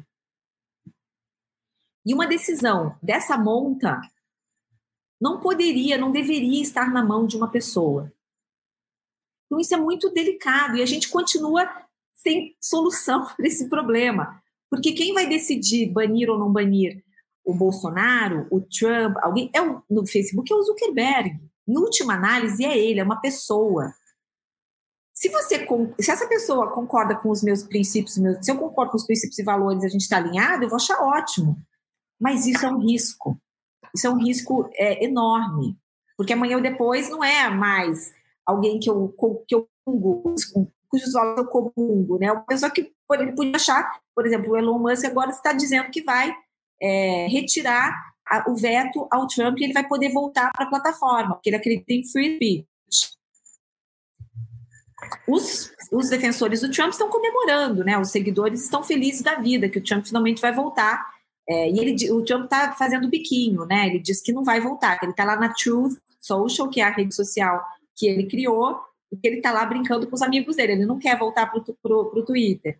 E 2.05 2.13
uma 2.13 2.27
decisão 2.27 2.97
dessa 3.01 3.37
monta 3.37 4.01
não 5.21 5.39
poderia, 5.39 5.97
não 5.97 6.11
deveria 6.11 6.61
estar 6.61 6.91
na 6.91 7.01
mão 7.01 7.25
de 7.25 7.37
uma 7.37 7.49
pessoa. 7.49 8.11
Então, 9.45 9.61
isso 9.61 9.73
é 9.73 9.77
muito 9.77 10.09
delicado 10.09 10.75
e 10.75 10.81
a 10.81 10.85
gente 10.85 11.07
continua 11.07 11.69
sem 12.13 12.53
solução 12.59 13.25
para 13.33 13.47
esse 13.47 13.69
problema. 13.69 14.43
Porque 14.69 14.91
quem 14.91 15.13
vai 15.13 15.25
decidir 15.25 15.89
banir 15.89 16.29
ou 16.29 16.37
não 16.37 16.51
banir 16.51 17.01
o 17.45 17.53
Bolsonaro, 17.53 18.45
o 18.51 18.59
Trump, 18.59 19.15
alguém 19.21 19.49
é 19.53 19.61
o, 19.61 19.81
no 19.89 20.05
Facebook 20.05 20.51
é 20.51 20.55
o 20.55 20.63
Zuckerberg. 20.63 21.39
Em 21.69 21.77
última 21.77 22.15
análise, 22.15 22.65
é 22.65 22.75
ele, 22.75 22.99
é 22.99 23.03
uma 23.03 23.21
pessoa. 23.21 23.93
Se 25.13 25.29
você 25.29 25.67
se 25.99 26.09
essa 26.09 26.27
pessoa 26.27 26.71
concorda 26.71 27.15
com 27.15 27.29
os 27.29 27.43
meus 27.43 27.61
princípios, 27.61 28.17
meus, 28.17 28.43
se 28.43 28.51
eu 28.51 28.57
concordo 28.57 28.91
com 28.91 28.97
os 28.97 29.05
princípios 29.05 29.37
e 29.37 29.43
valores, 29.43 29.83
a 29.83 29.87
gente 29.87 30.01
está 30.01 30.17
alinhado, 30.17 30.63
eu 30.63 30.69
vou 30.69 30.77
achar 30.77 30.99
ótimo. 30.99 31.55
Mas 32.19 32.47
isso 32.47 32.65
é 32.65 32.69
um 32.69 32.79
risco. 32.79 33.39
Isso 33.95 34.07
é 34.07 34.09
um 34.09 34.17
risco 34.17 34.67
é, 34.73 35.05
enorme, 35.05 35.77
porque 36.17 36.33
amanhã 36.33 36.57
ou 36.57 36.63
depois 36.63 37.07
não 37.09 37.23
é 37.23 37.49
mais 37.49 38.11
alguém 38.45 38.79
que 38.79 38.89
eu 38.89 39.13
que 39.47 39.55
eu 39.55 39.69
cujos 40.89 41.15
valores 41.15 41.35
eu 41.37 41.45
comungo, 41.45 42.17
né? 42.17 42.31
Uma 42.31 42.41
pessoa 42.41 42.71
que 42.71 42.91
ele 43.11 43.33
podia 43.33 43.55
achar, 43.55 44.01
por 44.15 44.25
exemplo, 44.25 44.51
o 44.51 44.57
Elon 44.57 44.79
Musk 44.79 45.05
agora 45.05 45.29
está 45.29 45.53
dizendo 45.53 45.91
que 45.91 46.01
vai 46.01 46.35
é, 46.81 47.27
retirar 47.27 47.93
o 48.47 48.55
veto 48.55 49.07
ao 49.11 49.27
Trump 49.27 49.59
e 49.59 49.63
ele 49.63 49.73
vai 49.73 49.87
poder 49.87 50.09
voltar 50.11 50.51
para 50.51 50.65
a 50.65 50.69
plataforma, 50.69 51.35
porque 51.35 51.49
ele 51.49 51.57
acredita 51.57 51.93
em 51.93 52.05
free 52.05 52.35
speech. 52.35 52.67
Os, 55.27 55.71
os 55.91 56.09
defensores 56.09 56.61
do 56.61 56.71
Trump 56.71 56.91
estão 56.91 57.09
comemorando, 57.09 57.83
né? 57.83 57.97
Os 57.97 58.11
seguidores 58.11 58.63
estão 58.63 58.83
felizes 58.83 59.21
da 59.21 59.35
vida 59.35 59.69
que 59.69 59.79
o 59.79 59.83
Trump 59.83 60.05
finalmente 60.05 60.41
vai 60.41 60.53
voltar. 60.53 61.05
É, 61.47 61.69
e 61.69 61.79
ele, 61.79 62.11
o 62.11 62.23
Trump 62.23 62.43
está 62.43 62.73
fazendo 62.73 63.09
biquinho, 63.09 63.65
né? 63.65 63.87
Ele 63.87 63.99
diz 63.99 64.21
que 64.21 64.31
não 64.31 64.43
vai 64.43 64.59
voltar, 64.59 64.97
que 64.99 65.05
ele 65.05 65.11
está 65.11 65.23
lá 65.23 65.35
na 65.35 65.53
Truth 65.53 65.97
Social, 66.19 66.69
que 66.69 66.81
é 66.81 66.83
a 66.83 66.91
rede 66.91 67.15
social 67.15 67.63
que 67.95 68.07
ele 68.07 68.27
criou, 68.27 68.79
e 69.11 69.17
que 69.17 69.27
ele 69.27 69.37
está 69.37 69.51
lá 69.51 69.65
brincando 69.65 70.07
com 70.07 70.15
os 70.15 70.21
amigos 70.21 70.55
dele. 70.55 70.73
Ele 70.73 70.85
não 70.85 70.99
quer 70.99 71.17
voltar 71.17 71.47
para 71.47 71.59
o 71.59 72.25
Twitter. 72.25 72.77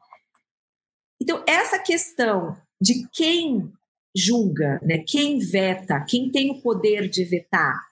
Então, 1.20 1.44
essa 1.48 1.80
questão 1.80 2.56
de 2.80 3.08
quem 3.12 3.74
julga, 4.16 4.80
né? 4.84 5.04
quem 5.08 5.40
veta, 5.40 6.04
quem 6.08 6.32
tem 6.32 6.52
o 6.52 6.62
poder 6.62 7.10
de 7.10 7.24
vetar. 7.24 7.90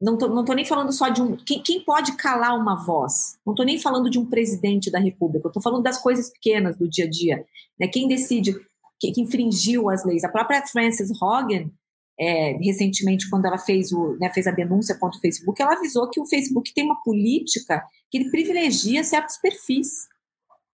Não 0.00 0.14
estou 0.14 0.54
nem 0.54 0.64
falando 0.64 0.92
só 0.92 1.08
de 1.08 1.20
um. 1.20 1.36
Quem, 1.36 1.60
quem 1.60 1.84
pode 1.84 2.16
calar 2.16 2.56
uma 2.56 2.76
voz? 2.76 3.36
Não 3.44 3.52
estou 3.52 3.66
nem 3.66 3.80
falando 3.80 4.08
de 4.08 4.18
um 4.18 4.24
presidente 4.24 4.92
da 4.92 5.00
República, 5.00 5.48
estou 5.48 5.62
falando 5.62 5.82
das 5.82 6.00
coisas 6.00 6.30
pequenas 6.30 6.76
do 6.76 6.88
dia 6.88 7.04
a 7.04 7.10
dia. 7.10 7.44
Né? 7.78 7.88
Quem 7.88 8.06
decide, 8.06 8.54
que, 9.00 9.10
que 9.10 9.20
infringiu 9.20 9.90
as 9.90 10.04
leis. 10.04 10.22
A 10.22 10.28
própria 10.28 10.64
Frances 10.66 11.10
Hogan, 11.20 11.68
é, 12.18 12.52
recentemente, 12.58 13.28
quando 13.28 13.46
ela 13.46 13.58
fez, 13.58 13.90
o, 13.92 14.16
né, 14.20 14.30
fez 14.32 14.46
a 14.46 14.52
denúncia 14.52 14.96
contra 14.96 15.18
o 15.18 15.20
Facebook, 15.20 15.60
ela 15.60 15.74
avisou 15.74 16.08
que 16.08 16.20
o 16.20 16.26
Facebook 16.26 16.72
tem 16.72 16.84
uma 16.84 17.02
política 17.02 17.84
que 18.08 18.18
ele 18.18 18.30
privilegia 18.30 19.02
certos 19.02 19.36
perfis. 19.38 20.06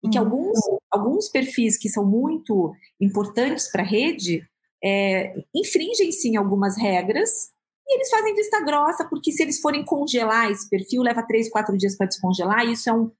E 0.05 0.09
que 0.09 0.19
uhum. 0.19 0.25
alguns, 0.25 0.59
alguns 0.91 1.29
perfis 1.29 1.77
que 1.77 1.89
são 1.89 2.05
muito 2.05 2.73
importantes 3.01 3.71
para 3.71 3.83
a 3.83 3.87
rede 3.87 4.47
é, 4.83 5.35
infringem 5.55 6.13
sim 6.13 6.37
algumas 6.37 6.77
regras 6.77 7.51
e 7.89 7.95
eles 7.97 8.11
fazem 8.11 8.35
vista 8.35 8.61
grossa, 8.61 9.05
porque 9.09 9.33
se 9.33 9.43
eles 9.43 9.61
forem 9.61 9.85
congelar 9.85 10.51
esse 10.51 10.69
perfil, 10.69 11.03
leva 11.03 11.27
três, 11.27 11.49
quatro 11.49 11.77
dias 11.77 11.97
para 11.97 12.07
descongelar, 12.07 12.67
e 12.67 12.73
isso 12.73 12.91
é 12.91 12.93
um, 12.93 13.11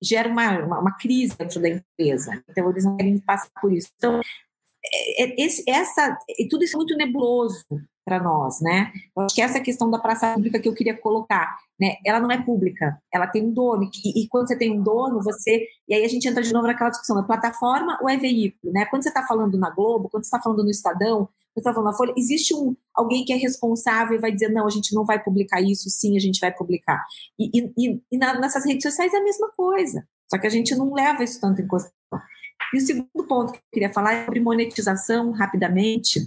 gera 0.00 0.28
uma, 0.28 0.58
uma, 0.60 0.80
uma, 0.80 0.96
crise 0.96 1.36
dentro 1.36 1.60
da 1.60 1.68
empresa. 1.68 2.42
Então, 2.48 2.70
eles 2.70 2.84
não 2.84 2.96
querem 2.96 3.18
passar 3.18 3.50
por 3.60 3.72
isso. 3.72 3.88
Então, 3.96 4.20
é, 4.84 5.24
é, 5.24 5.44
esse, 5.44 5.64
essa, 5.68 6.16
tudo 6.48 6.62
isso 6.62 6.76
é 6.76 6.78
muito 6.78 6.96
nebuloso 6.96 7.64
para 8.04 8.22
nós, 8.22 8.60
né? 8.60 8.92
Eu 9.16 9.22
acho 9.22 9.34
que 9.34 9.40
essa 9.40 9.60
questão 9.60 9.90
da 9.90 9.98
praça 9.98 10.34
pública 10.34 10.60
que 10.60 10.68
eu 10.68 10.74
queria 10.74 10.96
colocar, 10.96 11.56
né? 11.80 11.96
Ela 12.04 12.20
não 12.20 12.30
é 12.30 12.40
pública, 12.42 13.00
ela 13.12 13.26
tem 13.26 13.46
um 13.46 13.52
dono 13.52 13.88
e, 14.04 14.24
e 14.24 14.28
quando 14.28 14.48
você 14.48 14.56
tem 14.56 14.78
um 14.78 14.82
dono, 14.82 15.22
você 15.22 15.66
e 15.88 15.94
aí 15.94 16.04
a 16.04 16.08
gente 16.08 16.28
entra 16.28 16.42
de 16.42 16.52
novo 16.52 16.66
naquela 16.66 16.90
discussão, 16.90 17.18
é 17.18 17.22
plataforma 17.22 17.98
ou 18.02 18.08
é 18.08 18.16
veículo, 18.16 18.72
né? 18.72 18.84
Quando 18.86 19.02
você 19.02 19.08
está 19.08 19.22
falando 19.26 19.58
na 19.58 19.70
Globo, 19.70 20.08
quando 20.10 20.24
você 20.24 20.28
está 20.28 20.40
falando 20.40 20.62
no 20.62 20.70
Estadão, 20.70 21.26
quando 21.26 21.30
você 21.54 21.60
está 21.60 21.72
falando 21.72 21.90
na 21.90 21.96
Folha, 21.96 22.14
existe 22.16 22.54
um 22.54 22.76
alguém 22.94 23.24
que 23.24 23.32
é 23.32 23.36
responsável 23.36 24.16
e 24.16 24.20
vai 24.20 24.32
dizer 24.32 24.50
não, 24.50 24.66
a 24.66 24.70
gente 24.70 24.94
não 24.94 25.04
vai 25.04 25.22
publicar 25.22 25.60
isso, 25.62 25.88
sim, 25.88 26.16
a 26.16 26.20
gente 26.20 26.38
vai 26.40 26.52
publicar. 26.52 27.02
E, 27.38 27.50
e, 27.58 28.02
e 28.12 28.18
na, 28.18 28.38
nessas 28.38 28.66
redes 28.66 28.82
sociais 28.82 29.14
é 29.14 29.16
a 29.16 29.24
mesma 29.24 29.50
coisa, 29.56 30.06
só 30.30 30.38
que 30.38 30.46
a 30.46 30.50
gente 30.50 30.74
não 30.74 30.92
leva 30.92 31.24
isso 31.24 31.40
tanto 31.40 31.62
em 31.62 31.66
consideração. 31.66 31.94
E 32.72 32.78
o 32.78 32.80
segundo 32.80 33.26
ponto 33.28 33.52
que 33.52 33.58
eu 33.58 33.62
queria 33.72 33.92
falar 33.92 34.14
é 34.14 34.24
sobre 34.24 34.40
monetização, 34.40 35.30
rapidamente 35.32 36.20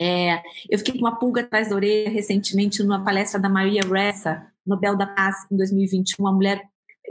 É, 0.00 0.42
eu 0.70 0.78
fiquei 0.78 0.94
com 0.94 1.00
uma 1.00 1.18
pulga 1.18 1.42
atrás 1.42 1.68
da 1.68 1.76
orelha 1.76 2.08
recentemente 2.08 2.82
numa 2.82 3.04
palestra 3.04 3.38
da 3.38 3.50
Maria 3.50 3.82
Ressa, 3.82 4.46
Nobel 4.66 4.96
da 4.96 5.06
Paz 5.06 5.46
em 5.50 5.56
2021, 5.56 6.24
uma 6.24 6.32
mulher 6.32 6.62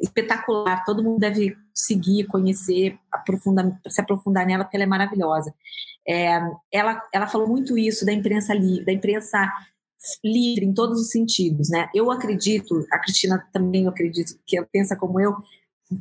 espetacular, 0.02 0.84
todo 0.86 1.04
mundo 1.04 1.20
deve 1.20 1.56
seguir, 1.74 2.26
conhecer, 2.26 2.98
aprofundar, 3.12 3.80
se 3.88 4.02
aprofundar 4.02 4.46
nela, 4.46 4.64
porque 4.64 4.78
ela 4.78 4.86
é 4.86 4.88
maravilhosa. 4.88 5.54
É, 6.08 6.40
ela, 6.72 7.04
ela 7.14 7.28
falou 7.28 7.48
muito 7.48 7.78
isso 7.78 8.06
da 8.06 8.14
imprensa 8.14 8.54
livre, 8.54 8.86
da 8.86 8.92
imprensa 8.92 9.52
livre 10.24 10.66
em 10.66 10.74
todos 10.74 11.00
os 11.00 11.10
sentidos, 11.10 11.70
né? 11.70 11.90
Eu 11.94 12.10
acredito, 12.10 12.86
a 12.92 13.00
Cristina 13.00 13.46
também 13.52 13.84
eu 13.84 13.90
acredito 13.90 14.40
que 14.48 14.60
pensa 14.72 14.96
como 14.96 15.20
eu, 15.20 15.36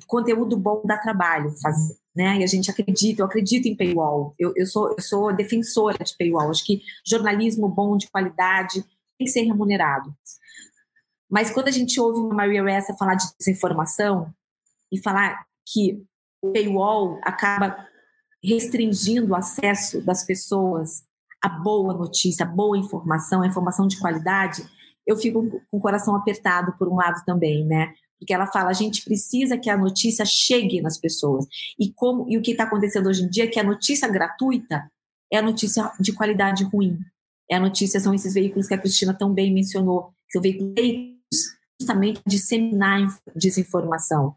conteúdo 0.07 0.57
bom 0.57 0.82
dá 0.84 0.97
trabalho 0.97 1.53
fazer, 1.61 1.97
né? 2.19 2.39
E 2.39 2.43
a 2.43 2.47
gente 2.49 2.69
acredita, 2.69 3.23
eu 3.23 3.27
acredito 3.27 3.66
em 3.66 3.77
paywall. 3.77 4.35
Eu, 4.37 4.53
eu 4.57 4.66
sou 4.66 4.91
eu 4.91 5.01
sou 5.01 5.33
defensora 5.33 6.03
de 6.03 6.16
paywall. 6.16 6.51
Acho 6.51 6.64
que 6.64 6.83
jornalismo 7.07 7.69
bom 7.69 7.97
de 7.97 8.11
qualidade 8.11 8.83
tem 9.16 9.25
que 9.25 9.29
ser 9.29 9.43
remunerado. 9.43 10.12
Mas 11.31 11.53
quando 11.53 11.69
a 11.69 11.71
gente 11.71 12.01
ouve 12.01 12.19
uma 12.19 12.35
Maria 12.35 12.64
Ressa 12.64 12.97
falar 12.97 13.14
de 13.14 13.27
desinformação 13.39 14.35
e 14.91 15.01
falar 15.01 15.47
que 15.64 16.03
o 16.43 16.51
paywall 16.51 17.21
acaba 17.23 17.87
restringindo 18.43 19.33
o 19.33 19.37
acesso 19.37 20.05
das 20.05 20.27
pessoas 20.27 21.05
à 21.41 21.49
boa 21.49 21.95
notícia, 21.95 22.45
à 22.45 22.49
boa 22.49 22.77
informação, 22.77 23.43
à 23.43 23.47
informação 23.47 23.87
de 23.87 23.97
qualidade, 24.01 24.69
eu 25.07 25.16
fico 25.16 25.49
com 25.71 25.79
o 25.79 25.81
coração 25.81 26.16
apertado 26.16 26.75
por 26.77 26.89
um 26.89 26.97
lado 26.97 27.25
também, 27.25 27.64
né? 27.64 27.95
Porque 28.19 28.35
ela 28.35 28.47
fala, 28.47 28.71
a 28.71 28.75
gente 28.75 29.05
precisa 29.05 29.57
que 29.57 29.71
a 29.71 29.77
notícia 29.77 30.25
chegue 30.25 30.81
nas 30.81 30.99
pessoas. 30.99 31.47
E 31.79 31.93
como 31.93 32.29
e 32.29 32.37
o 32.37 32.43
que 32.43 32.51
está 32.51 32.64
acontecendo 32.64 33.09
hoje 33.09 33.23
em 33.23 33.29
dia 33.29 33.45
é 33.45 33.47
que 33.47 33.61
a 33.61 33.64
notícia 33.64 34.09
gratuita 34.09 34.91
é 35.33 35.39
a 35.39 35.43
notícia 35.43 35.93
de 36.01 36.12
qualidade 36.12 36.64
ruim. 36.64 36.99
É 37.51 37.57
a 37.57 37.61
notícia, 37.61 38.01
são 38.01 38.12
esses 38.12 38.35
veículos 38.35 38.66
que 38.66 38.75
a 38.75 38.79
Cristina 38.79 39.14
tão 39.14 39.33
bem 39.33 39.53
mencionou, 39.53 40.12
são 40.31 40.43
veículos 40.43 40.75
justamente 41.81 42.21
disseminar 42.27 43.09
desinformação. 43.35 44.35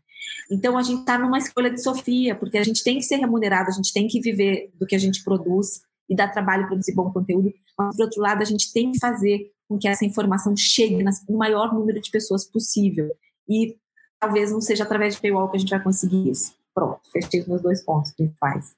Então 0.50 0.78
a 0.78 0.84
gente 0.84 1.00
está 1.00 1.18
numa 1.18 1.38
escolha 1.38 1.70
de 1.70 1.82
Sofia, 1.82 2.36
porque 2.36 2.58
a 2.58 2.64
gente 2.64 2.84
tem 2.84 2.98
que 2.98 3.04
ser 3.04 3.18
remunerado, 3.18 3.70
a 3.70 3.74
gente 3.74 3.92
tem 3.92 4.08
que 4.08 4.22
viver 4.22 4.72
do 4.80 4.86
que 4.86 4.96
a 4.96 5.00
gente 5.00 5.24
produz 5.24 5.82
e 6.10 6.16
dar 6.16 6.28
trabalho 6.28 6.64
para 6.64 6.70
produzir 6.70 6.94
bom 6.94 7.12
conteúdo, 7.12 7.52
mas 7.78 7.96
por 7.96 8.04
outro 8.04 8.22
lado 8.22 8.42
a 8.42 8.46
gente 8.46 8.72
tem 8.72 8.92
que 8.92 9.00
fazer 9.00 9.52
com 9.68 9.78
que 9.78 9.88
essa 9.88 10.06
informação 10.06 10.56
chegue 10.56 11.02
no 11.30 11.38
maior 11.38 11.74
número 11.74 12.02
de 12.02 12.12
pessoas 12.12 12.46
possível. 12.46 13.10
E 13.48 13.78
talvez 14.20 14.52
não 14.52 14.62
seja 14.62 14.84
através 14.84 15.16
de 15.16 15.22
paywall 15.22 15.50
que 15.50 15.58
a 15.58 15.60
gente 15.60 15.70
vai 15.70 15.82
conseguir 15.82 16.30
isso. 16.30 16.56
Pronto, 16.74 17.00
fechei 17.12 17.42
os 17.42 17.48
meus 17.48 17.62
dois 17.62 17.84
pontos 17.84 18.12
principais. 18.12 18.76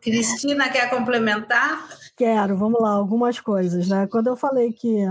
Cristina, 0.00 0.70
quer 0.70 0.88
complementar? 0.88 1.88
Quero, 2.16 2.56
vamos 2.56 2.80
lá, 2.80 2.92
algumas 2.92 3.40
coisas, 3.40 3.88
né? 3.88 4.06
Quando 4.06 4.28
eu 4.28 4.36
falei 4.36 4.72
que 4.72 5.04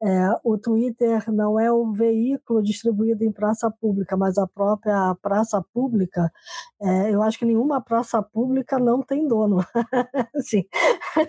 é, 0.00 0.30
o 0.44 0.56
Twitter 0.56 1.30
não 1.32 1.58
é 1.58 1.72
o 1.72 1.92
veículo 1.92 2.62
distribuído 2.62 3.24
em 3.24 3.32
praça 3.32 3.68
pública, 3.70 4.16
mas 4.16 4.38
a 4.38 4.46
própria 4.46 5.14
praça 5.20 5.60
pública. 5.72 6.32
É, 6.80 7.12
eu 7.12 7.20
acho 7.22 7.38
que 7.38 7.44
nenhuma 7.44 7.80
praça 7.80 8.22
pública 8.22 8.78
não 8.78 9.02
tem 9.02 9.26
dono. 9.26 9.58
Sim, 10.40 10.64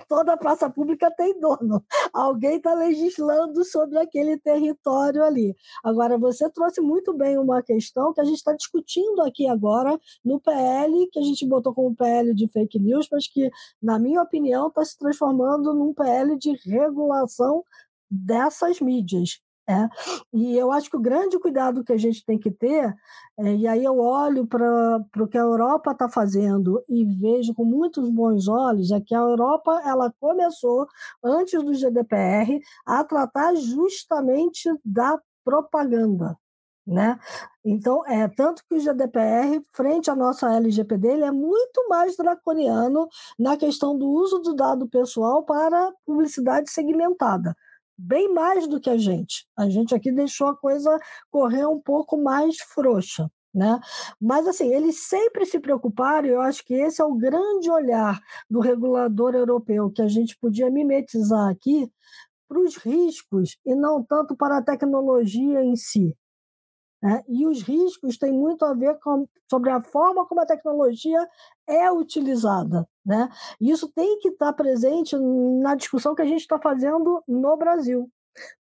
toda 0.07 0.37
praça 0.37 0.69
pública 0.69 1.11
tem 1.17 1.39
dono. 1.39 1.83
Alguém 2.13 2.57
está 2.57 2.73
legislando 2.75 3.63
sobre 3.65 3.97
aquele 3.97 4.37
território 4.37 5.23
ali. 5.23 5.55
Agora, 5.83 6.17
você 6.17 6.47
trouxe 6.51 6.79
muito 6.79 7.13
bem 7.13 7.39
uma 7.39 7.63
questão 7.63 8.13
que 8.13 8.21
a 8.21 8.23
gente 8.23 8.37
está 8.37 8.53
discutindo 8.53 9.21
aqui 9.23 9.47
agora 9.47 9.99
no 10.23 10.39
PL, 10.39 11.07
que 11.11 11.19
a 11.19 11.23
gente 11.23 11.47
botou 11.47 11.73
como 11.73 11.95
PL 11.95 12.35
de 12.35 12.47
fake 12.47 12.79
news, 12.79 13.07
mas 13.11 13.27
que, 13.27 13.49
na 13.81 13.97
minha 13.97 14.21
opinião, 14.21 14.67
está 14.67 14.85
se 14.85 14.97
transformando 14.97 15.73
num 15.73 15.93
PL 15.93 16.37
de 16.37 16.53
regulação 16.69 17.63
dessas 18.09 18.79
mídias. 18.79 19.39
É. 19.69 19.87
E 20.33 20.57
eu 20.57 20.71
acho 20.71 20.89
que 20.89 20.97
o 20.97 20.99
grande 20.99 21.37
cuidado 21.37 21.83
que 21.83 21.93
a 21.93 21.97
gente 21.97 22.25
tem 22.25 22.39
que 22.39 22.49
ter, 22.49 22.91
é, 23.37 23.55
e 23.55 23.67
aí 23.67 23.83
eu 23.85 23.99
olho 23.99 24.47
para 24.47 25.05
o 25.15 25.27
que 25.27 25.37
a 25.37 25.41
Europa 25.41 25.91
está 25.91 26.09
fazendo 26.09 26.83
e 26.89 27.05
vejo 27.05 27.53
com 27.53 27.63
muitos 27.63 28.09
bons 28.09 28.47
olhos, 28.47 28.89
é 28.89 28.99
que 28.99 29.13
a 29.13 29.19
Europa 29.19 29.79
ela 29.85 30.11
começou, 30.19 30.87
antes 31.23 31.61
do 31.63 31.75
GDPR, 31.75 32.59
a 32.83 33.03
tratar 33.03 33.53
justamente 33.57 34.67
da 34.83 35.21
propaganda. 35.45 36.35
Né? 36.87 37.19
Então, 37.63 38.03
é 38.07 38.27
tanto 38.27 38.63
que 38.67 38.73
o 38.73 38.79
GDPR, 38.79 39.63
frente 39.71 40.09
à 40.09 40.15
nossa 40.15 40.51
LGPD, 40.55 41.09
ele 41.09 41.25
é 41.25 41.31
muito 41.31 41.87
mais 41.87 42.17
draconiano 42.17 43.07
na 43.37 43.55
questão 43.55 43.95
do 43.95 44.07
uso 44.07 44.39
do 44.39 44.55
dado 44.55 44.87
pessoal 44.89 45.43
para 45.43 45.93
publicidade 46.07 46.71
segmentada 46.71 47.55
bem 47.99 48.33
mais 48.33 48.67
do 48.67 48.79
que 48.79 48.89
a 48.89 48.97
gente. 48.97 49.45
A 49.57 49.69
gente 49.69 49.93
aqui 49.93 50.11
deixou 50.11 50.47
a 50.47 50.55
coisa 50.55 50.97
correr 51.29 51.65
um 51.65 51.79
pouco 51.79 52.17
mais 52.17 52.57
frouxa. 52.57 53.29
Né? 53.53 53.79
Mas 54.21 54.47
assim, 54.47 54.73
eles 54.73 55.07
sempre 55.07 55.45
se 55.45 55.59
preocuparam, 55.59 56.27
e 56.27 56.31
eu 56.31 56.41
acho 56.41 56.63
que 56.63 56.73
esse 56.75 57.01
é 57.01 57.05
o 57.05 57.15
grande 57.15 57.69
olhar 57.69 58.21
do 58.49 58.59
regulador 58.59 59.33
europeu 59.33 59.89
que 59.89 60.03
a 60.03 60.07
gente 60.07 60.37
podia 60.37 60.69
mimetizar 60.69 61.49
aqui 61.49 61.91
para 62.47 62.59
os 62.59 62.77
riscos 62.77 63.57
e 63.65 63.75
não 63.75 64.03
tanto 64.03 64.35
para 64.35 64.57
a 64.57 64.61
tecnologia 64.61 65.63
em 65.63 65.75
si. 65.75 66.15
Né? 67.01 67.23
E 67.27 67.47
os 67.47 67.61
riscos 67.61 68.17
têm 68.17 68.33
muito 68.33 68.65
a 68.65 68.73
ver 68.73 68.99
com 68.99 69.27
sobre 69.49 69.69
a 69.69 69.81
forma 69.81 70.25
como 70.25 70.41
a 70.41 70.45
tecnologia 70.45 71.27
é 71.67 71.91
utilizada. 71.91 72.87
Né? 73.05 73.29
E 73.59 73.71
isso 73.71 73.89
tem 73.93 74.19
que 74.19 74.29
estar 74.29 74.53
presente 74.53 75.15
na 75.61 75.75
discussão 75.75 76.13
que 76.13 76.21
a 76.21 76.25
gente 76.25 76.41
está 76.41 76.59
fazendo 76.59 77.23
no 77.27 77.55
Brasil. 77.57 78.09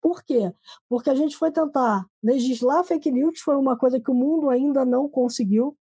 Por 0.00 0.22
quê? 0.22 0.52
Porque 0.88 1.10
a 1.10 1.14
gente 1.14 1.36
foi 1.36 1.50
tentar 1.50 2.04
legislar 2.22 2.84
fake 2.84 3.10
news, 3.10 3.40
foi 3.40 3.56
uma 3.56 3.76
coisa 3.76 4.00
que 4.00 4.10
o 4.10 4.14
mundo 4.14 4.50
ainda 4.50 4.84
não 4.84 5.08
conseguiu, 5.08 5.76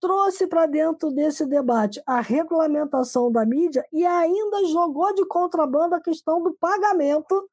trouxe 0.00 0.46
para 0.46 0.66
dentro 0.66 1.10
desse 1.10 1.46
debate 1.46 2.00
a 2.06 2.20
regulamentação 2.20 3.32
da 3.32 3.44
mídia 3.44 3.84
e 3.92 4.04
ainda 4.04 4.66
jogou 4.66 5.14
de 5.14 5.26
contrabando 5.26 5.94
a 5.94 6.00
questão 6.00 6.42
do 6.42 6.54
pagamento 6.54 7.48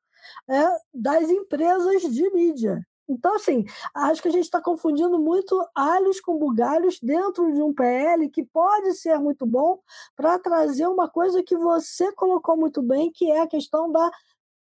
é, 0.49 0.67
das 0.93 1.29
empresas 1.29 2.01
de 2.03 2.29
mídia. 2.31 2.85
Então, 3.07 3.35
assim, 3.35 3.65
acho 3.93 4.21
que 4.21 4.27
a 4.29 4.31
gente 4.31 4.45
está 4.45 4.61
confundindo 4.61 5.19
muito 5.19 5.61
alhos 5.75 6.21
com 6.21 6.37
bugalhos 6.37 6.99
dentro 7.01 7.51
de 7.53 7.61
um 7.61 7.73
PL 7.73 8.29
que 8.29 8.45
pode 8.45 8.93
ser 8.93 9.19
muito 9.19 9.45
bom 9.45 9.79
para 10.15 10.39
trazer 10.39 10.87
uma 10.87 11.09
coisa 11.09 11.43
que 11.43 11.57
você 11.57 12.11
colocou 12.13 12.55
muito 12.55 12.81
bem, 12.81 13.11
que 13.11 13.29
é 13.29 13.41
a 13.41 13.47
questão 13.47 13.91
da 13.91 14.09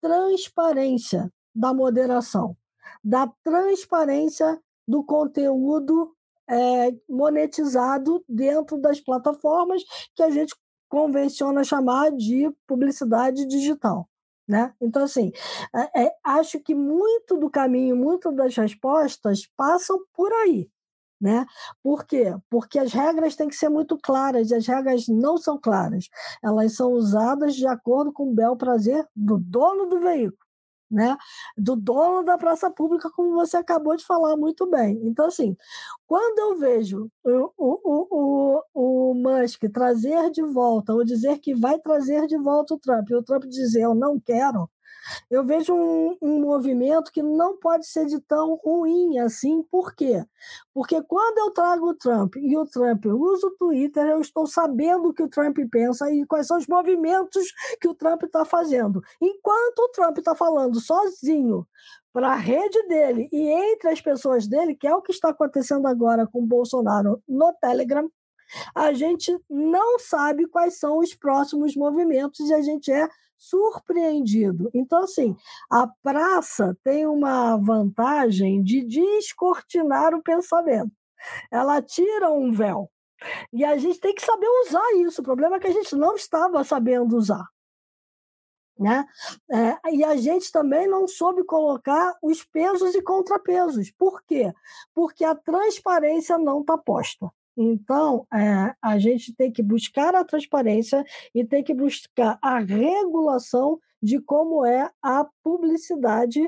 transparência 0.02 1.32
da 1.54 1.74
moderação, 1.74 2.56
da 3.04 3.28
transparência 3.44 4.60
do 4.88 5.04
conteúdo 5.04 6.16
é, 6.50 6.92
monetizado 7.08 8.24
dentro 8.28 8.80
das 8.80 9.00
plataformas 9.00 9.84
que 10.16 10.24
a 10.24 10.30
gente 10.30 10.56
convenciona 10.88 11.64
chamar 11.64 12.12
de 12.12 12.50
publicidade 12.66 13.46
digital. 13.46 14.10
Né? 14.50 14.74
Então, 14.82 15.04
assim, 15.04 15.32
é, 15.76 16.06
é, 16.06 16.12
acho 16.24 16.60
que 16.60 16.74
muito 16.74 17.38
do 17.38 17.52
caminho, 17.52 17.96
muito 17.96 18.32
das 18.32 18.56
respostas 18.56 19.48
passam 19.56 20.00
por 20.12 20.34
aí. 20.34 20.68
Né? 21.22 21.46
Por 21.84 22.04
quê? 22.06 22.36
Porque 22.50 22.80
as 22.80 22.92
regras 22.92 23.36
têm 23.36 23.48
que 23.48 23.56
ser 23.56 23.70
muito 23.70 23.96
claras 23.98 24.50
e 24.50 24.56
as 24.56 24.66
regras 24.66 25.08
não 25.08 25.38
são 25.38 25.60
claras. 25.60 26.10
Elas 26.44 26.76
são 26.76 26.94
usadas 26.94 27.56
de 27.56 27.68
acordo 27.68 28.12
com 28.12 28.32
o 28.32 28.34
bel 28.34 28.56
prazer 28.56 29.06
do 29.16 29.38
dono 29.38 29.86
do 29.88 30.00
veículo 30.00 30.49
né, 30.90 31.16
do 31.58 31.76
dono 31.76 32.24
da 32.24 32.38
praça 32.38 32.70
pública, 32.72 33.10
como 33.12 33.34
você 33.34 33.58
acabou 33.58 33.96
de 33.96 34.06
falar 34.06 34.36
muito 34.38 34.70
bem. 34.70 35.00
Então, 35.04 35.26
assim, 35.28 35.56
quando 36.08 36.40
eu 36.40 36.58
vejo 36.60 37.10
o, 37.24 37.52
o, 37.58 38.62
o, 38.74 39.12
o 39.12 39.14
Musk 39.14 39.64
trazer 39.74 40.32
de 40.32 40.42
volta, 40.44 40.94
ou 40.94 41.04
dizer 41.04 41.40
que 41.40 41.54
vai 41.54 41.80
trazer 41.80 42.28
de 42.28 42.38
volta 42.38 42.74
o 42.74 42.80
Trump, 42.80 43.10
e 43.10 43.16
o 43.16 43.24
Trump 43.24 43.44
dizer 43.46 43.84
eu 43.84 43.96
não 43.96 44.20
quero, 44.20 44.70
eu 45.30 45.44
vejo 45.44 45.74
um, 45.74 46.18
um, 46.22 46.42
movimento 46.42 47.12
que 47.12 47.22
não 47.22 47.58
pode 47.58 47.86
ser 47.88 48.06
de 48.06 48.20
tão 48.22 48.56
ruim 48.56 49.20
assim. 49.20 49.64
Por 49.64 49.94
quê? 49.94 50.26
Porque 50.74 51.02
quando 51.04 51.38
eu 51.40 51.52
trago 51.52 51.90
o 51.90 51.96
Trump 51.96 52.36
e 52.38 52.58
o 52.58 52.66
Trump 52.66 53.06
usa 53.06 53.48
o 53.48 53.52
Twitter, 53.52 54.06
eu 54.08 54.22
estou 54.22 54.48
sabendo 54.48 55.10
o 55.10 55.14
que 55.14 55.24
o 55.24 55.30
Trump 55.30 55.58
pensa 55.72 56.12
e 56.12 56.26
quais 56.26 56.48
são 56.48 56.58
os 56.58 56.68
movimentos 56.68 57.46
que 57.80 57.88
o 57.88 57.96
Trump 57.96 58.24
está 58.24 58.46
fazendo. 58.46 59.02
Enquanto 59.22 59.80
o 59.80 59.90
Trump 59.90 60.18
está 60.18 60.36
falando 60.36 60.80
sozinho 60.80 61.68
para 62.12 62.30
a 62.30 62.36
rede 62.36 62.88
dele 62.88 63.30
e 63.32 63.50
entre 63.50 63.90
as 63.90 64.02
pessoas 64.02 64.48
dele, 64.48 64.76
que 64.76 64.88
é 64.88 64.96
o 64.96 65.02
que 65.02 65.12
está 65.12 65.30
acontecendo 65.30 65.88
agora 65.88 66.28
com 66.28 66.40
o 66.40 66.48
Bolsonaro 66.48 67.22
no 67.28 67.54
Telegram, 67.62 68.10
a 68.74 68.94
gente 68.94 69.38
não 69.50 70.00
sabe 70.00 70.48
quais 70.48 70.80
são 70.80 70.98
os 70.98 71.14
próximos 71.14 71.76
movimentos 71.76 72.50
e 72.50 72.54
a 72.54 72.62
gente 72.62 72.92
é 72.92 73.08
surpreendido. 73.40 74.70
Então, 74.74 75.02
assim, 75.02 75.36
a 75.72 75.88
praça 76.04 76.78
tem 76.84 77.08
uma 77.08 77.56
vantagem 77.58 78.62
de 78.62 78.84
descortinar 78.86 80.14
o 80.14 80.22
pensamento. 80.22 80.92
Ela 81.50 81.82
tira 81.82 82.30
um 82.30 82.52
véu. 82.52 82.92
E 83.52 83.66
a 83.66 83.78
gente 83.78 84.00
tem 84.00 84.14
que 84.14 84.22
saber 84.22 84.48
usar 84.66 84.94
isso. 84.98 85.22
O 85.22 85.24
problema 85.24 85.56
é 85.56 85.60
que 85.60 85.68
a 85.68 85.74
gente 85.74 85.96
não 85.96 86.16
estava 86.16 86.64
sabendo 86.64 87.16
usar. 87.16 87.46
Né? 88.78 89.06
É, 89.52 89.94
e 89.94 90.04
a 90.06 90.16
gente 90.16 90.52
também 90.52 90.88
não 90.88 91.06
soube 91.06 91.44
colocar 91.44 92.18
os 92.22 92.44
pesos 92.44 92.96
e 92.96 93.02
contrapesos. 93.02 93.92
Por 93.92 94.24
quê? 94.24 94.54
Porque 94.94 95.26
a 95.26 95.36
transparência 95.36 96.38
não 96.38 96.62
está 96.62 96.78
posta. 96.78 97.30
Então, 97.62 98.26
é, 98.34 98.74
a 98.82 98.98
gente 98.98 99.36
tem 99.36 99.52
que 99.52 99.62
buscar 99.62 100.16
a 100.16 100.24
transparência 100.24 101.04
e 101.36 101.44
tem 101.44 101.62
que 101.62 101.74
buscar 101.74 102.40
a 102.42 102.58
regulação 102.60 103.78
de 104.02 104.22
como 104.22 104.66
é 104.66 104.90
a 105.04 105.28
publicidade 105.44 106.42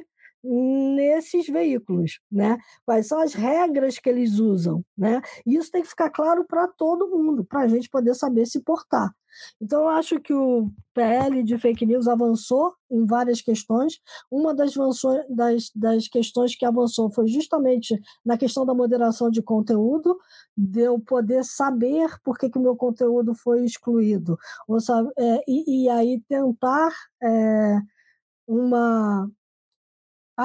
nesses 0.43 1.47
veículos, 1.47 2.19
né? 2.31 2.57
Quais 2.85 3.07
são 3.07 3.19
as 3.19 3.33
regras 3.33 3.99
que 3.99 4.09
eles 4.09 4.39
usam, 4.39 4.83
né? 4.97 5.21
E 5.45 5.55
isso 5.55 5.71
tem 5.71 5.81
que 5.81 5.89
ficar 5.89 6.09
claro 6.09 6.45
para 6.45 6.67
todo 6.67 7.09
mundo, 7.09 7.45
para 7.45 7.61
a 7.61 7.67
gente 7.67 7.89
poder 7.89 8.15
saber 8.15 8.45
se 8.45 8.61
portar. 8.61 9.11
Então, 9.61 9.83
eu 9.83 9.89
acho 9.89 10.19
que 10.19 10.33
o 10.33 10.69
PL 10.93 11.43
de 11.43 11.57
fake 11.57 11.85
news 11.85 12.07
avançou 12.07 12.73
em 12.89 13.05
várias 13.05 13.41
questões. 13.41 13.99
Uma 14.29 14.53
das, 14.53 14.73
das, 15.29 15.71
das 15.73 16.07
questões 16.07 16.55
que 16.55 16.65
avançou 16.65 17.09
foi 17.09 17.27
justamente 17.27 17.99
na 18.25 18.37
questão 18.37 18.65
da 18.65 18.73
moderação 18.73 19.29
de 19.29 19.41
conteúdo, 19.41 20.17
de 20.57 20.81
eu 20.81 20.99
poder 20.99 21.43
saber 21.43 22.09
por 22.23 22.37
que, 22.37 22.51
o 22.53 22.61
meu 22.61 22.75
conteúdo 22.75 23.33
foi 23.33 23.63
excluído, 23.63 24.37
ou, 24.67 24.79
sabe, 24.79 25.09
é, 25.17 25.41
e, 25.47 25.85
e, 25.85 25.89
aí 25.89 26.21
tentar 26.27 26.91
é, 27.23 27.79
uma 28.47 29.29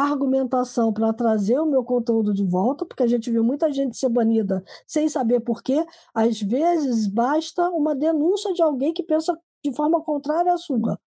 argumentação 0.01 0.93
para 0.93 1.13
trazer 1.13 1.59
o 1.59 1.67
meu 1.67 1.85
conteúdo 1.85 2.33
de 2.35 2.45
volta, 2.45 2.85
porque 2.85 3.03
a 3.03 3.07
gente 3.07 3.31
viu 3.31 3.45
muita 3.45 3.73
gente 3.73 3.97
ser 3.97 4.09
banida 4.09 4.65
sem 4.87 5.09
saber 5.09 5.41
por 5.41 5.63
quê. 5.63 5.85
Às 6.15 6.41
vezes 6.41 7.07
basta 7.07 7.69
uma 7.71 7.95
denúncia 7.95 8.53
de 8.53 8.63
alguém 8.63 8.93
que 8.93 9.03
pensa 9.03 9.39
de 9.65 9.73
forma 9.75 10.01
contrária 10.03 10.53
à 10.53 10.59
sua. 10.59 10.99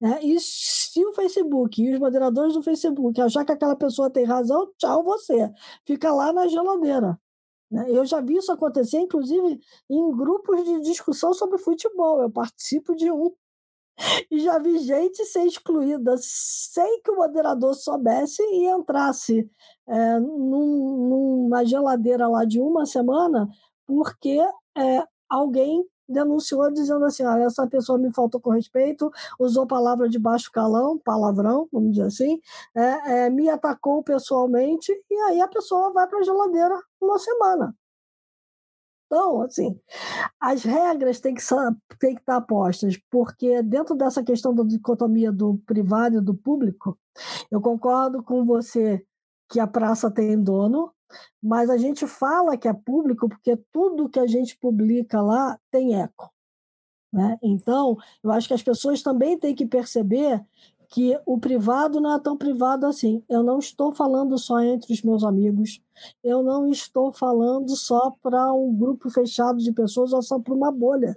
Né? 0.00 0.20
E 0.22 0.38
se 0.40 1.04
o 1.04 1.12
Facebook 1.12 1.82
e 1.82 1.94
os 1.94 1.98
moderadores 1.98 2.54
do 2.54 2.62
Facebook 2.62 3.20
achar 3.20 3.44
que 3.44 3.52
aquela 3.52 3.76
pessoa 3.76 4.10
tem 4.10 4.24
razão, 4.24 4.70
tchau 4.78 5.02
você. 5.02 5.50
Fica 5.84 6.12
lá 6.12 6.32
na 6.32 6.46
geladeira. 6.48 7.18
Né? 7.70 7.86
Eu 7.88 8.04
já 8.04 8.20
vi 8.20 8.36
isso 8.36 8.52
acontecer, 8.52 8.98
inclusive, 8.98 9.60
em 9.90 10.16
grupos 10.16 10.64
de 10.64 10.80
discussão 10.80 11.32
sobre 11.34 11.58
futebol. 11.58 12.22
Eu 12.22 12.30
participo 12.30 12.94
de 12.94 13.10
um 13.10 13.32
e 14.30 14.40
já 14.40 14.58
vi 14.58 14.78
gente 14.78 15.24
ser 15.24 15.44
excluída 15.46 16.16
sem 16.18 17.00
que 17.02 17.10
o 17.10 17.16
moderador 17.16 17.74
soubesse 17.74 18.42
e 18.42 18.66
entrasse 18.66 19.50
é, 19.88 20.18
num, 20.20 21.08
numa 21.08 21.64
geladeira 21.64 22.28
lá 22.28 22.44
de 22.44 22.60
uma 22.60 22.84
semana, 22.86 23.48
porque 23.86 24.38
é, 24.76 25.02
alguém 25.28 25.84
denunciou 26.08 26.70
dizendo 26.72 27.04
assim: 27.04 27.24
olha, 27.24 27.44
essa 27.44 27.66
pessoa 27.66 27.98
me 27.98 28.12
faltou 28.12 28.40
com 28.40 28.50
respeito, 28.50 29.10
usou 29.38 29.66
palavra 29.66 30.08
de 30.08 30.18
baixo 30.18 30.50
calão, 30.52 30.98
palavrão, 30.98 31.68
vamos 31.72 31.92
dizer 31.92 32.06
assim, 32.06 32.40
é, 32.74 33.26
é, 33.26 33.30
me 33.30 33.48
atacou 33.48 34.02
pessoalmente, 34.02 34.92
e 35.10 35.14
aí 35.22 35.40
a 35.40 35.48
pessoa 35.48 35.92
vai 35.92 36.06
para 36.06 36.18
a 36.18 36.22
geladeira 36.22 36.78
uma 37.00 37.18
semana. 37.18 37.74
Então, 39.06 39.42
assim, 39.42 39.78
as 40.40 40.64
regras 40.64 41.20
têm 41.20 41.34
que, 41.34 41.42
têm 41.98 42.14
que 42.14 42.20
estar 42.20 42.40
postas, 42.40 42.98
porque 43.10 43.62
dentro 43.62 43.94
dessa 43.94 44.22
questão 44.22 44.54
da 44.54 44.64
dicotomia 44.64 45.30
do 45.30 45.58
privado 45.64 46.18
e 46.18 46.20
do 46.20 46.34
público, 46.34 46.98
eu 47.50 47.60
concordo 47.60 48.22
com 48.22 48.44
você 48.44 49.04
que 49.48 49.60
a 49.60 49.66
praça 49.66 50.10
tem 50.10 50.40
dono, 50.42 50.92
mas 51.40 51.70
a 51.70 51.78
gente 51.78 52.04
fala 52.06 52.56
que 52.56 52.66
é 52.66 52.72
público 52.72 53.28
porque 53.28 53.56
tudo 53.72 54.08
que 54.08 54.18
a 54.18 54.26
gente 54.26 54.58
publica 54.58 55.22
lá 55.22 55.56
tem 55.70 56.00
eco. 56.00 56.32
Né? 57.12 57.38
Então, 57.42 57.96
eu 58.22 58.30
acho 58.32 58.48
que 58.48 58.54
as 58.54 58.62
pessoas 58.62 59.02
também 59.02 59.38
têm 59.38 59.54
que 59.54 59.64
perceber 59.64 60.44
que 60.88 61.18
o 61.26 61.38
privado 61.38 62.00
não 62.00 62.14
é 62.14 62.18
tão 62.18 62.36
privado 62.36 62.86
assim. 62.86 63.22
Eu 63.28 63.42
não 63.42 63.58
estou 63.58 63.92
falando 63.92 64.38
só 64.38 64.60
entre 64.60 64.92
os 64.92 65.02
meus 65.02 65.24
amigos, 65.24 65.80
eu 66.22 66.42
não 66.42 66.68
estou 66.68 67.12
falando 67.12 67.74
só 67.76 68.12
para 68.22 68.52
um 68.52 68.74
grupo 68.74 69.10
fechado 69.10 69.58
de 69.58 69.72
pessoas 69.72 70.12
ou 70.12 70.22
só 70.22 70.38
para 70.38 70.54
uma 70.54 70.70
bolha. 70.70 71.16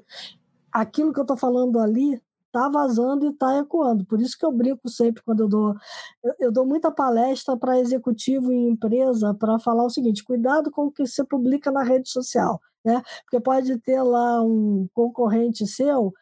Aquilo 0.72 1.14
que 1.14 1.20
eu 1.20 1.24
estou 1.24 1.38
falando 1.38 1.80
ali 1.80 2.22
está 2.50 2.68
vazando 2.68 3.26
e 3.26 3.30
está 3.30 3.58
ecoando. 3.58 4.06
Por 4.06 4.22
isso 4.22 4.38
que 4.38 4.46
eu 4.46 4.52
brinco 4.52 4.90
sempre 4.90 5.24
quando 5.24 5.42
eu 5.42 5.48
dou. 5.48 5.76
Eu, 6.24 6.34
eu 6.40 6.52
dou 6.52 6.66
muita 6.66 6.92
palestra 6.92 7.56
para 7.56 7.80
executivo 7.80 8.52
e 8.52 8.70
empresa 8.70 9.34
para 9.34 9.60
falar 9.60 9.86
o 9.86 9.90
seguinte: 9.90 10.24
cuidado 10.24 10.72
com 10.72 10.88
o 10.88 10.92
que 10.92 11.06
você 11.06 11.24
publica 11.24 11.72
na 11.72 11.84
rede 11.84 12.10
social. 12.10 12.60
Né? 12.84 13.02
Porque 13.24 13.40
pode 13.40 13.78
ter 13.80 14.02
lá 14.02 14.42
um 14.42 14.88
concorrente 14.94 15.68
seu 15.68 16.14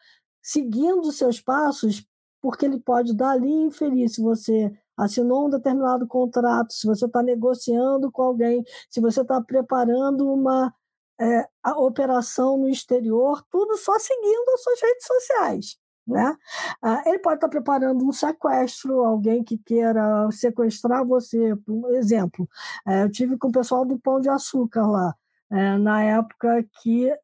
seguindo 0.42 1.12
seus 1.12 1.40
passos 1.40 2.06
porque 2.40 2.66
ele 2.66 2.80
pode 2.80 3.14
dar 3.14 3.30
ali 3.30 3.50
inferir 3.50 4.08
se 4.08 4.20
você 4.22 4.72
assinou 4.96 5.46
um 5.46 5.50
determinado 5.50 6.06
contrato, 6.06 6.72
se 6.72 6.86
você 6.86 7.06
está 7.06 7.22
negociando 7.22 8.10
com 8.10 8.22
alguém, 8.22 8.64
se 8.90 9.00
você 9.00 9.22
está 9.22 9.40
preparando 9.40 10.32
uma 10.32 10.74
é, 11.20 11.44
operação 11.76 12.56
no 12.56 12.68
exterior, 12.68 13.42
tudo 13.50 13.76
só 13.76 13.98
seguindo 13.98 14.50
as 14.54 14.62
suas 14.62 14.80
redes 14.80 15.06
sociais. 15.06 15.78
Né? 16.06 16.34
Ah, 16.82 17.02
ele 17.04 17.18
pode 17.18 17.36
estar 17.36 17.48
tá 17.48 17.50
preparando 17.50 18.02
um 18.02 18.12
sequestro, 18.12 19.04
alguém 19.04 19.44
que 19.44 19.58
queira 19.58 20.30
sequestrar 20.32 21.04
você. 21.04 21.54
Por 21.56 21.94
exemplo, 21.94 22.48
é, 22.86 23.02
eu 23.02 23.10
tive 23.10 23.36
com 23.36 23.48
o 23.48 23.52
pessoal 23.52 23.84
do 23.84 23.98
Pão 23.98 24.18
de 24.18 24.28
Açúcar 24.30 24.86
lá, 24.86 25.14
é, 25.50 25.76
na 25.76 26.02
época 26.02 26.64
que 26.80 27.10
é, 27.10 27.16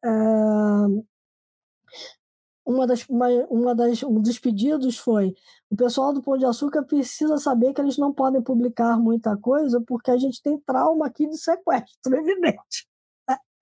uma 2.65 2.87
das, 2.87 3.07
uma, 3.07 3.27
uma 3.49 3.75
das, 3.75 4.01
um 4.03 4.19
dos 4.19 4.39
pedidos 4.39 4.97
foi 4.97 5.33
o 5.69 5.75
pessoal 5.75 6.13
do 6.13 6.21
Pão 6.21 6.37
de 6.37 6.45
Açúcar 6.45 6.83
precisa 6.83 7.37
saber 7.37 7.73
que 7.73 7.81
eles 7.81 7.97
não 7.97 8.13
podem 8.13 8.41
publicar 8.41 8.97
muita 8.97 9.35
coisa 9.37 9.81
porque 9.85 10.11
a 10.11 10.17
gente 10.17 10.41
tem 10.41 10.57
trauma 10.59 11.07
aqui 11.07 11.27
de 11.27 11.37
sequestro, 11.37 12.15
evidente. 12.15 12.87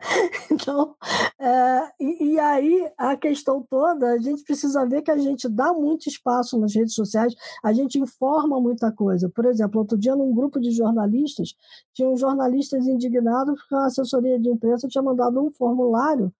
Então, 0.51 0.95
é, 1.39 1.91
e, 1.99 2.33
e, 2.33 2.39
aí 2.39 2.91
a 2.97 3.15
questão 3.15 3.65
toda, 3.69 4.13
a 4.13 4.17
gente 4.19 4.43
precisa 4.43 4.85
ver 4.85 5.01
que 5.01 5.11
a 5.11 5.17
gente 5.17 5.47
dá 5.49 5.73
muito 5.73 6.07
espaço 6.07 6.59
nas 6.59 6.75
redes 6.75 6.93
sociais, 6.93 7.33
a 7.63 7.73
gente 7.73 7.99
informa 7.99 8.59
muita 8.59 8.91
coisa. 8.91 9.29
Por 9.29 9.45
exemplo, 9.45 9.79
outro 9.79 9.97
dia, 9.97 10.15
num 10.15 10.33
grupo 10.33 10.59
de 10.59 10.71
jornalistas, 10.71 11.55
tinham 11.93 12.15
jornalistas 12.17 12.87
indignados 12.87 13.59
porque 13.59 13.75
a 13.75 13.85
assessoria 13.85 14.39
de 14.39 14.49
imprensa 14.49 14.87
tinha 14.87 15.01
mandado 15.01 15.41
um 15.41 15.51
formulário 15.51 16.33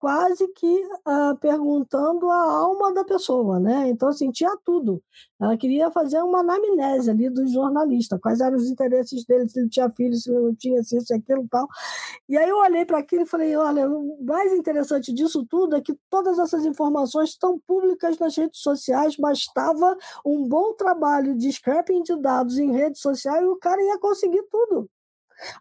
quase 0.00 0.48
que 0.54 0.66
uh, 1.06 1.36
perguntando 1.40 2.30
a 2.30 2.42
alma 2.42 2.92
da 2.94 3.04
pessoa, 3.04 3.60
né? 3.60 3.88
Então, 3.90 4.08
assim, 4.08 4.30
tinha 4.30 4.56
tudo. 4.64 5.02
Ela 5.38 5.56
queria 5.58 5.90
fazer 5.90 6.22
uma 6.22 6.40
anamnese 6.40 7.10
ali 7.10 7.28
do 7.28 7.46
jornalista, 7.46 8.18
quais 8.18 8.40
eram 8.40 8.56
os 8.56 8.70
interesses 8.70 9.24
dele, 9.26 9.46
se 9.48 9.60
ele 9.60 9.68
tinha 9.68 9.90
filho, 9.90 10.14
se 10.16 10.30
ele 10.30 10.40
não 10.40 10.54
tinha, 10.54 10.82
se 10.82 10.96
isso, 10.96 11.14
aquilo 11.14 11.46
tal. 11.50 11.68
E 12.28 12.36
aí 12.36 12.48
eu 12.48 12.56
olhei 12.58 12.86
para 12.86 12.98
aquilo 12.98 13.22
e 13.22 13.26
falei, 13.26 13.54
olha, 13.54 13.88
o 13.90 14.24
mais 14.24 14.52
interessante 14.54 15.12
disso 15.12 15.44
tudo 15.46 15.76
é 15.76 15.82
que 15.82 15.94
todas 16.08 16.38
essas 16.38 16.64
informações 16.64 17.30
estão 17.30 17.58
públicas 17.58 18.18
nas 18.18 18.34
redes 18.36 18.60
sociais, 18.60 19.16
bastava 19.16 19.96
um 20.24 20.48
bom 20.48 20.72
trabalho 20.74 21.36
de 21.36 21.52
scrapping 21.52 22.02
de 22.02 22.16
dados 22.16 22.58
em 22.58 22.72
rede 22.72 22.98
social 22.98 23.42
e 23.42 23.46
o 23.48 23.56
cara 23.56 23.82
ia 23.82 23.98
conseguir 23.98 24.42
tudo. 24.50 24.88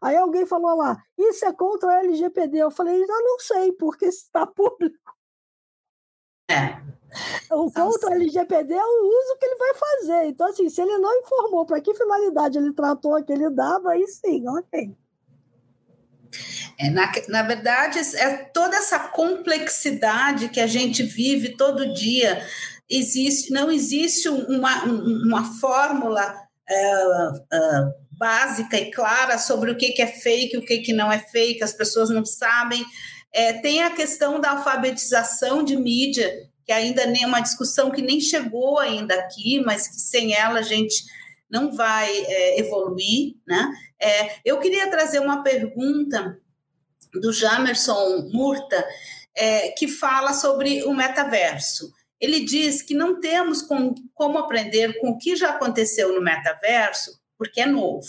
Aí 0.01 0.15
alguém 0.15 0.45
falou 0.45 0.75
lá, 0.75 0.97
isso 1.17 1.45
é 1.45 1.53
contra 1.53 1.91
a 1.91 1.99
LGPD. 1.99 2.57
Eu 2.57 2.71
falei, 2.71 2.99
já 2.99 3.19
não 3.21 3.39
sei, 3.39 3.71
porque 3.73 4.05
está 4.05 4.45
público. 4.45 5.15
É. 6.49 6.81
O 7.51 7.71
contra 7.71 8.11
a 8.11 8.15
LGPD 8.15 8.73
é 8.73 8.83
o 8.83 9.07
uso 9.07 9.37
que 9.39 9.45
ele 9.45 9.55
vai 9.55 9.73
fazer. 9.75 10.25
Então, 10.27 10.47
assim, 10.47 10.69
se 10.69 10.81
ele 10.81 10.97
não 10.97 11.19
informou 11.19 11.65
para 11.65 11.81
que 11.81 11.93
finalidade 11.93 12.57
ele 12.57 12.73
tratou 12.73 13.15
aquele 13.15 13.49
dado, 13.49 13.89
aí 13.89 14.05
sim, 14.07 14.47
ok. 14.47 14.95
É, 16.79 16.89
na, 16.89 17.11
na 17.27 17.43
verdade, 17.43 17.99
é 18.15 18.37
toda 18.37 18.77
essa 18.77 18.99
complexidade 18.99 20.49
que 20.49 20.59
a 20.59 20.67
gente 20.67 21.03
vive 21.03 21.57
todo 21.57 21.93
dia. 21.93 22.45
Existe, 22.89 23.51
não 23.51 23.71
existe 23.71 24.29
uma, 24.29 24.83
uma 24.85 25.43
fórmula 25.59 26.33
uh, 26.69 27.37
uh, 27.37 27.93
básica 28.19 28.77
e 28.77 28.91
clara 28.91 29.37
sobre 29.37 29.71
o 29.71 29.77
que, 29.77 29.99
é 30.01 30.07
fake, 30.07 30.57
o 30.57 30.61
que, 30.61 30.79
que 30.79 30.91
não 30.91 31.09
é 31.09 31.17
fake, 31.17 31.63
as 31.63 31.71
pessoas 31.71 32.09
não 32.09 32.25
sabem. 32.25 32.85
É, 33.31 33.53
tem 33.53 33.81
a 33.81 33.91
questão 33.91 34.41
da 34.41 34.51
alfabetização 34.51 35.63
de 35.63 35.77
mídia, 35.77 36.29
que 36.65 36.71
ainda 36.73 37.05
nem 37.05 37.23
é 37.23 37.27
uma 37.27 37.39
discussão 37.39 37.89
que 37.89 38.01
nem 38.01 38.19
chegou 38.19 38.77
ainda 38.77 39.15
aqui, 39.15 39.61
mas 39.65 39.87
que 39.87 39.95
sem 39.95 40.35
ela 40.35 40.59
a 40.59 40.63
gente 40.63 41.05
não 41.49 41.71
vai 41.71 42.11
é, 42.11 42.59
evoluir. 42.59 43.35
Né? 43.47 43.71
É, 43.99 44.35
eu 44.43 44.59
queria 44.59 44.91
trazer 44.91 45.19
uma 45.19 45.41
pergunta 45.41 46.37
do 47.13 47.31
Jamerson 47.31 48.29
Murta, 48.33 48.85
é, 49.33 49.69
que 49.69 49.87
fala 49.87 50.33
sobre 50.33 50.83
o 50.83 50.93
metaverso. 50.93 51.91
Ele 52.19 52.41
diz 52.41 52.81
que 52.81 52.93
não 52.93 53.21
temos 53.21 53.61
com, 53.61 53.95
como 54.13 54.37
aprender 54.37 54.99
com 54.99 55.11
o 55.11 55.17
que 55.17 55.37
já 55.37 55.51
aconteceu 55.51 56.13
no 56.13 56.21
metaverso 56.21 57.18
porque 57.39 57.61
é 57.61 57.65
novo. 57.65 58.05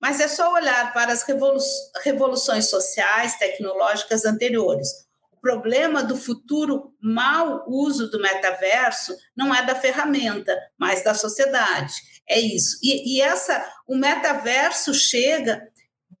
Mas 0.00 0.20
é 0.20 0.28
só 0.28 0.54
olhar 0.54 0.94
para 0.94 1.12
as 1.12 1.24
revolu 1.24 1.58
revoluções 2.04 2.70
sociais, 2.70 3.36
tecnológicas 3.36 4.24
anteriores. 4.24 4.88
O 5.32 5.40
problema 5.40 6.02
do 6.02 6.16
futuro 6.16 6.94
mau 7.02 7.64
uso 7.68 8.08
do 8.08 8.20
metaverso 8.20 9.16
não 9.36 9.52
é 9.52 9.66
da 9.66 9.74
ferramenta, 9.74 10.56
mas 10.78 11.02
da 11.02 11.14
sociedade. 11.14 11.94
É 12.28 12.38
isso. 12.38 12.78
E, 12.82 13.16
e 13.16 13.20
essa, 13.20 13.68
o 13.88 13.96
metaverso 13.96 14.94
chega 14.94 15.60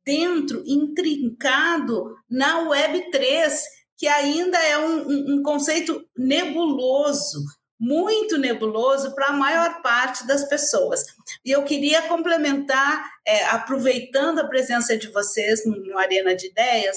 dentro, 0.04 0.62
intrincado 0.66 2.16
na 2.28 2.68
Web 2.68 3.10
3, 3.10 3.62
que 3.96 4.08
ainda 4.08 4.58
é 4.58 4.78
um, 4.78 5.08
um, 5.08 5.34
um 5.34 5.42
conceito 5.42 6.02
nebuloso, 6.16 7.44
muito 7.78 8.36
nebuloso 8.38 9.14
para 9.14 9.26
a 9.26 9.32
maior 9.32 9.80
parte 9.82 10.26
das 10.26 10.48
pessoas. 10.48 11.04
E 11.44 11.50
eu 11.50 11.62
queria 11.64 12.02
complementar, 12.02 13.08
é, 13.26 13.44
aproveitando 13.46 14.40
a 14.40 14.48
presença 14.48 14.96
de 14.96 15.08
vocês 15.08 15.64
no, 15.64 15.76
no 15.76 15.98
Arena 15.98 16.34
de 16.34 16.48
Ideias, 16.48 16.96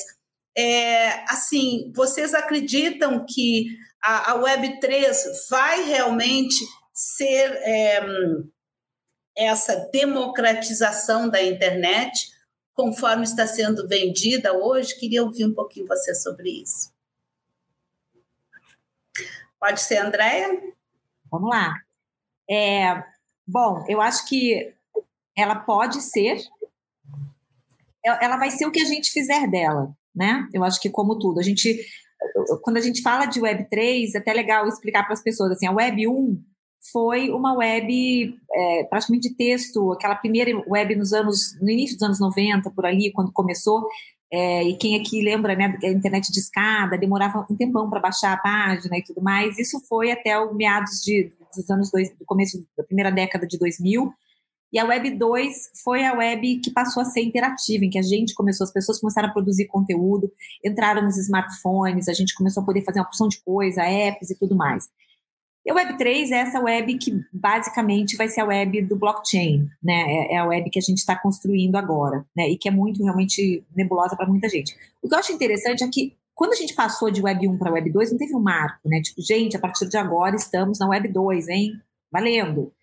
é, 0.57 1.23
assim, 1.31 1.91
vocês 1.95 2.33
acreditam 2.33 3.25
que 3.25 3.67
a, 4.03 4.31
a 4.31 4.39
Web3 4.39 5.15
vai 5.49 5.83
realmente 5.83 6.55
ser 6.93 7.51
é, 7.63 8.01
essa 9.37 9.75
democratização 9.91 11.29
da 11.29 11.41
internet, 11.41 12.29
conforme 12.73 13.23
está 13.23 13.45
sendo 13.47 13.87
vendida 13.87 14.53
hoje? 14.53 14.97
Queria 14.97 15.23
ouvir 15.23 15.45
um 15.45 15.53
pouquinho 15.53 15.87
você 15.87 16.13
sobre 16.15 16.49
isso. 16.49 16.90
Pode 19.61 19.81
ser, 19.81 19.99
Andréia? 19.99 20.59
Vamos 21.31 21.49
lá. 21.49 21.73
É, 22.49 23.01
bom, 23.47 23.85
eu 23.87 24.01
acho 24.01 24.27
que 24.27 24.73
ela 25.37 25.55
pode 25.55 26.01
ser, 26.01 26.41
ela 28.03 28.35
vai 28.35 28.51
ser 28.51 28.65
o 28.65 28.71
que 28.71 28.81
a 28.81 28.85
gente 28.85 29.11
fizer 29.11 29.47
dela 29.47 29.95
né? 30.15 30.47
Eu 30.53 30.63
acho 30.63 30.79
que 30.79 30.89
como 30.89 31.17
tudo, 31.17 31.39
a 31.39 31.43
gente 31.43 31.79
quando 32.61 32.77
a 32.77 32.81
gente 32.81 33.01
fala 33.01 33.25
de 33.25 33.41
web 33.41 33.67
3, 33.67 34.13
é 34.13 34.19
até 34.19 34.31
legal 34.31 34.67
explicar 34.67 35.03
para 35.03 35.13
as 35.13 35.23
pessoas 35.23 35.51
assim, 35.51 35.65
a 35.65 35.71
web 35.71 36.07
1 36.07 36.39
foi 36.91 37.31
uma 37.31 37.55
web 37.55 38.35
é, 38.53 38.83
praticamente 38.83 39.29
de 39.29 39.35
texto, 39.35 39.91
aquela 39.91 40.15
primeira 40.15 40.51
web 40.67 40.95
nos 40.95 41.13
anos, 41.13 41.59
no 41.59 41.69
início 41.69 41.95
dos 41.95 42.03
anos 42.03 42.19
90, 42.19 42.69
por 42.71 42.85
ali, 42.85 43.11
quando 43.11 43.31
começou, 43.31 43.87
é, 44.31 44.63
e 44.63 44.77
quem 44.77 44.99
aqui 44.99 45.21
lembra, 45.21 45.55
né, 45.55 45.77
a 45.83 45.87
internet 45.87 46.31
de 46.31 46.39
escada, 46.39 46.97
demorava 46.97 47.45
um 47.49 47.55
tempão 47.55 47.89
para 47.89 47.99
baixar 47.99 48.33
a 48.33 48.37
página 48.37 48.97
e 48.97 49.03
tudo 49.03 49.21
mais, 49.21 49.59
isso 49.59 49.79
foi 49.89 50.11
até 50.11 50.39
o 50.39 50.53
meados 50.53 51.01
de, 51.01 51.31
dos 51.55 51.69
anos, 51.69 51.91
dois, 51.91 52.09
do 52.17 52.25
começo 52.25 52.65
da 52.77 52.83
primeira 52.83 53.11
década 53.11 53.45
de 53.45 53.57
2000, 53.59 54.11
e 54.73 54.79
a 54.79 54.85
Web 54.85 55.17
2 55.17 55.53
foi 55.83 56.05
a 56.05 56.13
web 56.13 56.61
que 56.61 56.71
passou 56.71 57.01
a 57.01 57.05
ser 57.05 57.21
interativa, 57.21 57.83
em 57.83 57.89
que 57.89 57.99
a 57.99 58.01
gente 58.01 58.33
começou, 58.33 58.63
as 58.63 58.71
pessoas 58.71 59.01
começaram 59.01 59.27
a 59.27 59.33
produzir 59.33 59.67
conteúdo, 59.67 60.31
entraram 60.63 61.01
nos 61.01 61.17
smartphones, 61.17 62.07
a 62.07 62.13
gente 62.13 62.33
começou 62.33 62.63
a 62.63 62.65
poder 62.65 62.81
fazer 62.85 62.99
uma 62.99 63.05
porção 63.05 63.27
de 63.27 63.41
coisa, 63.43 63.83
apps 63.83 64.29
e 64.29 64.37
tudo 64.37 64.55
mais. 64.55 64.87
E 65.65 65.69
a 65.69 65.75
Web 65.75 65.97
3 65.97 66.31
é 66.31 66.37
essa 66.37 66.59
web 66.59 66.97
que 66.97 67.23
basicamente 67.31 68.17
vai 68.17 68.27
ser 68.27 68.41
a 68.41 68.45
web 68.45 68.81
do 68.81 68.95
blockchain, 68.95 69.69
né? 69.81 69.93
É, 69.93 70.33
é 70.33 70.37
a 70.37 70.45
web 70.45 70.69
que 70.69 70.79
a 70.79 70.81
gente 70.81 70.97
está 70.97 71.15
construindo 71.15 71.75
agora, 71.75 72.25
né? 72.35 72.49
E 72.49 72.57
que 72.57 72.67
é 72.67 72.71
muito 72.71 73.03
realmente 73.03 73.63
nebulosa 73.75 74.15
para 74.15 74.27
muita 74.27 74.49
gente. 74.49 74.75
O 75.01 75.07
que 75.07 75.13
eu 75.13 75.19
acho 75.19 75.31
interessante 75.31 75.83
é 75.83 75.87
que 75.87 76.15
quando 76.33 76.53
a 76.53 76.55
gente 76.55 76.73
passou 76.73 77.11
de 77.11 77.21
Web 77.21 77.47
1 77.47 77.57
para 77.59 77.71
Web 77.71 77.91
2, 77.91 78.11
não 78.11 78.17
teve 78.17 78.35
um 78.35 78.39
marco, 78.39 78.89
né? 78.89 78.99
Tipo, 79.01 79.21
gente, 79.21 79.55
a 79.55 79.59
partir 79.59 79.87
de 79.87 79.97
agora 79.97 80.35
estamos 80.35 80.79
na 80.79 80.87
Web 80.87 81.09
2, 81.09 81.47
hein? 81.49 81.73
Valendo 82.11 82.73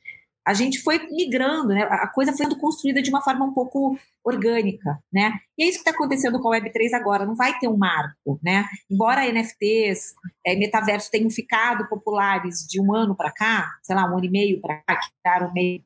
a 0.49 0.55
gente 0.55 0.80
foi 0.80 0.99
migrando, 1.11 1.74
né? 1.74 1.82
A 1.82 2.09
coisa 2.09 2.32
foi 2.32 2.46
sendo 2.46 2.59
construída 2.59 3.03
de 3.03 3.11
uma 3.11 3.20
forma 3.20 3.44
um 3.44 3.53
pouco 3.53 3.99
orgânica, 4.24 4.99
né? 5.12 5.34
E 5.59 5.64
é 5.64 5.68
isso 5.68 5.76
que 5.76 5.86
está 5.86 5.90
acontecendo 5.90 6.40
com 6.40 6.51
a 6.51 6.59
Web3 6.59 6.94
agora, 6.94 7.26
não 7.26 7.36
vai 7.36 7.59
ter 7.59 7.68
um 7.68 7.76
marco, 7.76 8.40
né? 8.42 8.64
Embora 8.90 9.30
NFTs, 9.30 10.14
é, 10.46 10.57
metaverso 10.57 11.11
tenham 11.11 11.28
ficado 11.28 11.86
populares 11.86 12.66
de 12.66 12.80
um 12.80 12.94
ano 12.94 13.14
para 13.14 13.30
cá, 13.30 13.68
sei 13.82 13.94
lá, 13.94 14.11
um 14.11 14.16
ano 14.16 14.24
e 14.24 14.30
meio 14.30 14.59
para 14.62 14.82
cá, 14.86 14.96
que 14.96 15.09
ficaram 15.18 15.53
meio 15.53 15.82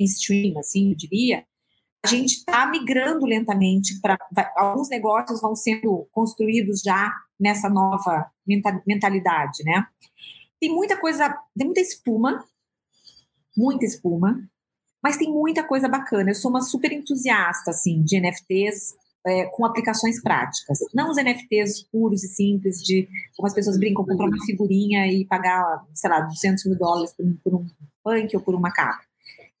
stream, 0.00 0.58
assim, 0.58 0.90
eu 0.90 0.96
diria, 0.96 1.44
a 2.04 2.08
gente 2.08 2.32
está 2.32 2.66
migrando 2.66 3.24
lentamente 3.24 4.00
para 4.00 4.18
alguns 4.56 4.88
negócios 4.88 5.40
vão 5.40 5.54
sendo 5.54 6.08
construídos 6.10 6.82
já 6.82 7.12
nessa 7.38 7.68
nova 7.68 8.28
mentalidade, 8.84 9.62
né? 9.64 9.86
Tem 10.60 10.68
muita 10.68 10.96
coisa, 10.96 11.28
tem 11.56 11.64
muita 11.64 11.80
espuma 11.80 12.44
muita 13.56 13.84
espuma, 13.84 14.38
mas 15.02 15.16
tem 15.16 15.30
muita 15.30 15.62
coisa 15.62 15.88
bacana. 15.88 16.30
Eu 16.30 16.34
sou 16.34 16.50
uma 16.50 16.62
super 16.62 16.92
entusiasta 16.92 17.70
assim 17.70 18.02
de 18.02 18.20
NFTs 18.20 18.94
é, 19.26 19.46
com 19.46 19.64
aplicações 19.64 20.20
práticas. 20.22 20.78
Não 20.94 21.10
os 21.10 21.16
NFTs 21.16 21.84
puros 21.90 22.22
e 22.24 22.28
simples 22.28 22.82
de 22.82 23.08
como 23.36 23.46
as 23.46 23.54
pessoas 23.54 23.78
brincam, 23.78 24.04
comprar 24.04 24.26
uma 24.26 24.44
figurinha 24.44 25.06
e 25.06 25.24
pagar, 25.26 25.84
sei 25.94 26.10
lá, 26.10 26.20
200 26.20 26.64
mil 26.66 26.78
dólares 26.78 27.12
por 27.12 27.24
um, 27.24 27.36
por 27.44 27.54
um 27.54 27.66
punk 28.02 28.36
ou 28.36 28.42
por 28.42 28.54
uma 28.54 28.72
capa. 28.72 29.02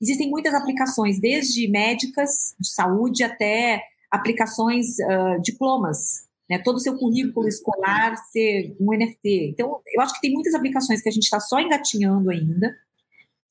Existem 0.00 0.30
muitas 0.30 0.54
aplicações, 0.54 1.20
desde 1.20 1.68
médicas, 1.68 2.54
de 2.58 2.70
saúde, 2.70 3.22
até 3.22 3.82
aplicações, 4.10 4.98
uh, 4.98 5.40
diplomas, 5.42 6.26
né? 6.48 6.58
todo 6.58 6.76
o 6.76 6.80
seu 6.80 6.96
currículo 6.96 7.46
escolar 7.46 8.16
ser 8.32 8.74
um 8.80 8.96
NFT. 8.96 9.50
Então, 9.50 9.80
eu 9.94 10.00
acho 10.00 10.14
que 10.14 10.22
tem 10.22 10.32
muitas 10.32 10.54
aplicações 10.54 11.02
que 11.02 11.08
a 11.08 11.12
gente 11.12 11.24
está 11.24 11.38
só 11.38 11.60
engatinhando 11.60 12.30
ainda, 12.30 12.74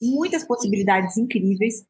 muitas 0.01 0.45
possibilidades 0.45 1.17
incríveis, 1.17 1.85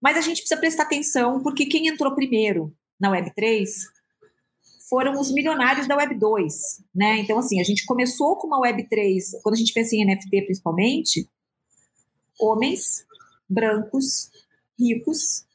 mas 0.00 0.16
a 0.16 0.20
gente 0.20 0.38
precisa 0.38 0.60
prestar 0.60 0.84
atenção 0.84 1.42
porque 1.42 1.66
quem 1.66 1.86
entrou 1.86 2.14
primeiro 2.14 2.74
na 3.00 3.10
Web3 3.10 3.68
foram 4.88 5.18
os 5.18 5.32
milionários 5.32 5.86
da 5.88 5.96
Web2, 5.96 6.52
né? 6.94 7.18
Então, 7.18 7.38
assim, 7.38 7.60
a 7.60 7.64
gente 7.64 7.86
começou 7.86 8.36
com 8.36 8.46
uma 8.46 8.60
Web3, 8.60 9.40
quando 9.42 9.54
a 9.54 9.58
gente 9.58 9.72
pensa 9.72 9.96
em 9.96 10.04
NFT 10.04 10.42
principalmente, 10.42 11.28
homens 12.38 13.06
brancos, 13.48 14.30
ricos, 14.78 15.46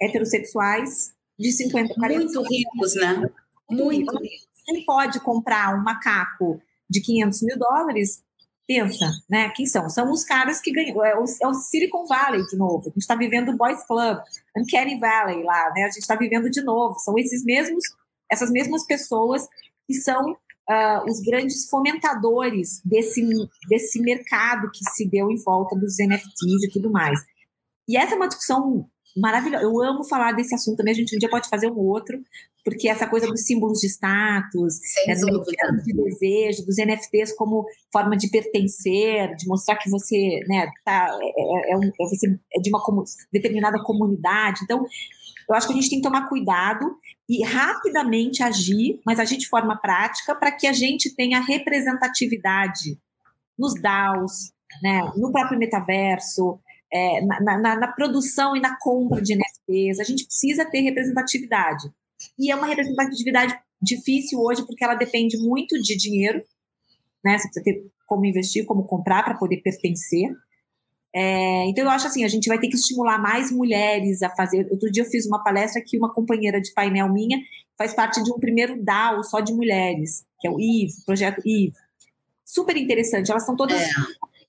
heterossexuais, 0.00 1.12
de 1.38 1.52
50 1.52 1.94
40 1.94 2.24
Muito 2.24 2.42
ricos, 2.42 2.94
né? 2.96 3.30
Muito 3.70 3.88
ricos. 3.88 4.48
Quem 4.66 4.84
pode 4.84 5.20
comprar 5.20 5.74
um 5.74 5.82
macaco 5.82 6.60
de 6.88 7.00
500 7.00 7.42
mil 7.42 7.58
dólares 7.58 8.22
Pensa, 8.70 9.10
né? 9.28 9.48
Quem 9.48 9.66
são? 9.66 9.88
São 9.88 10.12
os 10.12 10.22
caras 10.22 10.60
que 10.60 10.70
ganham. 10.70 11.04
É 11.04 11.18
o, 11.18 11.24
é 11.42 11.48
o 11.48 11.54
Silicon 11.54 12.06
Valley 12.06 12.46
de 12.46 12.56
novo. 12.56 12.82
A 12.82 12.90
gente 12.90 12.98
está 12.98 13.16
vivendo 13.16 13.48
o 13.48 13.56
Boys 13.56 13.84
Club, 13.84 14.18
Uncanny 14.56 14.96
Valley 14.96 15.42
lá, 15.42 15.72
né? 15.74 15.82
A 15.82 15.88
gente 15.88 16.02
está 16.02 16.14
vivendo 16.14 16.48
de 16.48 16.62
novo. 16.62 16.96
São 17.00 17.18
esses 17.18 17.44
mesmos, 17.44 17.82
essas 18.30 18.48
mesmas 18.48 18.86
pessoas 18.86 19.48
que 19.88 19.94
são 19.94 20.30
uh, 20.30 21.04
os 21.04 21.20
grandes 21.20 21.68
fomentadores 21.68 22.80
desse, 22.84 23.26
desse 23.68 24.00
mercado 24.00 24.70
que 24.70 24.88
se 24.92 25.04
deu 25.10 25.32
em 25.32 25.42
volta 25.42 25.74
dos 25.74 25.96
NFTs 25.98 26.62
e 26.62 26.70
tudo 26.72 26.92
mais. 26.92 27.18
E 27.88 27.96
essa 27.96 28.14
é 28.14 28.16
uma 28.16 28.28
discussão 28.28 28.88
maravilhosa. 29.16 29.64
Eu 29.64 29.82
amo 29.82 30.04
falar 30.04 30.30
desse 30.30 30.54
assunto 30.54 30.76
também. 30.76 30.92
A 30.92 30.96
gente 30.96 31.16
um 31.16 31.18
dia 31.18 31.28
pode 31.28 31.48
fazer 31.48 31.68
um 31.68 31.76
outro, 31.76 32.22
porque 32.64 32.88
essa 32.88 33.06
coisa 33.06 33.26
dos 33.26 33.44
símbolos 33.44 33.80
de 33.80 33.86
status, 33.86 34.74
dos 35.06 35.84
de 35.84 35.92
desejo, 35.92 36.66
dos 36.66 36.76
NFTs 36.76 37.34
como 37.36 37.64
forma 37.92 38.16
de 38.16 38.28
pertencer, 38.30 39.34
de 39.36 39.46
mostrar 39.46 39.76
que 39.76 39.90
você 39.90 40.40
né, 40.46 40.70
tá, 40.84 41.08
é, 41.20 41.72
é, 41.72 41.76
um, 41.76 41.84
é, 41.84 42.08
você 42.08 42.26
é 42.54 42.60
de 42.60 42.70
uma 42.70 42.82
determinada 43.32 43.82
comunidade. 43.82 44.60
Então, 44.64 44.84
eu 45.48 45.54
acho 45.54 45.66
que 45.66 45.72
a 45.72 45.76
gente 45.76 45.90
tem 45.90 46.00
que 46.00 46.06
tomar 46.06 46.28
cuidado 46.28 46.84
e 47.28 47.42
rapidamente 47.44 48.42
agir, 48.42 49.00
mas 49.04 49.18
agir 49.18 49.36
de 49.36 49.48
forma 49.48 49.76
prática 49.76 50.34
para 50.34 50.52
que 50.52 50.66
a 50.66 50.72
gente 50.72 51.14
tenha 51.14 51.40
representatividade 51.40 52.98
nos 53.58 53.74
DAOs, 53.80 54.52
né, 54.82 55.00
no 55.16 55.30
próprio 55.32 55.58
metaverso, 55.58 56.58
é, 56.92 57.20
na, 57.24 57.58
na, 57.58 57.76
na, 57.76 57.88
produção 57.88 58.56
e 58.56 58.60
na 58.60 58.76
compra 58.78 59.22
de 59.22 59.36
NFTs. 59.36 60.00
A 60.00 60.04
gente 60.04 60.24
precisa 60.24 60.64
ter 60.64 60.80
representatividade. 60.80 61.90
E 62.38 62.50
é 62.50 62.56
uma 62.56 62.66
representatividade 62.66 63.58
difícil 63.80 64.40
hoje, 64.40 64.64
porque 64.66 64.84
ela 64.84 64.94
depende 64.94 65.38
muito 65.38 65.80
de 65.80 65.96
dinheiro, 65.96 66.42
né? 67.24 67.38
Você 67.38 67.48
precisa 67.48 67.64
ter 67.64 67.86
como 68.06 68.24
investir, 68.24 68.64
como 68.64 68.84
comprar 68.84 69.24
para 69.24 69.36
poder 69.36 69.58
pertencer. 69.58 70.30
É, 71.14 71.66
então, 71.66 71.84
eu 71.84 71.90
acho 71.90 72.06
assim: 72.06 72.24
a 72.24 72.28
gente 72.28 72.48
vai 72.48 72.58
ter 72.58 72.68
que 72.68 72.76
estimular 72.76 73.18
mais 73.18 73.50
mulheres 73.50 74.22
a 74.22 74.30
fazer. 74.30 74.68
Outro 74.70 74.90
dia 74.90 75.02
eu 75.02 75.08
fiz 75.08 75.26
uma 75.26 75.42
palestra 75.42 75.82
que 75.84 75.96
uma 75.96 76.12
companheira 76.12 76.60
de 76.60 76.72
painel 76.72 77.12
minha 77.12 77.38
faz 77.76 77.94
parte 77.94 78.22
de 78.22 78.32
um 78.32 78.38
primeiro 78.38 78.82
DAO 78.82 79.22
só 79.24 79.40
de 79.40 79.52
mulheres, 79.52 80.24
que 80.40 80.46
é 80.46 80.50
o 80.50 80.60
IVE, 80.60 80.92
projeto 81.06 81.40
IVE. 81.44 81.72
Super 82.44 82.76
interessante. 82.76 83.30
Elas 83.30 83.46
são 83.46 83.56
todas 83.56 83.80
é 83.80 83.88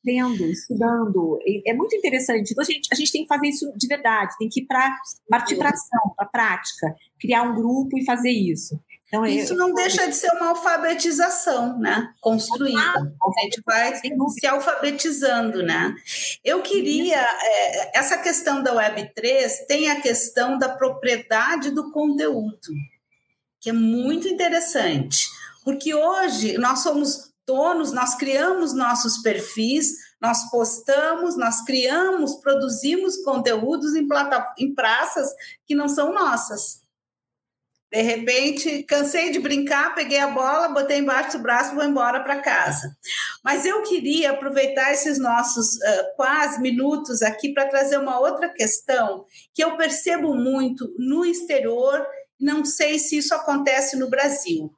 vendo, 0.03 0.45
estudando. 0.45 1.39
É 1.65 1.73
muito 1.73 1.95
interessante. 1.95 2.51
Então, 2.51 2.63
a 2.63 2.65
gente, 2.65 2.89
a 2.91 2.95
gente 2.95 3.11
tem 3.11 3.21
que 3.23 3.27
fazer 3.27 3.47
isso 3.47 3.71
de 3.75 3.87
verdade, 3.87 4.35
tem 4.37 4.49
que 4.49 4.61
ir 4.61 4.65
para 4.65 4.95
partir 5.29 5.55
para 5.55 5.69
ação, 5.69 6.13
para 6.15 6.27
prática, 6.27 6.95
criar 7.19 7.43
um 7.43 7.55
grupo 7.55 7.97
e 7.97 8.05
fazer 8.05 8.31
isso. 8.31 8.79
Então, 9.11 9.25
isso 9.25 9.53
não 9.55 9.73
deixa 9.73 10.07
de 10.07 10.15
ser 10.15 10.31
uma 10.31 10.49
alfabetização, 10.49 11.77
né? 11.77 12.13
Construída. 12.21 12.79
A 12.79 13.41
gente 13.43 13.61
vai 13.65 13.93
se 13.93 14.47
alfabetizando, 14.47 15.61
né? 15.61 15.93
Eu 16.45 16.61
queria. 16.61 17.19
É, 17.19 17.99
essa 17.99 18.17
questão 18.17 18.63
da 18.63 18.73
Web3 18.73 19.65
tem 19.67 19.89
a 19.89 19.99
questão 19.99 20.57
da 20.57 20.69
propriedade 20.69 21.71
do 21.71 21.91
conteúdo, 21.91 22.57
que 23.59 23.69
é 23.69 23.73
muito 23.73 24.29
interessante. 24.29 25.27
Porque 25.65 25.93
hoje 25.93 26.57
nós 26.57 26.79
somos 26.79 27.30
donos, 27.47 27.91
nós 27.91 28.15
criamos 28.15 28.73
nossos 28.73 29.17
perfis, 29.21 29.91
nós 30.21 30.49
postamos, 30.49 31.35
nós 31.35 31.63
criamos, 31.65 32.35
produzimos 32.35 33.17
conteúdos 33.23 33.95
em, 33.95 34.07
em 34.57 34.73
praças 34.73 35.29
que 35.65 35.75
não 35.75 35.89
são 35.89 36.13
nossas. 36.13 36.81
De 37.91 38.01
repente, 38.01 38.83
cansei 38.83 39.31
de 39.31 39.39
brincar, 39.39 39.93
peguei 39.93 40.19
a 40.19 40.27
bola, 40.27 40.69
botei 40.69 40.99
embaixo 40.99 41.37
do 41.37 41.43
braço 41.43 41.73
e 41.73 41.75
vou 41.75 41.83
embora 41.83 42.23
para 42.23 42.39
casa. 42.39 42.95
Mas 43.43 43.65
eu 43.65 43.83
queria 43.83 44.31
aproveitar 44.31 44.93
esses 44.93 45.19
nossos 45.19 45.73
uh, 45.75 46.15
quase 46.15 46.61
minutos 46.61 47.21
aqui 47.21 47.53
para 47.53 47.67
trazer 47.67 47.97
uma 47.97 48.17
outra 48.17 48.47
questão 48.47 49.25
que 49.53 49.61
eu 49.61 49.75
percebo 49.75 50.33
muito 50.33 50.89
no 50.97 51.25
exterior, 51.25 52.07
não 52.39 52.63
sei 52.63 52.97
se 52.97 53.17
isso 53.17 53.35
acontece 53.35 53.97
no 53.97 54.09
Brasil. 54.09 54.73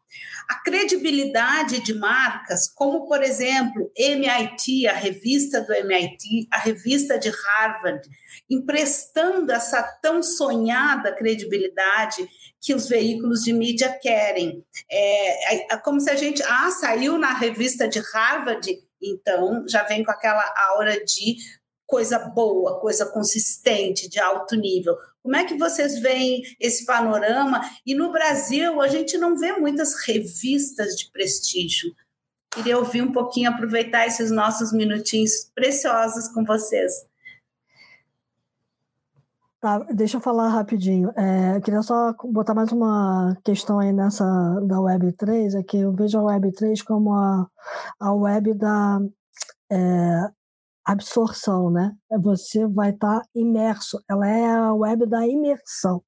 A 0.49 0.61
credibilidade 0.63 1.79
de 1.81 1.93
marcas, 1.93 2.71
como 2.73 3.07
por 3.07 3.21
exemplo 3.21 3.91
MIT, 3.95 4.87
a 4.87 4.93
revista 4.93 5.61
do 5.61 5.73
MIT, 5.73 6.47
a 6.51 6.57
revista 6.57 7.17
de 7.17 7.29
Harvard, 7.29 8.01
emprestando 8.49 9.51
essa 9.51 9.81
tão 10.01 10.21
sonhada 10.21 11.15
credibilidade 11.15 12.27
que 12.61 12.73
os 12.73 12.87
veículos 12.87 13.41
de 13.41 13.53
mídia 13.53 13.97
querem. 14.01 14.63
É, 14.89 15.55
é, 15.55 15.73
é 15.73 15.77
como 15.77 15.99
se 15.99 16.09
a 16.09 16.15
gente, 16.15 16.41
ah, 16.43 16.71
saiu 16.71 17.17
na 17.17 17.33
revista 17.33 17.87
de 17.87 17.99
Harvard, 17.99 18.67
então 19.01 19.63
já 19.67 19.83
vem 19.83 20.03
com 20.03 20.11
aquela 20.11 20.53
aura 20.69 21.03
de 21.03 21.35
coisa 21.85 22.17
boa, 22.17 22.79
coisa 22.79 23.05
consistente, 23.05 24.09
de 24.09 24.19
alto 24.19 24.55
nível. 24.55 24.95
Como 25.23 25.37
é 25.37 25.45
que 25.45 25.57
vocês 25.57 25.99
veem 25.99 26.43
esse 26.59 26.85
panorama? 26.85 27.61
E 27.85 27.95
no 27.95 28.11
Brasil, 28.11 28.81
a 28.81 28.89
gente 28.89 29.17
não 29.17 29.37
vê 29.37 29.53
muitas 29.53 30.05
revistas 30.05 30.97
de 30.97 31.09
prestígio. 31.11 31.95
Queria 32.53 32.77
ouvir 32.77 33.01
um 33.01 33.11
pouquinho, 33.11 33.49
aproveitar 33.49 34.05
esses 34.05 34.29
nossos 34.29 34.73
minutinhos 34.73 35.49
preciosos 35.55 36.27
com 36.27 36.43
vocês. 36.43 36.91
Tá, 39.61 39.79
deixa 39.93 40.17
eu 40.17 40.21
falar 40.21 40.49
rapidinho. 40.49 41.09
É, 41.15 41.55
eu 41.55 41.61
queria 41.61 41.81
só 41.81 42.13
botar 42.25 42.53
mais 42.53 42.69
uma 42.73 43.37
questão 43.45 43.79
aí 43.79 43.93
nessa 43.93 44.25
da 44.67 44.75
Web3, 44.75 45.57
é 45.57 45.63
que 45.63 45.77
eu 45.77 45.93
vejo 45.93 46.19
a 46.19 46.33
Web3 46.33 46.83
como 46.83 47.13
a, 47.13 47.47
a 47.97 48.13
web 48.13 48.53
da 48.55 48.99
é, 49.71 50.29
absorção, 50.85 51.69
né? 51.71 51.95
Você 52.21 52.67
vai 52.67 52.91
estar 52.91 53.21
tá 53.21 53.25
imerso, 53.35 54.03
ela 54.09 54.27
é 54.27 54.45
a 54.45 54.73
web 54.73 55.05
da 55.07 55.25
imersão. 55.27 56.03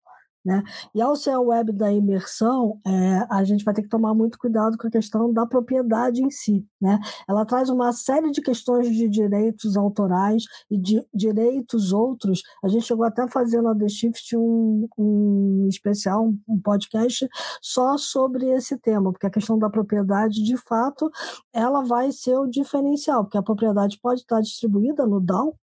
Né? 0.46 0.64
E 0.94 1.02
ao 1.02 1.16
ser 1.16 1.32
a 1.32 1.40
web 1.40 1.72
da 1.72 1.92
imersão, 1.92 2.80
é, 2.86 3.26
a 3.32 3.44
gente 3.44 3.66
vai 3.66 3.74
ter 3.74 3.82
que 3.82 3.90
tomar 3.90 4.14
muito 4.14 4.38
cuidado 4.38 4.78
com 4.78 4.88
a 4.88 4.92
questão 4.92 5.34
da 5.34 5.44
propriedade 5.44 6.24
em 6.24 6.30
si. 6.30 6.64
Né? 6.80 7.00
Ela 7.28 7.44
traz 7.46 7.68
uma 7.68 7.92
série 7.92 8.30
de 8.30 8.42
questões 8.44 8.96
de 8.96 9.10
direitos 9.10 9.76
autorais 9.76 10.44
e 10.70 10.78
de 10.78 11.04
direitos 11.12 11.92
outros. 11.92 12.44
A 12.64 12.68
gente 12.68 12.86
chegou 12.86 13.04
até 13.06 13.24
a 13.24 13.28
fazer 13.28 13.60
na 13.60 13.76
The 13.76 13.90
Shift 13.90 14.38
um, 14.38 14.88
um 14.96 15.68
especial, 15.68 16.32
um, 16.48 16.62
podcast 16.62 17.28
só 17.60 17.98
sobre 17.98 18.48
esse 18.52 18.78
tema, 18.78 19.12
porque 19.12 19.26
a 19.26 19.32
questão 19.32 19.58
da 19.58 19.70
propriedade, 19.70 20.44
de 20.44 20.58
fato, 20.58 21.10
ela 21.52 21.82
vai 21.82 22.12
ser 22.12 22.38
o 22.38 22.46
diferencial, 22.46 23.24
porque 23.24 23.38
a 23.38 23.44
propriedade 23.44 24.00
pode 24.00 24.22
estar 24.22 24.42
distribuída 24.42 25.08
no 25.08 25.20
DAO, 25.20 25.56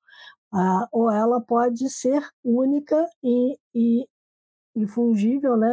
Uh, 0.53 0.83
ou 0.91 1.09
ela 1.09 1.41
pode 1.41 1.89
ser 1.89 2.27
única 2.43 3.09
e, 3.23 3.57
e, 3.73 4.05
infungível, 4.75 5.57
né, 5.57 5.69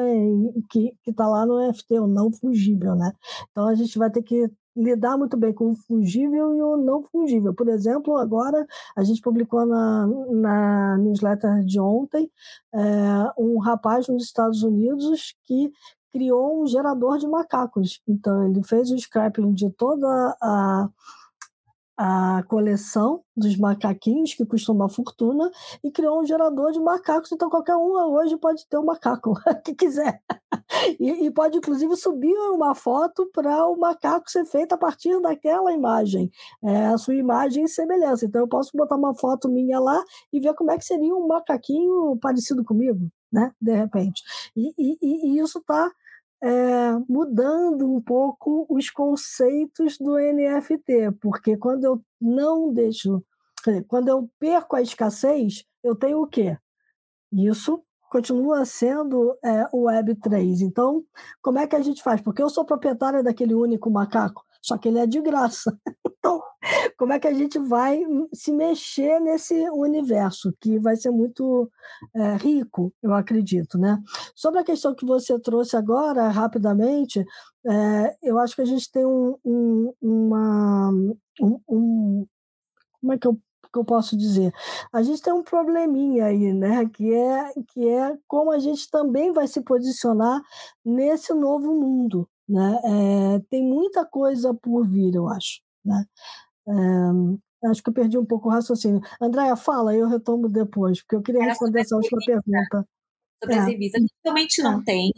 que 0.69 0.93
está 1.05 1.27
lá 1.27 1.45
no 1.45 1.73
FT, 1.73 1.99
o 1.99 2.07
não 2.07 2.31
fungível, 2.31 2.95
né? 2.95 3.11
Então 3.51 3.67
a 3.67 3.75
gente 3.75 3.97
vai 3.97 4.09
ter 4.09 4.23
que 4.23 4.49
lidar 4.75 5.17
muito 5.17 5.35
bem 5.35 5.51
com 5.53 5.71
o 5.71 5.75
fungível 5.75 6.55
e 6.55 6.61
o 6.61 6.77
não 6.77 7.03
fungível. 7.03 7.53
Por 7.53 7.67
exemplo, 7.67 8.15
agora 8.17 8.65
a 8.95 9.03
gente 9.03 9.21
publicou 9.21 9.65
na, 9.65 10.07
na 10.29 10.97
newsletter 10.99 11.63
de 11.63 11.79
ontem 11.79 12.29
é, 12.73 12.79
um 13.37 13.57
rapaz 13.57 14.07
nos 14.07 14.23
Estados 14.23 14.61
Unidos 14.61 15.35
que 15.43 15.71
criou 16.11 16.61
um 16.61 16.67
gerador 16.67 17.17
de 17.17 17.27
macacos. 17.27 18.01
Então 18.07 18.43
ele 18.47 18.63
fez 18.63 18.91
o 18.91 18.97
scrapping 18.97 19.51
de 19.53 19.69
toda 19.71 20.07
a 20.41 20.89
a 21.97 22.43
coleção 22.47 23.23
dos 23.35 23.57
macaquinhos, 23.57 24.35
que 24.35 24.45
custa 24.45 24.71
uma 24.71 24.87
fortuna, 24.87 25.49
e 25.83 25.91
criou 25.91 26.21
um 26.21 26.25
gerador 26.25 26.71
de 26.71 26.79
macacos. 26.79 27.31
Então, 27.31 27.49
qualquer 27.49 27.75
um 27.75 27.93
hoje 28.13 28.37
pode 28.37 28.67
ter 28.67 28.77
um 28.77 28.85
macaco, 28.85 29.33
que 29.65 29.73
quiser. 29.73 30.21
E, 30.99 31.25
e, 31.25 31.31
pode, 31.31 31.57
inclusive, 31.57 31.95
subir 31.95 32.35
uma 32.51 32.75
foto 32.75 33.29
para 33.33 33.65
o 33.67 33.75
macaco 33.75 34.29
ser 34.29 34.45
feito 34.45 34.73
a 34.73 34.77
partir 34.77 35.19
daquela 35.21 35.71
imagem, 35.71 36.31
é, 36.63 36.87
a 36.87 36.97
sua 36.97 37.15
imagem 37.15 37.63
e 37.63 37.67
semelhança. 37.67 38.25
Então, 38.25 38.41
eu 38.41 38.47
posso 38.47 38.71
botar 38.75 38.95
uma 38.95 39.15
foto 39.15 39.49
minha 39.49 39.79
lá 39.79 39.99
e 40.31 40.39
ver 40.39 40.53
como 40.53 40.71
é 40.71 40.77
que 40.77 40.85
seria 40.85 41.15
um 41.15 41.27
macaquinho 41.27 42.17
parecido 42.21 42.63
comigo, 42.63 43.09
né? 43.31 43.51
De 43.59 43.73
repente. 43.73 44.21
E, 44.55 44.73
e, 44.77 44.97
e 45.01 45.39
isso 45.39 45.57
está 45.59 45.91
é, 46.41 46.91
mudando 47.09 47.91
um 47.91 48.01
pouco 48.01 48.65
os 48.69 48.89
conceitos 48.89 49.97
do 49.97 50.17
NFT, 50.17 51.11
porque 51.21 51.57
quando 51.57 51.83
eu 51.83 52.01
não 52.21 52.71
deixo, 52.71 53.23
quando 53.87 54.07
eu 54.07 54.29
perco 54.39 54.75
a 54.75 54.81
escassez, 54.81 55.65
eu 55.83 55.95
tenho 55.95 56.21
o 56.21 56.27
quê? 56.27 56.57
Isso 57.31 57.83
continua 58.09 58.65
sendo 58.65 59.37
é, 59.43 59.67
o 59.71 59.85
Web3. 59.85 60.61
Então, 60.61 61.03
como 61.41 61.59
é 61.59 61.67
que 61.67 61.75
a 61.75 61.81
gente 61.81 62.01
faz? 62.01 62.21
Porque 62.21 62.41
eu 62.41 62.49
sou 62.49 62.65
proprietária 62.65 63.23
daquele 63.23 63.53
único 63.53 63.89
macaco, 63.89 64.43
só 64.67 64.77
que 64.77 64.89
ele 64.89 64.99
é 64.99 65.07
de 65.07 65.21
graça. 65.21 65.77
Então, 66.19 66.41
como 66.97 67.13
é 67.13 67.19
que 67.19 67.27
a 67.27 67.33
gente 67.33 67.59
vai 67.59 68.01
se 68.33 68.51
mexer 68.51 69.19
nesse 69.21 69.53
universo, 69.69 70.51
que 70.59 70.77
vai 70.79 70.95
ser 70.95 71.11
muito 71.11 71.71
é, 72.13 72.35
rico, 72.35 72.91
eu 73.01 73.13
acredito. 73.13 73.77
Né? 73.77 73.97
Sobre 74.35 74.59
a 74.59 74.63
questão 74.63 74.95
que 74.95 75.05
você 75.05 75.39
trouxe 75.39 75.77
agora, 75.77 76.27
rapidamente, 76.29 77.23
é, 77.65 78.17
eu 78.21 78.39
acho 78.39 78.55
que 78.55 78.61
a 78.61 78.65
gente 78.65 78.91
tem 78.91 79.05
um, 79.05 79.37
um, 79.45 79.93
uma, 80.01 80.89
um, 81.39 81.61
um 81.69 82.27
como 82.99 83.13
é 83.13 83.17
que 83.17 83.27
eu 83.27 83.39
que 83.71 83.79
eu 83.79 83.85
posso 83.85 84.17
dizer? 84.17 84.51
A 84.91 85.03
gente 85.03 85.21
tem 85.21 85.33
um 85.33 85.43
probleminha 85.43 86.25
aí, 86.25 86.53
né? 86.53 86.85
Que 86.89 87.13
é, 87.13 87.53
que 87.67 87.87
é 87.87 88.17
como 88.27 88.51
a 88.51 88.59
gente 88.59 88.89
também 88.89 89.31
vai 89.31 89.47
se 89.47 89.61
posicionar 89.61 90.41
nesse 90.83 91.33
novo 91.33 91.73
mundo. 91.75 92.27
Né? 92.47 92.79
É, 92.83 93.39
tem 93.49 93.63
muita 93.63 94.05
coisa 94.05 94.53
por 94.53 94.87
vir, 94.87 95.15
eu 95.15 95.27
acho. 95.27 95.61
Né? 95.83 96.05
É, 96.67 97.67
acho 97.69 97.83
que 97.83 97.89
eu 97.89 97.93
perdi 97.93 98.17
um 98.17 98.25
pouco 98.25 98.47
o 98.47 98.51
raciocínio. 98.51 99.01
Andréia, 99.21 99.55
fala, 99.55 99.95
eu 99.95 100.07
retomo 100.07 100.47
depois, 100.47 101.01
porque 101.01 101.15
eu 101.15 101.21
queria 101.21 101.41
Era 101.41 101.49
responder 101.49 101.81
essa 101.81 101.95
última 101.95 102.19
pergunta. 102.25 102.87
Sobre 103.43 103.55
é. 103.55 103.59
as 103.59 103.65
revistas. 103.67 104.03
Realmente 104.23 104.61
não 104.61 104.79
é. 104.79 104.83
tem. 104.83 105.13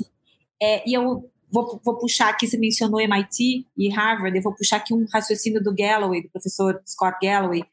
É, 0.62 0.90
e 0.90 0.94
eu 0.94 1.30
vou, 1.52 1.80
vou 1.84 1.98
puxar 1.98 2.30
aqui, 2.30 2.48
você 2.48 2.58
mencionou 2.58 3.00
MIT 3.00 3.66
e 3.78 3.90
Harvard, 3.90 4.36
eu 4.36 4.44
vou 4.44 4.54
puxar 4.54 4.78
aqui 4.78 4.94
um 4.94 5.06
raciocínio 5.12 5.64
do 5.64 5.74
Galloway, 5.74 6.24
do 6.24 6.30
professor 6.30 6.82
Scott 6.86 7.18
Galloway, 7.22 7.64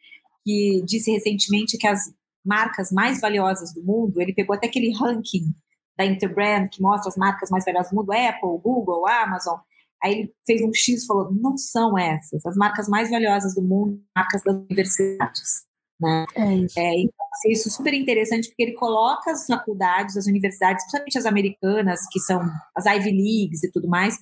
que 0.44 0.82
disse 0.84 1.10
recentemente 1.10 1.76
que 1.76 1.86
as 1.86 2.12
marcas 2.44 2.92
mais 2.92 3.20
valiosas 3.20 3.74
do 3.74 3.82
mundo, 3.82 4.20
ele 4.20 4.32
pegou 4.32 4.54
até 4.54 4.68
aquele 4.68 4.92
ranking 4.92 5.52
da 5.96 6.04
Interbrand, 6.04 6.68
que 6.68 6.82
mostra 6.82 7.08
as 7.08 7.16
marcas 7.16 7.50
mais 7.50 7.64
valiosas 7.64 7.90
do 7.90 7.96
mundo, 7.96 8.12
Apple, 8.12 8.60
Google, 8.62 9.06
Amazon. 9.06 9.58
Aí 10.02 10.12
ele 10.12 10.34
fez 10.46 10.62
um 10.62 10.72
X 10.72 11.02
e 11.02 11.06
falou: 11.06 11.32
não 11.32 11.56
são 11.56 11.98
essas. 11.98 12.44
As 12.44 12.56
marcas 12.56 12.88
mais 12.88 13.10
valiosas 13.10 13.54
do 13.54 13.62
mundo, 13.62 14.00
marcas 14.14 14.42
das 14.42 14.54
universidades. 14.54 15.66
Né? 15.98 16.26
É 16.34 16.54
isso. 16.54 16.78
É, 16.78 16.94
então, 16.94 17.26
assim, 17.32 17.50
isso 17.50 17.70
super 17.70 17.94
interessante, 17.94 18.48
porque 18.48 18.62
ele 18.62 18.74
coloca 18.74 19.30
as 19.30 19.46
faculdades, 19.46 20.16
as 20.16 20.26
universidades, 20.26 20.84
principalmente 20.84 21.18
as 21.18 21.26
americanas, 21.26 22.00
que 22.10 22.20
são 22.20 22.42
as 22.74 22.84
Ivy 22.84 23.10
Leagues 23.10 23.62
e 23.64 23.72
tudo 23.72 23.88
mais, 23.88 24.18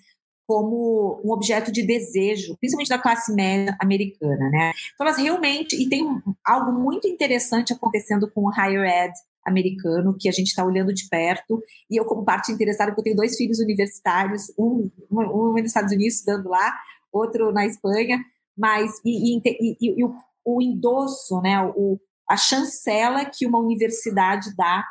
como 0.46 1.20
um 1.24 1.32
objeto 1.32 1.72
de 1.72 1.82
desejo, 1.82 2.56
principalmente 2.58 2.90
da 2.90 2.98
classe 2.98 3.34
média 3.34 3.76
americana, 3.80 4.50
né? 4.50 4.72
Então 4.94 5.06
elas 5.06 5.18
realmente 5.18 5.74
e 5.74 5.88
tem 5.88 6.06
algo 6.44 6.72
muito 6.72 7.08
interessante 7.08 7.72
acontecendo 7.72 8.30
com 8.30 8.42
o 8.42 8.50
higher 8.50 8.84
ed 8.84 9.12
americano 9.44 10.16
que 10.18 10.28
a 10.28 10.32
gente 10.32 10.48
está 10.48 10.64
olhando 10.64 10.92
de 10.92 11.08
perto 11.08 11.62
e 11.90 11.96
eu 11.96 12.04
como 12.04 12.24
parte 12.24 12.50
interessada 12.52 12.90
porque 12.90 13.00
eu 13.00 13.04
tenho 13.04 13.16
dois 13.16 13.36
filhos 13.36 13.58
universitários 13.58 14.52
um, 14.58 14.90
um, 15.10 15.20
um 15.20 15.52
nos 15.52 15.66
Estados 15.66 15.92
Unidos 15.92 16.14
estudando 16.14 16.48
lá 16.48 16.74
outro 17.12 17.52
na 17.52 17.66
Espanha 17.66 18.18
mas 18.56 18.90
e, 19.04 19.36
e, 19.36 19.42
e, 19.44 20.00
e 20.00 20.04
o, 20.04 20.14
o, 20.44 20.62
endosso 20.62 21.40
né 21.40 21.60
o, 21.62 21.98
a 22.28 22.36
chancela 22.36 23.24
que 23.24 23.46
uma 23.46 23.58
universidade 23.58 24.54
dá 24.56 24.84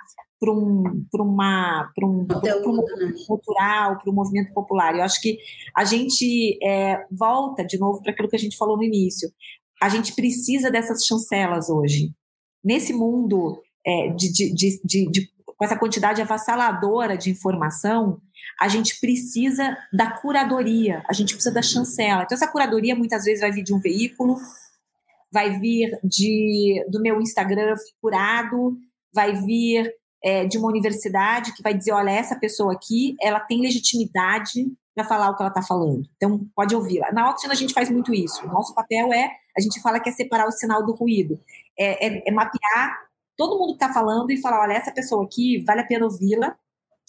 para 0.44 0.52
um, 0.52 1.06
uma, 1.14 1.90
para 1.96 2.06
um, 2.06 2.26
para 2.26 2.70
um 2.70 2.76
movimento 2.76 3.26
cultural, 3.26 3.98
para 3.98 4.12
o 4.12 4.14
movimento 4.14 4.54
popular. 4.54 4.94
Eu 4.94 5.04
acho 5.04 5.22
que 5.22 5.38
a 5.74 5.86
gente 5.86 6.60
é, 6.62 7.06
volta 7.10 7.64
de 7.64 7.80
novo 7.80 8.02
para 8.02 8.12
aquilo 8.12 8.28
que 8.28 8.36
a 8.36 8.40
gente 8.40 8.58
falou 8.58 8.76
no 8.76 8.84
início. 8.84 9.32
A 9.82 9.88
gente 9.88 10.14
precisa 10.14 10.70
dessas 10.70 11.06
chancelas 11.06 11.70
hoje. 11.70 12.12
Nesse 12.62 12.92
mundo 12.92 13.62
é, 13.86 14.10
de, 14.10 14.32
de, 14.32 14.82
de, 14.84 15.12
de, 15.12 15.30
com 15.46 15.66
essa 15.66 15.78
quantidade 15.78 16.22
avassaladora 16.22 17.18
de 17.18 17.30
informação, 17.30 18.22
a 18.60 18.68
gente 18.68 19.00
precisa 19.00 19.78
da 19.92 20.12
curadoria, 20.12 21.04
a 21.08 21.14
gente 21.14 21.34
precisa 21.34 21.54
da 21.54 21.62
chancela. 21.62 22.24
Então, 22.24 22.36
essa 22.36 22.48
curadoria 22.48 22.96
muitas 22.96 23.26
vezes 23.26 23.42
vai 23.42 23.52
vir 23.52 23.64
de 23.64 23.74
um 23.74 23.80
veículo, 23.80 24.38
vai 25.32 25.60
vir 25.60 25.98
de, 26.04 26.86
do 26.90 27.02
meu 27.02 27.20
Instagram 27.20 27.76
curado, 28.02 28.78
vai 29.14 29.34
vir 29.34 29.92
é, 30.24 30.46
de 30.46 30.58
uma 30.58 30.70
universidade 30.70 31.54
que 31.54 31.64
vai 31.64 31.74
dizer: 31.74 31.92
olha, 31.92 32.12
essa 32.12 32.36
pessoa 32.36 32.74
aqui, 32.74 33.16
ela 33.22 33.40
tem 33.40 33.62
legitimidade 33.62 34.66
para 34.96 35.04
falar 35.04 35.30
o 35.30 35.36
que 35.36 35.42
ela 35.42 35.50
está 35.50 35.62
falando. 35.62 36.08
Então, 36.16 36.46
pode 36.56 36.76
ouvir. 36.76 37.02
Na 37.12 37.32
Oxygen, 37.32 37.52
a 37.52 37.56
gente 37.56 37.74
faz 37.74 37.90
muito 37.90 38.14
isso. 38.14 38.46
O 38.46 38.48
nosso 38.48 38.76
papel 38.76 39.12
é, 39.12 39.32
a 39.58 39.62
gente 39.62 39.82
fala 39.82 40.00
que 40.00 40.10
é 40.10 40.12
separar 40.12 40.48
o 40.48 40.52
sinal 40.52 40.86
do 40.86 40.94
ruído, 40.94 41.40
é, 41.78 42.08
é, 42.08 42.24
é 42.28 42.32
mapear 42.32 43.00
todo 43.38 43.58
mundo 43.58 43.78
que 43.78 43.84
está 43.84 43.94
falando 43.94 44.32
e 44.32 44.42
falar: 44.42 44.62
olha, 44.62 44.74
essa 44.74 44.92
pessoa 44.92 45.26
aqui, 45.26 45.64
vale 45.66 45.82
a 45.82 45.88
pena 45.88 46.06
ouvi-la, 46.06 46.56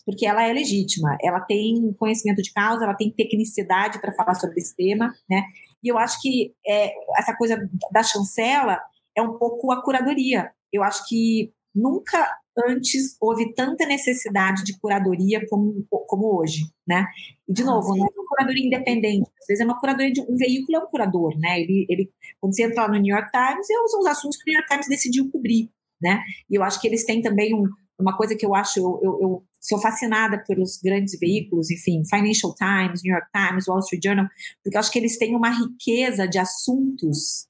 porque 0.04 0.26
ela 0.26 0.42
é 0.42 0.52
legítima, 0.52 1.16
ela 1.22 1.40
tem 1.40 1.92
conhecimento 1.98 2.42
de 2.42 2.52
causa, 2.52 2.84
ela 2.84 2.94
tem 2.94 3.10
tecnicidade 3.10 4.00
para 4.00 4.14
falar 4.14 4.34
sobre 4.34 4.58
esse 4.58 4.74
tema, 4.76 5.12
né? 5.28 5.42
E 5.82 5.88
eu 5.88 5.98
acho 5.98 6.20
que 6.20 6.54
é, 6.66 6.92
essa 7.18 7.34
coisa 7.36 7.58
da 7.90 8.02
chancela 8.02 8.80
é 9.16 9.22
um 9.22 9.38
pouco 9.38 9.70
a 9.72 9.82
curadoria. 9.82 10.50
Eu 10.72 10.82
acho 10.82 11.06
que 11.08 11.52
nunca 11.74 12.28
antes 12.68 13.16
houve 13.20 13.52
tanta 13.54 13.84
necessidade 13.86 14.62
de 14.64 14.78
curadoria 14.78 15.44
como, 15.48 15.84
como 15.88 16.38
hoje, 16.38 16.62
né? 16.86 17.04
E, 17.48 17.52
de 17.52 17.64
novo, 17.64 17.96
não 17.96 18.06
é 18.06 18.10
uma 18.14 18.28
curadoria 18.28 18.66
independente, 18.66 19.28
às 19.40 19.46
vezes 19.46 19.60
é 19.60 19.64
uma 19.64 19.78
curadoria 19.80 20.12
de 20.12 20.20
um 20.20 20.36
veículo, 20.36 20.78
é 20.78 20.80
um 20.80 20.86
curador, 20.86 21.36
né? 21.38 21.60
Ele, 21.60 21.86
ele, 21.88 22.12
quando 22.40 22.54
você 22.54 22.64
entra 22.64 22.82
lá 22.82 22.88
no 22.88 23.00
New 23.00 23.14
York 23.14 23.30
Times, 23.30 23.66
são 23.66 24.00
os 24.00 24.06
assuntos 24.06 24.36
que 24.36 24.50
o 24.50 24.52
New 24.52 24.60
York 24.60 24.70
Times 24.70 24.88
decidiu 24.88 25.30
cobrir, 25.30 25.70
né? 26.04 26.22
E 26.50 26.54
eu 26.54 26.62
acho 26.62 26.80
que 26.80 26.86
eles 26.86 27.04
têm 27.04 27.22
também 27.22 27.54
um, 27.54 27.66
uma 27.98 28.16
coisa 28.16 28.36
que 28.36 28.44
eu 28.44 28.54
acho, 28.54 28.78
eu, 28.78 29.00
eu, 29.02 29.18
eu, 29.20 29.44
sou 29.60 29.80
fascinada 29.80 30.44
pelos 30.46 30.78
grandes 30.78 31.18
veículos, 31.18 31.70
enfim, 31.70 32.02
Financial 32.04 32.54
Times, 32.54 33.02
New 33.02 33.14
York 33.14 33.28
Times, 33.34 33.66
Wall 33.66 33.78
Street 33.80 34.04
Journal, 34.04 34.26
porque 34.62 34.76
eu 34.76 34.80
acho 34.80 34.92
que 34.92 34.98
eles 34.98 35.16
têm 35.16 35.34
uma 35.34 35.48
riqueza 35.48 36.28
de 36.28 36.38
assuntos. 36.38 37.46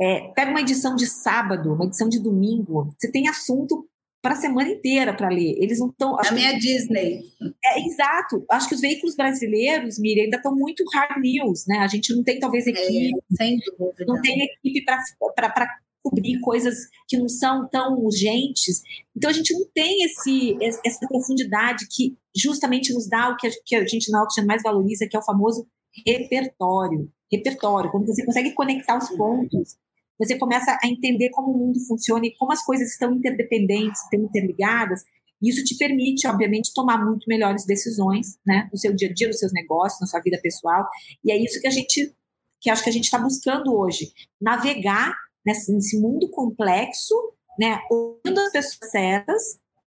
É, 0.00 0.32
pega 0.34 0.50
uma 0.50 0.60
edição 0.60 0.94
de 0.94 1.06
sábado, 1.06 1.74
uma 1.74 1.84
edição 1.84 2.08
de 2.08 2.18
domingo, 2.18 2.90
você 2.98 3.10
tem 3.10 3.28
assunto 3.28 3.86
para 4.22 4.34
a 4.34 4.36
semana 4.36 4.70
inteira 4.70 5.14
para 5.14 5.28
ler. 5.28 5.56
Eles 5.58 5.78
não 5.78 5.88
estão. 5.88 6.16
A 6.18 6.32
minha 6.32 6.52
que, 6.52 6.58
Disney. 6.58 7.22
É, 7.64 7.86
exato. 7.86 8.44
Acho 8.50 8.68
que 8.68 8.74
os 8.74 8.80
veículos 8.80 9.14
brasileiros, 9.14 9.98
Miriam, 9.98 10.24
ainda 10.24 10.36
estão 10.36 10.54
muito 10.54 10.84
hard 10.92 11.20
news, 11.20 11.64
né? 11.66 11.78
A 11.78 11.86
gente 11.86 12.14
não 12.14 12.22
tem, 12.22 12.38
talvez, 12.38 12.66
é, 12.66 12.70
equipe. 12.70 13.18
É, 13.32 13.36
sem 13.36 13.58
dúvida. 13.78 14.04
Não 14.06 14.20
tem 14.20 14.42
equipe 14.42 14.84
para 14.84 15.68
cobrir 16.02 16.40
coisas 16.40 16.74
que 17.06 17.16
não 17.16 17.28
são 17.28 17.68
tão 17.68 17.98
urgentes. 17.98 18.82
Então 19.16 19.30
a 19.30 19.32
gente 19.32 19.52
não 19.52 19.66
tem 19.74 20.04
esse, 20.04 20.56
essa 20.84 21.06
profundidade 21.08 21.86
que 21.90 22.16
justamente 22.36 22.92
nos 22.92 23.08
dá 23.08 23.30
o 23.30 23.36
que 23.36 23.46
a, 23.46 23.50
que 23.64 23.76
a 23.76 23.86
gente 23.86 24.10
na 24.10 24.20
Auction 24.20 24.46
mais 24.46 24.62
valoriza, 24.62 25.06
que 25.08 25.16
é 25.16 25.20
o 25.20 25.24
famoso 25.24 25.66
repertório. 26.06 27.10
Repertório, 27.30 27.90
quando 27.90 28.06
você 28.06 28.24
consegue 28.24 28.52
conectar 28.52 28.96
os 28.96 29.10
pontos, 29.10 29.76
você 30.18 30.36
começa 30.36 30.76
a 30.82 30.88
entender 30.88 31.30
como 31.30 31.52
o 31.52 31.58
mundo 31.58 31.78
funciona 31.86 32.26
e 32.26 32.34
como 32.36 32.52
as 32.52 32.64
coisas 32.64 32.90
estão 32.90 33.12
interdependentes, 33.14 34.02
estão 34.02 34.20
interligadas. 34.20 35.04
Isso 35.40 35.62
te 35.62 35.76
permite, 35.76 36.26
obviamente, 36.26 36.72
tomar 36.74 37.04
muito 37.04 37.24
melhores 37.28 37.64
decisões, 37.64 38.38
né, 38.44 38.68
no 38.72 38.78
seu 38.78 38.94
dia 38.94 39.08
a 39.08 39.12
dia, 39.12 39.28
nos 39.28 39.38
seus 39.38 39.52
negócios, 39.52 40.00
na 40.00 40.06
sua 40.06 40.20
vida 40.20 40.38
pessoal. 40.42 40.88
E 41.24 41.30
é 41.30 41.36
isso 41.36 41.60
que 41.60 41.68
a 41.68 41.70
gente, 41.70 42.12
que 42.60 42.70
acho 42.70 42.82
que 42.82 42.90
a 42.90 42.92
gente 42.92 43.04
está 43.04 43.18
buscando 43.18 43.72
hoje, 43.72 44.10
navegar 44.40 45.14
nesse, 45.44 46.00
mundo 46.00 46.30
complexo, 46.30 47.14
né, 47.58 47.80
ouvindo 47.90 48.38
as 48.40 48.52
pessoas 48.52 48.90
certas, 48.90 49.42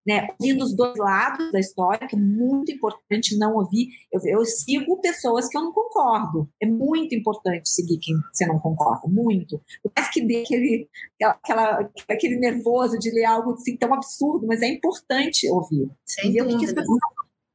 né, 0.06 0.28
ouvindo 0.40 0.64
os 0.64 0.74
dois 0.74 0.96
lados 0.96 1.52
da 1.52 1.60
história, 1.60 2.08
que 2.08 2.16
é 2.16 2.18
muito 2.18 2.72
importante 2.72 3.36
não 3.36 3.54
ouvir. 3.54 3.88
Eu, 4.10 4.20
eu, 4.24 4.44
sigo 4.44 5.00
pessoas 5.00 5.46
que 5.48 5.56
eu 5.56 5.62
não 5.62 5.72
concordo. 5.72 6.48
É 6.60 6.66
muito 6.66 7.14
importante 7.14 7.68
seguir 7.68 7.98
quem 7.98 8.14
você 8.32 8.46
não 8.46 8.58
concorda, 8.58 9.06
muito. 9.06 9.60
Por 9.82 9.92
mais 9.94 10.10
que 10.10 10.24
dê 10.24 10.42
aquele, 10.42 10.88
aquela, 11.22 11.90
aquele 12.08 12.36
nervoso 12.36 12.98
de 12.98 13.10
ler 13.10 13.24
algo 13.24 13.52
assim 13.52 13.76
tão 13.76 13.92
absurdo, 13.92 14.46
mas 14.46 14.62
é 14.62 14.68
importante 14.68 15.50
ouvir. 15.50 15.90
Sem 16.06 16.32
dúvida. 16.32 16.74
Pessoas, 16.74 16.98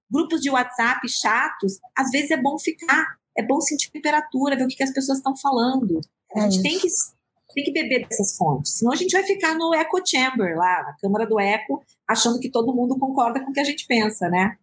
grupos 0.10 0.39
de 0.39 0.50
WhatsApp 0.50 1.08
chatos, 1.10 1.80
às 1.98 2.10
vezes 2.12 2.32
é 2.32 2.38
bom 2.38 2.58
ficar, 2.60 3.18
é 3.36 3.43
bom 3.43 3.60
sentir 3.60 3.91
temperatura, 3.91 4.56
ver 4.56 4.66
o 4.66 4.68
que, 4.68 4.76
que 4.76 4.84
as 4.84 4.93
pessoas 4.93 5.18
estão 5.18 5.36
falando. 5.36 6.00
A 6.36 6.41
gente 6.41 6.60
é 6.60 6.70
tem 6.70 6.80
que 6.80 6.88
tem 7.54 7.64
que 7.64 7.72
beber 7.72 8.08
dessas 8.08 8.36
fontes. 8.36 8.78
Senão 8.78 8.91
a 8.91 8.96
gente 8.96 9.12
vai 9.12 9.24
ficar 9.24 9.56
no 9.56 9.74
echo 9.74 10.02
chamber 10.06 10.58
lá, 10.58 10.84
na 10.84 10.96
câmara 11.00 11.26
do 11.26 11.39
eco, 11.39 11.84
achando 12.08 12.39
que 12.39 12.50
todo 12.50 12.74
mundo 12.74 12.98
concorda 12.98 13.43
com 13.43 13.52
o 13.52 13.54
que 13.54 13.60
a 13.60 13.64
gente 13.64 13.86
pensa, 13.88 14.30
né? 14.30 14.58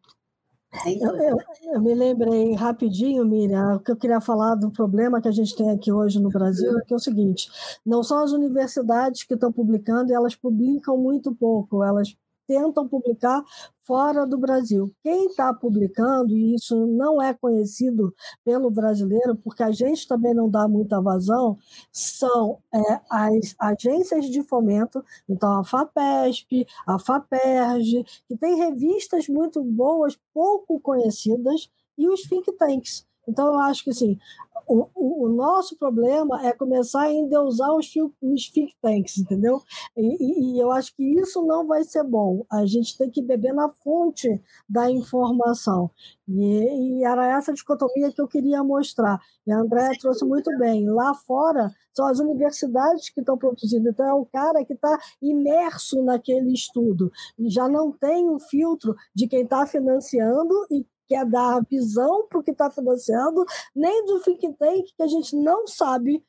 Eu, 0.86 1.16
eu, 1.16 1.36
eu, 1.74 1.82
me 1.82 1.94
lembrei 1.94 2.54
rapidinho, 2.54 3.26
Miriam, 3.26 3.78
que 3.78 3.92
eu 3.92 3.96
queria 3.96 4.22
falar 4.22 4.54
do 4.54 4.70
problema 4.70 5.20
que 5.20 5.28
a 5.28 5.32
gente 5.32 5.54
tem 5.54 5.68
aqui 5.68 5.92
hoje 5.92 6.18
no 6.18 6.30
Brasil, 6.30 6.80
que 6.86 6.94
é 6.94 6.96
o 6.96 7.00
seguinte: 7.00 7.50
não 7.84 8.02
são 8.02 8.24
as 8.24 8.32
universidades 8.32 9.22
que 9.22 9.34
estão 9.34 9.52
publicando, 9.52 10.10
e 10.10 10.14
elas 10.14 10.34
publicam 10.34 10.96
muito 10.96 11.34
pouco, 11.34 11.84
elas 11.84 12.16
tentam 12.46 12.88
publicar 12.88 13.42
fora 13.84 14.26
do 14.26 14.38
Brasil. 14.38 14.92
Quem 15.02 15.26
está 15.26 15.52
publicando, 15.52 16.36
e 16.36 16.54
isso 16.54 16.86
não 16.86 17.20
é 17.20 17.34
conhecido 17.34 18.14
pelo 18.44 18.70
brasileiro, 18.70 19.36
porque 19.36 19.62
a 19.62 19.70
gente 19.70 20.06
também 20.06 20.34
não 20.34 20.48
dá 20.48 20.68
muita 20.68 21.00
vazão, 21.00 21.58
são 21.90 22.58
é, 22.72 23.00
as 23.10 23.54
agências 23.58 24.26
de 24.26 24.42
fomento, 24.42 25.04
então 25.28 25.60
a 25.60 25.64
FAPESP, 25.64 26.66
a 26.86 26.98
FAPERJ, 26.98 28.04
que 28.28 28.36
tem 28.36 28.56
revistas 28.56 29.28
muito 29.28 29.62
boas, 29.64 30.18
pouco 30.32 30.80
conhecidas, 30.80 31.68
e 31.96 32.08
os 32.08 32.22
think 32.22 32.50
tanks. 32.52 33.06
Então, 33.28 33.46
eu 33.46 33.58
acho 33.60 33.84
que 33.84 33.90
assim, 33.90 34.18
o, 34.66 34.88
o, 34.94 35.26
o, 35.26 35.28
nosso 35.28 35.76
problema 35.76 36.46
é 36.46 36.52
começar 36.52 37.02
a 37.02 37.12
endeusar 37.12 37.74
os, 37.74 37.86
os 38.20 38.50
think 38.50 38.74
tanks, 38.80 39.18
entendeu? 39.18 39.60
E, 39.96 40.56
e, 40.56 40.58
eu 40.58 40.70
acho 40.72 40.94
que 40.94 41.02
isso 41.20 41.44
não 41.44 41.66
vai 41.66 41.84
ser 41.84 42.04
bom. 42.04 42.44
A 42.50 42.64
gente 42.66 42.96
tem 42.96 43.10
que 43.10 43.22
beber 43.22 43.52
na 43.52 43.68
fonte 43.68 44.28
da 44.68 44.90
informação. 44.90 45.90
E, 46.28 47.00
e 47.00 47.04
era 47.04 47.36
essa 47.36 47.52
dicotomia 47.52 48.12
que 48.12 48.20
eu 48.20 48.28
queria 48.28 48.62
mostrar. 48.62 49.20
E 49.46 49.52
a 49.52 49.58
Andréa 49.58 49.90
trouxe 50.00 50.24
muito 50.24 50.50
bem. 50.58 50.88
Lá 50.88 51.14
fora 51.14 51.70
são 51.92 52.06
as 52.06 52.18
universidades 52.18 53.10
que 53.10 53.20
estão 53.20 53.36
produzindo. 53.36 53.88
Então, 53.88 54.06
é 54.06 54.14
o 54.14 54.26
cara 54.26 54.64
que 54.64 54.72
está 54.72 54.98
imerso 55.20 56.02
naquele 56.02 56.52
estudo. 56.52 57.10
Já 57.48 57.68
não 57.68 57.92
tem 57.92 58.28
o 58.28 58.38
filtro 58.38 58.94
de 59.14 59.26
quem 59.26 59.42
está 59.42 59.66
financiando 59.66 60.54
e 60.70 60.86
quer 61.06 61.24
dar 61.26 61.64
visão 61.68 62.26
para 62.28 62.38
o 62.38 62.42
que 62.42 62.50
está 62.50 62.70
financiando, 62.70 63.44
nem 63.74 64.04
do 64.06 64.20
think 64.20 64.52
tank, 64.58 64.86
que 64.96 65.02
a 65.02 65.06
gente 65.06 65.36
não 65.36 65.66
sabe 65.66 66.24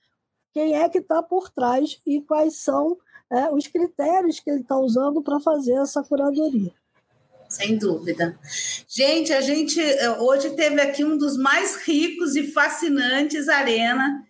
quem 0.53 0.76
é 0.76 0.88
que 0.88 0.99
está 0.99 1.21
por 1.24 1.49
trás 1.49 1.99
e 2.05 2.21
quais 2.21 2.57
são 2.57 2.97
é, 3.32 3.49
os 3.51 3.67
critérios 3.67 4.39
que 4.39 4.49
ele 4.49 4.61
está 4.61 4.78
usando 4.78 5.21
para 5.21 5.39
fazer 5.39 5.74
essa 5.74 6.03
curadoria. 6.03 6.71
Sem 7.49 7.78
dúvida. 7.78 8.39
Gente, 8.88 9.32
a 9.32 9.41
gente 9.41 9.80
é, 9.80 10.09
hoje 10.19 10.51
teve 10.51 10.82
aqui 10.82 11.03
um 11.03 11.17
dos 11.17 11.38
mais 11.38 11.76
ricos 11.84 12.36
e 12.36 12.51
fascinantes 12.51 13.47
Arena 13.47 14.26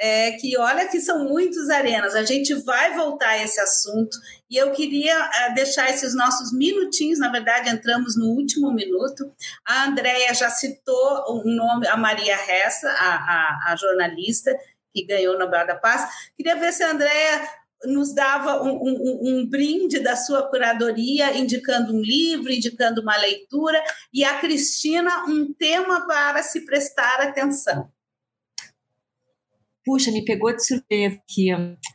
é, 0.00 0.32
que 0.32 0.56
olha 0.56 0.88
que 0.88 0.98
são 0.98 1.28
muitos 1.28 1.68
arenas. 1.68 2.14
A 2.14 2.24
gente 2.24 2.54
vai 2.62 2.94
voltar 2.94 3.28
a 3.28 3.44
esse 3.44 3.60
assunto 3.60 4.16
e 4.50 4.56
eu 4.56 4.72
queria 4.72 5.14
é, 5.14 5.52
deixar 5.52 5.90
esses 5.90 6.14
nossos 6.14 6.56
minutinhos, 6.56 7.18
na 7.18 7.30
verdade, 7.30 7.68
entramos 7.68 8.16
no 8.16 8.28
último 8.28 8.72
minuto. 8.72 9.30
A 9.68 9.84
Andrea 9.84 10.32
já 10.32 10.48
citou 10.48 11.24
o 11.28 11.44
nome, 11.44 11.86
a 11.86 11.98
Maria 11.98 12.34
Ressa, 12.34 12.88
a, 12.88 13.14
a, 13.14 13.72
a 13.72 13.76
jornalista 13.76 14.56
que 14.92 15.04
ganhou 15.04 15.36
o 15.36 15.38
Nobel 15.38 15.66
da 15.66 15.74
Paz. 15.74 16.08
Queria 16.34 16.56
ver 16.56 16.72
se 16.72 16.82
a 16.82 16.92
Andrea 16.92 17.48
nos 17.84 18.14
dava 18.14 18.62
um, 18.62 18.70
um, 18.70 19.20
um, 19.22 19.46
brinde 19.48 20.00
da 20.00 20.16
sua 20.16 20.48
curadoria, 20.48 21.36
indicando 21.36 21.94
um 21.94 22.00
livro, 22.00 22.50
indicando 22.50 23.00
uma 23.00 23.16
leitura, 23.16 23.82
e 24.12 24.24
a 24.24 24.38
Cristina 24.38 25.24
um 25.28 25.52
tema 25.54 26.06
para 26.06 26.42
se 26.42 26.64
prestar 26.64 27.20
atenção 27.20 27.90
puxa, 29.84 30.10
me 30.10 30.24
pegou 30.24 30.54
de 30.54 30.64
surpresa 30.64 31.16
aqui. 31.16 31.48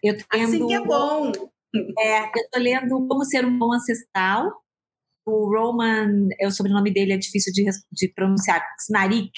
Eu 0.04 0.18
tô 0.18 0.26
lendo, 0.34 0.44
assim 0.44 0.68
que 0.68 0.74
é 0.74 0.82
bom. 0.82 1.32
É, 2.00 2.24
eu 2.24 2.50
tô 2.52 2.60
lendo 2.60 3.08
Como 3.08 3.26
Ser 3.26 3.46
um 3.46 3.58
Bom 3.58 3.74
Ancestral. 3.74 4.52
O 5.28 5.50
Roman, 5.50 6.28
é 6.40 6.48
o 6.48 6.52
sobrenome 6.52 6.94
dele 6.94 7.14
é 7.14 7.18
difícil 7.18 7.52
de, 7.52 7.66
de 7.92 8.14
pronunciar, 8.14 8.64
Snarik, 8.80 9.32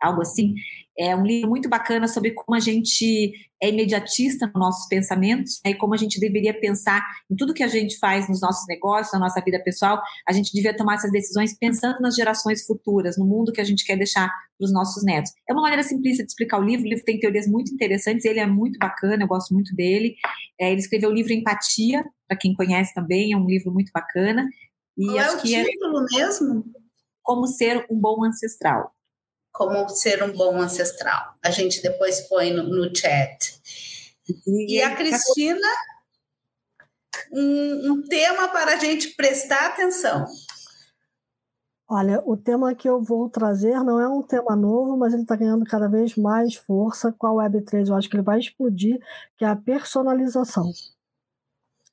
algo 0.00 0.20
assim. 0.20 0.54
É 0.96 1.14
um 1.16 1.24
livro 1.24 1.48
muito 1.48 1.68
bacana 1.68 2.06
sobre 2.06 2.30
como 2.32 2.56
a 2.56 2.60
gente 2.60 3.32
é 3.60 3.68
imediatista 3.68 4.46
nos 4.46 4.54
nossos 4.54 4.86
pensamentos 4.88 5.60
né, 5.64 5.72
e 5.72 5.74
como 5.74 5.94
a 5.94 5.96
gente 5.96 6.20
deveria 6.20 6.52
pensar 6.52 7.02
em 7.30 7.34
tudo 7.34 7.54
que 7.54 7.62
a 7.62 7.68
gente 7.68 7.98
faz 7.98 8.28
nos 8.28 8.40
nossos 8.40 8.66
negócios, 8.68 9.12
na 9.12 9.18
nossa 9.18 9.40
vida 9.40 9.58
pessoal. 9.58 10.00
A 10.28 10.32
gente 10.32 10.52
devia 10.52 10.76
tomar 10.76 10.94
essas 10.94 11.10
decisões 11.10 11.56
pensando 11.58 11.98
nas 12.00 12.14
gerações 12.14 12.64
futuras, 12.64 13.16
no 13.16 13.24
mundo 13.24 13.52
que 13.52 13.60
a 13.60 13.64
gente 13.64 13.84
quer 13.84 13.96
deixar 13.96 14.28
para 14.28 14.64
os 14.64 14.72
nossos 14.72 15.02
netos. 15.02 15.32
É 15.48 15.52
uma 15.52 15.62
maneira 15.62 15.82
simplista 15.82 16.22
de 16.22 16.28
explicar 16.28 16.60
o 16.60 16.62
livro. 16.62 16.84
O 16.84 16.88
livro 16.88 17.04
tem 17.04 17.18
teorias 17.18 17.48
muito 17.48 17.72
interessantes, 17.72 18.24
ele 18.24 18.38
é 18.38 18.46
muito 18.46 18.78
bacana, 18.78 19.24
eu 19.24 19.28
gosto 19.28 19.52
muito 19.54 19.74
dele. 19.74 20.14
É, 20.60 20.70
ele 20.70 20.80
escreveu 20.80 21.10
o 21.10 21.14
livro 21.14 21.32
Empatia, 21.32 22.04
para 22.28 22.36
quem 22.36 22.54
conhece 22.54 22.92
também, 22.94 23.32
é 23.32 23.36
um 23.36 23.46
livro 23.46 23.72
muito 23.72 23.90
bacana. 23.92 24.46
E 24.96 25.06
Qual 25.06 25.18
é 25.18 25.30
o 25.34 25.38
é 25.38 25.42
título 25.42 26.00
é... 26.00 26.16
mesmo? 26.18 26.64
Como 27.22 27.46
ser 27.46 27.86
um 27.90 27.98
bom 27.98 28.24
ancestral. 28.24 28.92
Como 29.54 29.88
ser 29.88 30.20
um 30.22 30.32
bom 30.32 30.60
ancestral. 30.60 31.36
A 31.40 31.50
gente 31.50 31.80
depois 31.80 32.22
põe 32.28 32.52
no, 32.52 32.64
no 32.64 32.94
chat. 32.94 33.60
E, 34.46 34.78
e 34.78 34.82
a 34.82 34.94
Cristina, 34.96 35.68
um, 37.32 37.92
um 37.92 38.02
tema 38.02 38.48
para 38.48 38.74
a 38.74 38.76
gente 38.76 39.14
prestar 39.14 39.68
atenção. 39.68 40.26
Olha, 41.86 42.22
o 42.24 42.36
tema 42.36 42.74
que 42.74 42.88
eu 42.88 43.00
vou 43.00 43.28
trazer 43.28 43.78
não 43.84 44.00
é 44.00 44.08
um 44.08 44.22
tema 44.22 44.56
novo, 44.56 44.96
mas 44.96 45.12
ele 45.12 45.22
está 45.22 45.36
ganhando 45.36 45.64
cada 45.64 45.86
vez 45.86 46.16
mais 46.16 46.54
força 46.54 47.12
com 47.12 47.26
a 47.26 47.48
Web3. 47.48 47.88
Eu 47.88 47.94
acho 47.94 48.08
que 48.08 48.16
ele 48.16 48.22
vai 48.22 48.40
explodir, 48.40 48.98
que 49.36 49.44
é 49.44 49.48
a 49.48 49.54
personalização. 49.54 50.72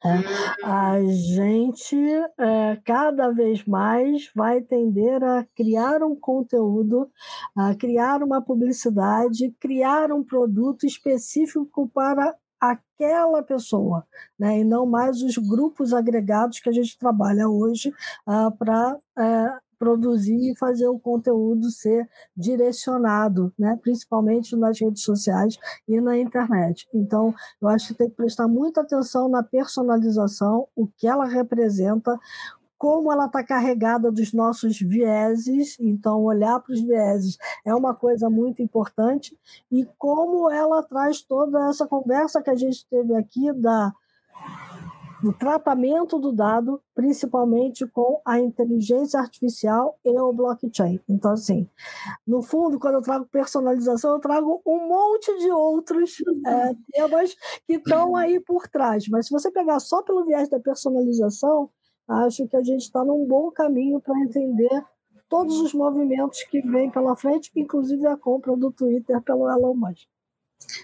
É, 0.03 0.65
a 0.65 0.99
gente 1.03 1.95
é, 2.39 2.75
cada 2.83 3.29
vez 3.29 3.63
mais 3.65 4.31
vai 4.35 4.59
tender 4.61 5.23
a 5.23 5.45
criar 5.55 6.01
um 6.01 6.15
conteúdo, 6.15 7.07
a 7.55 7.75
criar 7.75 8.23
uma 8.23 8.41
publicidade, 8.41 9.55
criar 9.59 10.11
um 10.11 10.23
produto 10.23 10.87
específico 10.87 11.87
para 11.93 12.35
aquela 12.59 13.43
pessoa, 13.43 14.05
né? 14.39 14.59
e 14.59 14.63
não 14.63 14.85
mais 14.85 15.21
os 15.21 15.37
grupos 15.37 15.93
agregados 15.93 16.59
que 16.59 16.69
a 16.69 16.71
gente 16.71 16.97
trabalha 16.97 17.47
hoje 17.47 17.89
uh, 18.27 18.51
para 18.57 18.95
uh, 18.95 19.70
produzir 19.81 20.51
e 20.51 20.55
fazer 20.55 20.87
o 20.87 20.99
conteúdo 20.99 21.71
ser 21.71 22.07
direcionado, 22.37 23.51
né? 23.57 23.79
principalmente 23.81 24.55
nas 24.55 24.79
redes 24.79 25.01
sociais 25.01 25.57
e 25.87 25.99
na 25.99 26.19
internet. 26.19 26.87
Então, 26.93 27.33
eu 27.59 27.67
acho 27.67 27.87
que 27.87 27.93
tem 27.95 28.07
que 28.07 28.15
prestar 28.15 28.47
muita 28.47 28.81
atenção 28.81 29.27
na 29.27 29.41
personalização, 29.41 30.67
o 30.75 30.85
que 30.85 31.07
ela 31.07 31.25
representa, 31.25 32.15
como 32.77 33.11
ela 33.11 33.25
está 33.25 33.43
carregada 33.43 34.11
dos 34.11 34.33
nossos 34.33 34.79
vieses, 34.79 35.75
então 35.79 36.21
olhar 36.21 36.59
para 36.59 36.73
os 36.73 36.81
vieses 36.81 37.39
é 37.65 37.73
uma 37.73 37.95
coisa 37.95 38.29
muito 38.29 38.61
importante, 38.61 39.35
e 39.71 39.83
como 39.97 40.51
ela 40.51 40.83
traz 40.83 41.23
toda 41.23 41.69
essa 41.69 41.87
conversa 41.87 42.39
que 42.39 42.51
a 42.51 42.55
gente 42.55 42.85
teve 42.87 43.15
aqui 43.15 43.51
da 43.51 43.91
do 45.21 45.31
tratamento 45.31 46.17
do 46.17 46.31
dado, 46.31 46.81
principalmente 46.95 47.85
com 47.87 48.21
a 48.25 48.39
inteligência 48.39 49.19
artificial 49.19 49.99
e 50.03 50.09
o 50.19 50.33
blockchain. 50.33 50.99
Então, 51.07 51.31
assim, 51.31 51.69
no 52.25 52.41
fundo, 52.41 52.79
quando 52.79 52.95
eu 52.95 53.01
trago 53.01 53.25
personalização, 53.25 54.15
eu 54.15 54.19
trago 54.19 54.61
um 54.65 54.87
monte 54.87 55.37
de 55.39 55.51
outros 55.51 56.15
é, 56.45 56.73
temas 56.91 57.35
que 57.67 57.75
estão 57.75 58.15
aí 58.15 58.39
por 58.39 58.67
trás. 58.67 59.07
Mas 59.09 59.27
se 59.27 59.31
você 59.31 59.51
pegar 59.51 59.79
só 59.79 60.01
pelo 60.01 60.25
viés 60.25 60.49
da 60.49 60.59
personalização, 60.59 61.69
acho 62.07 62.47
que 62.47 62.57
a 62.57 62.63
gente 62.63 62.81
está 62.81 63.05
num 63.05 63.25
bom 63.27 63.51
caminho 63.51 64.01
para 64.01 64.19
entender 64.19 64.83
todos 65.29 65.61
os 65.61 65.73
movimentos 65.73 66.43
que 66.43 66.61
vêm 66.61 66.91
pela 66.91 67.15
frente, 67.15 67.51
inclusive 67.55 68.05
a 68.07 68.17
compra 68.17 68.55
do 68.57 68.71
Twitter 68.71 69.21
pelo 69.21 69.49
Elon 69.49 69.75
Musk. 69.75 70.07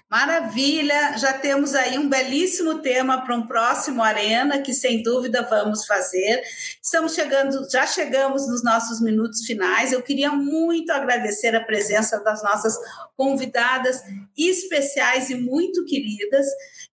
Maravilha, 0.10 1.18
já 1.18 1.34
temos 1.34 1.76
aí 1.76 1.98
um 1.98 2.10
belíssimo 2.10 2.80
tema 2.80 3.24
para 3.24 3.36
um 3.36 3.46
próximo 3.46 4.02
Arena, 4.02 4.62
que 4.62 4.74
sem 4.74 5.04
dúvida 5.04 5.48
vamos 5.50 5.86
fazer. 5.86 6.42
Estamos 6.82 7.14
chegando, 7.14 7.70
já 7.70 7.86
chegamos 7.86 8.48
nos 8.48 8.64
nossos 8.64 9.02
minutos 9.02 9.46
finais. 9.46 9.92
Eu 9.92 10.02
queria 10.02 10.32
muito 10.32 10.92
agradecer 10.92 11.56
a 11.56 11.64
presença 11.64 12.20
das 12.24 12.42
nossas 12.42 12.78
convidadas 13.16 14.02
especiais 14.38 15.30
e 15.30 15.36
muito 15.36 15.84
queridas. 15.86 16.46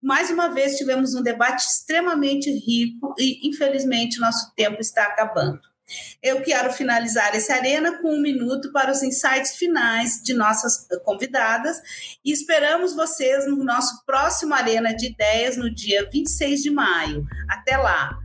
Mais 0.03 0.31
uma 0.31 0.49
vez 0.49 0.77
tivemos 0.77 1.15
um 1.15 1.23
debate 1.23 1.65
extremamente 1.65 2.51
rico 2.51 3.15
e, 3.19 3.49
infelizmente, 3.49 4.21
nosso 4.21 4.53
tempo 4.55 4.81
está 4.81 5.05
acabando. 5.05 5.74
Eu 6.23 6.41
quero 6.43 6.73
finalizar 6.73 7.35
esse 7.35 7.53
arena 7.53 8.01
com 8.01 8.15
um 8.15 8.21
minuto 8.21 8.73
para 8.73 8.91
os 8.91 9.03
insights 9.03 9.57
finais 9.57 10.23
de 10.23 10.33
nossas 10.33 10.87
convidadas 11.05 11.77
e 12.25 12.33
esperamos 12.33 12.95
vocês 12.95 13.47
no 13.47 13.63
nosso 13.63 14.05
próximo 14.07 14.55
Arena 14.55 14.95
de 14.95 15.07
Ideias 15.07 15.57
no 15.57 15.73
dia 15.73 16.09
26 16.11 16.63
de 16.63 16.71
maio. 16.71 17.27
Até 17.49 17.77
lá! 17.77 18.24